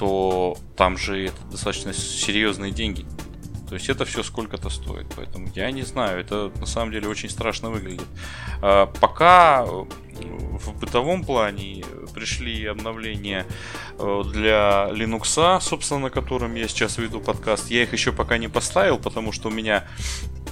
то 0.01 0.57
там 0.75 0.97
же 0.97 1.27
это 1.27 1.39
достаточно 1.51 1.93
серьезные 1.93 2.71
деньги. 2.71 3.05
То 3.69 3.75
есть 3.75 3.87
это 3.87 4.03
все 4.03 4.23
сколько-то 4.23 4.71
стоит. 4.71 5.05
Поэтому 5.15 5.47
я 5.53 5.69
не 5.69 5.83
знаю, 5.83 6.19
это 6.19 6.51
на 6.59 6.65
самом 6.65 6.91
деле 6.91 7.07
очень 7.07 7.29
страшно 7.29 7.69
выглядит. 7.69 8.07
А, 8.63 8.87
пока 8.87 9.63
э, 9.63 9.83
в 10.23 10.79
бытовом 10.79 11.23
плане 11.23 11.85
пришли 12.15 12.65
обновления 12.65 13.45
э, 13.99 14.23
для 14.25 14.89
Linux, 14.91 15.61
собственно, 15.61 15.99
на 15.99 16.09
котором 16.09 16.55
я 16.55 16.67
сейчас 16.67 16.97
веду 16.97 17.19
подкаст. 17.19 17.69
Я 17.69 17.83
их 17.83 17.93
еще 17.93 18.11
пока 18.11 18.39
не 18.39 18.47
поставил, 18.47 18.97
потому 18.97 19.31
что 19.31 19.49
у 19.49 19.51
меня 19.51 19.85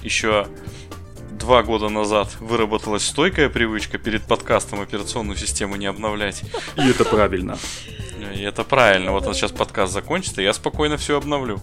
еще 0.04 0.46
два 1.32 1.64
года 1.64 1.88
назад 1.88 2.36
выработалась 2.38 3.04
стойкая 3.04 3.48
привычка 3.48 3.98
перед 3.98 4.22
подкастом 4.22 4.80
операционную 4.80 5.36
систему 5.36 5.74
не 5.74 5.86
обновлять. 5.86 6.44
И 6.76 6.88
это 6.88 7.04
правильно. 7.04 7.58
И 8.34 8.42
это 8.42 8.64
правильно. 8.64 9.12
Вот 9.12 9.24
сейчас 9.34 9.52
подкаст 9.52 9.92
закончится, 9.92 10.42
я 10.42 10.52
спокойно 10.52 10.96
все 10.96 11.16
обновлю 11.16 11.60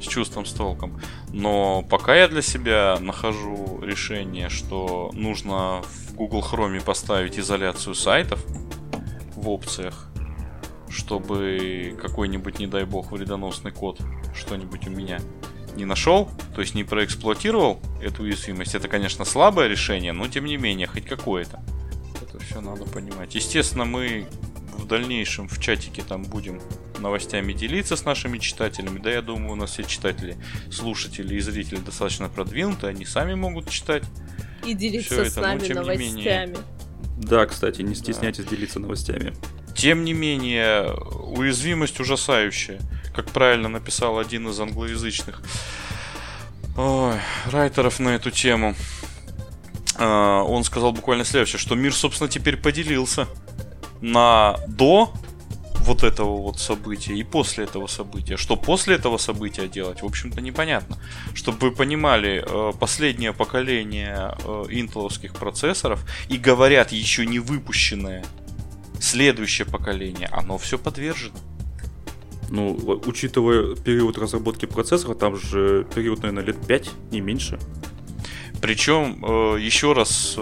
с 0.00 0.04
чувством, 0.04 0.46
с 0.46 0.52
толком. 0.52 1.00
Но 1.32 1.82
пока 1.82 2.14
я 2.14 2.28
для 2.28 2.42
себя 2.42 2.98
нахожу 3.00 3.80
решение, 3.82 4.48
что 4.48 5.10
нужно 5.12 5.82
в 5.82 6.14
Google 6.14 6.40
Chrome 6.40 6.82
поставить 6.84 7.38
изоляцию 7.38 7.94
сайтов 7.94 8.44
в 9.34 9.48
опциях, 9.48 10.08
чтобы 10.88 11.96
какой-нибудь, 12.00 12.58
не 12.58 12.66
дай 12.66 12.84
бог, 12.84 13.12
вредоносный 13.12 13.70
код 13.70 14.00
что-нибудь 14.34 14.86
у 14.86 14.90
меня 14.90 15.20
не 15.76 15.84
нашел, 15.84 16.28
то 16.54 16.60
есть 16.60 16.74
не 16.74 16.84
проэксплуатировал 16.84 17.80
эту 18.02 18.24
уязвимость. 18.24 18.74
Это, 18.74 18.88
конечно, 18.88 19.24
слабое 19.24 19.68
решение, 19.68 20.12
но 20.12 20.28
тем 20.28 20.44
не 20.44 20.56
менее, 20.56 20.86
хоть 20.86 21.04
какое-то. 21.04 21.62
Это 22.20 22.38
все 22.44 22.60
надо 22.60 22.84
понимать. 22.84 23.34
Естественно, 23.34 23.84
мы 23.84 24.26
дальнейшем 24.90 25.48
в 25.48 25.58
чатике 25.60 26.02
там 26.02 26.24
будем 26.24 26.60
новостями 26.98 27.54
делиться 27.54 27.96
с 27.96 28.04
нашими 28.04 28.38
читателями. 28.38 28.98
Да, 28.98 29.10
я 29.10 29.22
думаю, 29.22 29.52
у 29.52 29.56
нас 29.56 29.70
все 29.70 29.84
читатели, 29.84 30.36
слушатели 30.70 31.34
и 31.34 31.40
зрители 31.40 31.78
достаточно 31.78 32.28
продвинуты, 32.28 32.88
они 32.88 33.06
сами 33.06 33.34
могут 33.34 33.70
читать. 33.70 34.02
И 34.66 34.74
делиться 34.74 35.24
с 35.24 35.32
это, 35.32 35.40
нами 35.40 35.68
новостями. 35.68 36.50
Менее... 36.50 36.56
Да, 37.16 37.46
кстати, 37.46 37.82
не 37.82 37.94
стесняйтесь 37.94 38.44
да. 38.44 38.50
делиться 38.50 38.80
новостями. 38.80 39.32
Тем 39.74 40.04
не 40.04 40.12
менее, 40.12 40.92
уязвимость 40.92 42.00
ужасающая. 42.00 42.80
Как 43.14 43.30
правильно 43.30 43.68
написал 43.68 44.18
один 44.18 44.48
из 44.48 44.60
англоязычных 44.60 45.42
ой, 46.76 47.16
райтеров 47.46 47.98
на 48.00 48.10
эту 48.10 48.30
тему. 48.30 48.74
э, 49.98 50.04
он 50.04 50.64
сказал 50.64 50.92
буквально 50.92 51.24
следующее, 51.24 51.58
что 51.58 51.74
мир, 51.74 51.94
собственно, 51.94 52.28
теперь 52.28 52.56
поделился 52.56 53.26
на 54.00 54.56
до 54.68 55.12
вот 55.80 56.04
этого 56.04 56.36
вот 56.40 56.60
события 56.60 57.14
и 57.14 57.24
после 57.24 57.64
этого 57.64 57.86
события. 57.86 58.36
Что 58.36 58.56
после 58.56 58.96
этого 58.96 59.16
события 59.16 59.66
делать, 59.66 60.02
в 60.02 60.06
общем-то, 60.06 60.40
непонятно. 60.40 60.98
Чтобы 61.34 61.70
вы 61.70 61.72
понимали, 61.72 62.44
э, 62.46 62.72
последнее 62.78 63.32
поколение 63.32 64.36
э, 64.44 64.64
интеловских 64.70 65.34
процессоров 65.34 66.04
и 66.28 66.36
говорят 66.36 66.92
еще 66.92 67.26
не 67.26 67.38
выпущенное 67.38 68.24
следующее 69.00 69.66
поколение, 69.66 70.28
оно 70.30 70.58
все 70.58 70.78
подвержено. 70.78 71.36
Ну, 72.50 72.74
учитывая 73.06 73.74
период 73.76 74.18
разработки 74.18 74.66
процессора, 74.66 75.14
там 75.14 75.36
же 75.36 75.86
период, 75.94 76.22
наверное, 76.22 76.44
лет 76.44 76.66
5, 76.66 76.90
не 77.12 77.20
меньше. 77.20 77.58
Причем, 78.60 79.24
э, 79.24 79.58
еще 79.60 79.92
раз 79.94 80.36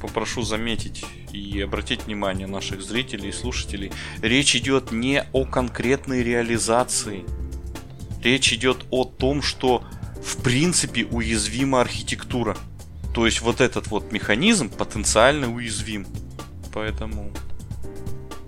попрошу 0.00 0.42
заметить 0.42 1.04
и 1.40 1.60
обратить 1.60 2.06
внимание 2.06 2.46
наших 2.46 2.82
зрителей 2.82 3.30
и 3.30 3.32
слушателей, 3.32 3.92
речь 4.22 4.54
идет 4.54 4.92
не 4.92 5.24
о 5.32 5.44
конкретной 5.44 6.22
реализации. 6.22 7.24
Речь 8.22 8.52
идет 8.52 8.84
о 8.90 9.04
том, 9.04 9.42
что 9.42 9.82
в 10.22 10.42
принципе 10.42 11.04
уязвима 11.06 11.80
архитектура. 11.80 12.56
То 13.14 13.26
есть 13.26 13.40
вот 13.40 13.60
этот 13.60 13.88
вот 13.88 14.12
механизм 14.12 14.68
потенциально 14.68 15.52
уязвим. 15.52 16.06
Поэтому 16.72 17.32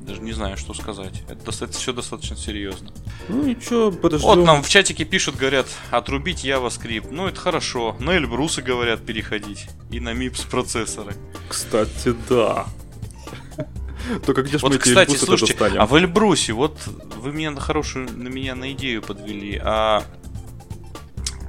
даже 0.06 0.20
не 0.20 0.32
знаю, 0.32 0.56
что 0.56 0.74
сказать. 0.74 1.22
Это, 1.28 1.50
это 1.50 1.72
все 1.72 1.92
достаточно 1.92 2.36
серьезно. 2.36 2.92
Ну 3.28 3.44
ничего, 3.44 3.90
подождем. 3.90 4.28
Вот 4.28 4.44
нам 4.44 4.62
в 4.62 4.68
чатике 4.68 5.04
пишут, 5.04 5.36
говорят, 5.36 5.66
отрубить 5.90 6.44
JavaScript. 6.44 7.08
Ну 7.10 7.28
это 7.28 7.40
хорошо. 7.40 7.96
На 7.98 8.16
Эльбрусы 8.16 8.62
говорят 8.62 9.04
переходить. 9.04 9.66
И 9.90 10.00
на 10.00 10.10
MIPS 10.10 10.48
процессоры. 10.48 11.14
Кстати, 11.48 12.14
да. 12.28 12.66
Только 14.26 14.42
где 14.42 14.58
же 14.58 14.62
вот, 14.62 14.72
мы 14.72 14.78
кстати, 14.78 15.16
слушайте, 15.16 15.56
а 15.76 15.86
в 15.86 15.94
Эльбрусе, 15.94 16.52
вот 16.52 16.78
вы 17.16 17.32
меня 17.32 17.50
на 17.50 17.60
хорошую, 17.60 18.08
на 18.12 18.28
меня 18.28 18.54
на 18.54 18.72
идею 18.72 19.02
подвели, 19.02 19.60
а 19.62 20.04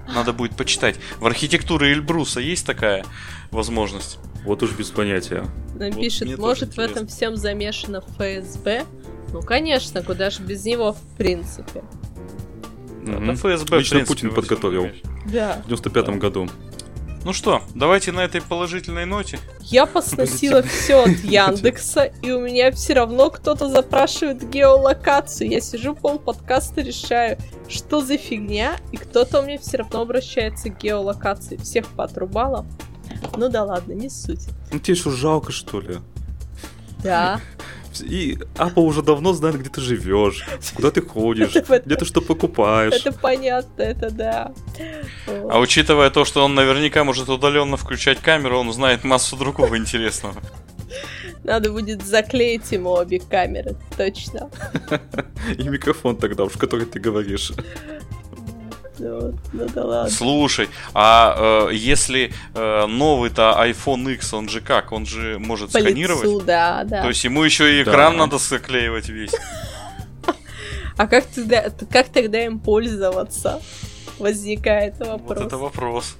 надо 0.08 0.34
будет 0.34 0.56
почитать. 0.56 1.00
В 1.20 1.26
архитектуре 1.26 1.92
Эльбруса 1.92 2.40
есть 2.40 2.66
такая 2.66 3.06
возможность? 3.52 4.20
Вот 4.46 4.62
уж 4.62 4.72
без 4.74 4.90
понятия. 4.90 5.46
Нам 5.76 5.92
вот 5.92 6.02
пишет, 6.02 6.38
может 6.38 6.76
в 6.76 6.80
этом 6.80 7.08
всем 7.08 7.36
замешано 7.36 8.02
ФСБ? 8.02 8.86
Ну, 9.32 9.42
конечно, 9.42 10.04
куда 10.04 10.30
же 10.30 10.44
без 10.44 10.66
него 10.66 10.94
в 10.94 11.18
принципе. 11.18 11.84
Угу. 13.04 13.12
Это 13.12 13.36
ФСБ, 13.36 13.80
Лично 13.80 13.98
принципе, 13.98 14.06
Путин 14.06 14.34
подготовил. 14.34 14.90
Да. 15.26 15.62
В 15.64 15.68
95 15.68 16.06
да. 16.06 16.12
году. 16.14 16.50
Ну 17.26 17.32
что, 17.32 17.64
давайте 17.74 18.12
на 18.12 18.20
этой 18.20 18.42
положительной 18.42 19.06
ноте. 19.06 19.40
Я 19.66 19.86
посносила 19.86 20.62
все 20.62 21.04
от 21.04 21.10
Яндекса, 21.24 22.12
и 22.22 22.32
у 22.32 22.42
меня 22.42 22.72
все 22.72 22.94
равно 22.94 23.30
кто-то 23.30 23.70
запрашивает 23.70 24.50
геолокацию. 24.50 25.50
Я 25.50 25.62
сижу 25.62 25.96
пол 25.96 26.20
подкаста, 26.20 26.82
решаю, 26.82 27.38
что 27.70 28.02
за 28.02 28.18
фигня, 28.18 28.78
и 28.92 28.98
кто-то 28.98 29.40
у 29.40 29.46
меня 29.46 29.58
все 29.58 29.78
равно 29.78 30.02
обращается 30.02 30.70
к 30.70 30.80
геолокации. 30.80 31.56
Всех 31.58 31.88
поотрубала. 31.88 32.66
Ну 33.38 33.50
да 33.50 33.64
ладно, 33.64 33.94
не 33.94 34.10
суть. 34.10 34.48
Ну 34.72 34.80
тебе 34.80 34.96
что, 34.96 35.12
жалко, 35.12 35.52
что 35.52 35.80
ли? 35.80 35.98
Да. 37.02 37.40
И 38.02 38.38
Апа 38.58 38.80
уже 38.80 39.02
давно 39.02 39.34
знает, 39.34 39.60
где 39.60 39.70
ты 39.70 39.82
живешь, 39.82 40.46
куда 40.76 40.92
ты 40.92 41.02
ходишь, 41.02 41.54
где 41.86 41.96
ты 41.96 42.06
что 42.06 42.22
покупаешь. 42.22 42.94
Это 42.94 43.12
понятно, 43.12 43.82
это 43.82 44.12
да. 44.12 44.54
А 45.28 45.60
учитывая 45.60 46.10
то, 46.10 46.26
что 46.26 46.44
он 46.44 46.56
наверняка 46.56 47.04
может 47.04 47.30
удаленно 47.30 47.78
включать 47.78 48.20
камеру, 48.20 48.60
он 48.60 48.72
знает 48.74 49.04
массу 49.04 49.36
другого 49.36 49.78
интересного. 49.78 50.36
Надо 51.44 51.72
будет 51.72 52.06
заклеить 52.06 52.72
ему 52.72 52.92
обе 52.92 53.20
камеры, 53.20 53.76
точно. 53.98 54.50
И 55.58 55.68
микрофон 55.68 56.16
тогда, 56.16 56.46
в 56.46 56.58
который 56.58 56.86
ты 56.86 57.00
говоришь. 57.00 57.52
Ну, 59.04 59.34
ну 59.52 59.68
да 59.74 59.84
ладно. 59.84 60.10
Слушай, 60.10 60.70
а 60.94 61.68
э, 61.70 61.76
если 61.76 62.32
э, 62.54 62.86
новый-то 62.86 63.56
iPhone 63.60 64.14
X, 64.14 64.34
он 64.34 64.48
же 64.48 64.62
как? 64.62 64.92
Он 64.92 65.06
же 65.06 65.40
может 65.40 65.72
По 65.72 65.80
сканировать? 65.80 66.24
Лицу, 66.24 66.42
да, 66.42 66.84
да. 66.86 67.02
То 67.02 67.10
есть 67.10 67.24
ему 67.24 67.44
еще 67.44 67.80
и 67.80 67.84
экран 67.84 68.14
да. 68.14 68.20
надо 68.20 68.38
заклеивать 68.38 69.10
весь. 69.10 69.34
А 70.96 71.08
как 71.08 71.26
тогда, 71.26 71.72
как 71.90 72.10
тогда 72.10 72.46
им 72.46 72.60
пользоваться? 72.60 73.64
Возникает 74.20 75.00
вопрос. 75.00 75.40
Вот 75.40 75.48
это 75.48 75.58
вопрос. 75.58 76.18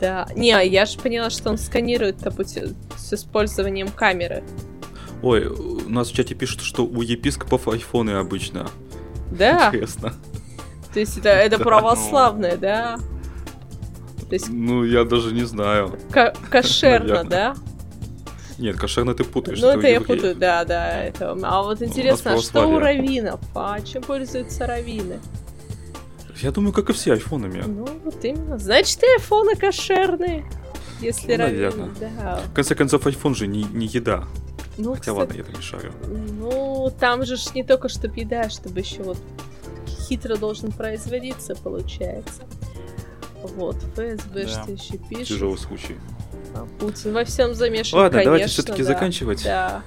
Да. 0.00 0.26
Не, 0.34 0.58
я 0.66 0.86
же 0.86 0.98
поняла, 0.98 1.28
что 1.28 1.50
он 1.50 1.58
сканирует 1.58 2.16
допустим, 2.16 2.74
с 2.96 3.12
использованием 3.12 3.88
камеры. 3.88 4.42
Ой, 5.22 5.44
у 5.44 5.86
нас 5.90 6.08
в 6.10 6.14
чате 6.14 6.34
пишут, 6.34 6.62
что 6.62 6.86
у 6.86 7.02
епископов 7.02 7.68
айфоны 7.68 8.12
обычно. 8.12 8.70
Да. 9.30 9.68
Интересно. 9.68 10.14
То 10.92 11.00
есть 11.00 11.18
это, 11.18 11.28
это 11.28 11.58
православное, 11.64 12.56
да? 12.56 12.98
То 14.28 14.34
есть... 14.34 14.48
Ну, 14.48 14.84
я 14.84 15.04
даже 15.04 15.32
не 15.34 15.44
знаю. 15.44 15.98
К- 16.10 16.34
кошерно, 16.50 17.24
да? 17.24 17.56
Нет, 18.58 18.76
кошерно 18.76 19.14
ты 19.14 19.24
путаешь. 19.24 19.60
Ну, 19.60 19.68
это 19.68 19.88
я 19.88 20.00
путаю, 20.00 20.36
да, 20.36 20.64
да. 20.64 21.02
Это... 21.02 21.36
А 21.42 21.62
вот 21.62 21.82
интересно, 21.82 22.34
а 22.34 22.38
что 22.38 22.66
у 22.66 22.78
раввинов? 22.78 23.40
А 23.54 23.80
чем 23.80 24.02
пользуются 24.02 24.66
раввины? 24.66 25.18
Я 26.42 26.52
думаю, 26.52 26.72
как 26.72 26.90
и 26.90 26.92
все 26.92 27.12
айфонами. 27.12 27.62
Ну, 27.66 27.86
вот 28.04 28.24
именно. 28.24 28.58
Значит, 28.58 29.02
и 29.02 29.06
айфоны 29.06 29.56
кошерные. 29.56 30.44
Если 31.00 31.36
ну, 31.36 31.44
раввины, 31.44 31.90
да. 31.98 32.40
В 32.50 32.54
конце 32.54 32.74
концов, 32.74 33.06
айфон 33.06 33.34
же 33.34 33.46
не, 33.46 33.64
не 33.64 33.86
еда. 33.86 34.24
Ну, 34.76 34.90
Хотя 34.92 35.00
кстати, 35.00 35.16
ладно, 35.16 35.34
я 35.34 35.40
это 35.40 35.52
не 35.52 35.62
шарю. 35.62 35.92
Ну, 36.38 36.92
там 36.98 37.24
же 37.24 37.36
ж 37.36 37.54
не 37.54 37.64
только 37.64 37.88
чтобы 37.88 38.20
еда, 38.20 38.48
чтобы 38.48 38.80
еще 38.80 39.02
вот 39.02 39.18
хитро 40.10 40.36
должен 40.36 40.72
производиться, 40.72 41.54
получается. 41.54 42.42
Вот, 43.42 43.76
ФСБ 43.76 44.44
да. 44.44 44.48
что 44.48 44.72
еще 44.72 44.98
пишет. 44.98 45.28
Тяжелый 45.28 45.56
случай. 45.56 45.96
А 46.54 46.66
Путин 46.78 47.12
во 47.12 47.24
всем 47.24 47.54
замешан, 47.54 47.98
Ладно, 47.98 48.18
конечно, 48.18 48.24
давайте 48.24 48.46
все-таки 48.48 48.82
да. 48.82 48.88
заканчивать. 48.88 49.44
Да. 49.44 49.82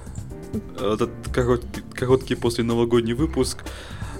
Этот 0.80 1.10
короткий, 1.32 1.82
короткий 1.92 2.34
после 2.36 2.64
новогодний 2.64 3.12
выпуск. 3.12 3.64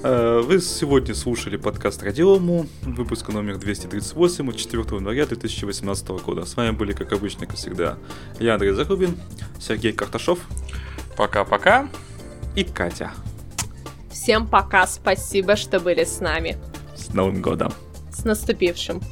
Э, 0.02 0.42
вы 0.44 0.60
сегодня 0.60 1.14
слушали 1.14 1.56
подкаст 1.56 2.02
Радиому, 2.02 2.66
выпуск 2.82 3.28
номер 3.30 3.56
238 3.56 4.50
от 4.50 4.56
4 4.56 4.82
января 4.82 5.26
2018 5.26 6.08
года. 6.08 6.44
С 6.44 6.54
вами 6.56 6.72
были, 6.72 6.92
как 6.92 7.12
обычно, 7.12 7.46
как 7.46 7.56
всегда, 7.56 7.96
я 8.38 8.54
Андрей 8.54 8.72
Зарубин, 8.72 9.16
Сергей 9.58 9.92
Карташов. 9.92 10.38
Пока-пока. 11.16 11.88
И 12.54 12.62
Катя. 12.62 13.12
Всем 14.14 14.46
пока, 14.46 14.86
спасибо, 14.86 15.56
что 15.56 15.80
были 15.80 16.04
с 16.04 16.20
нами. 16.20 16.56
С 16.94 17.12
Новым 17.12 17.42
годом. 17.42 17.72
С 18.12 18.24
наступившим. 18.24 19.02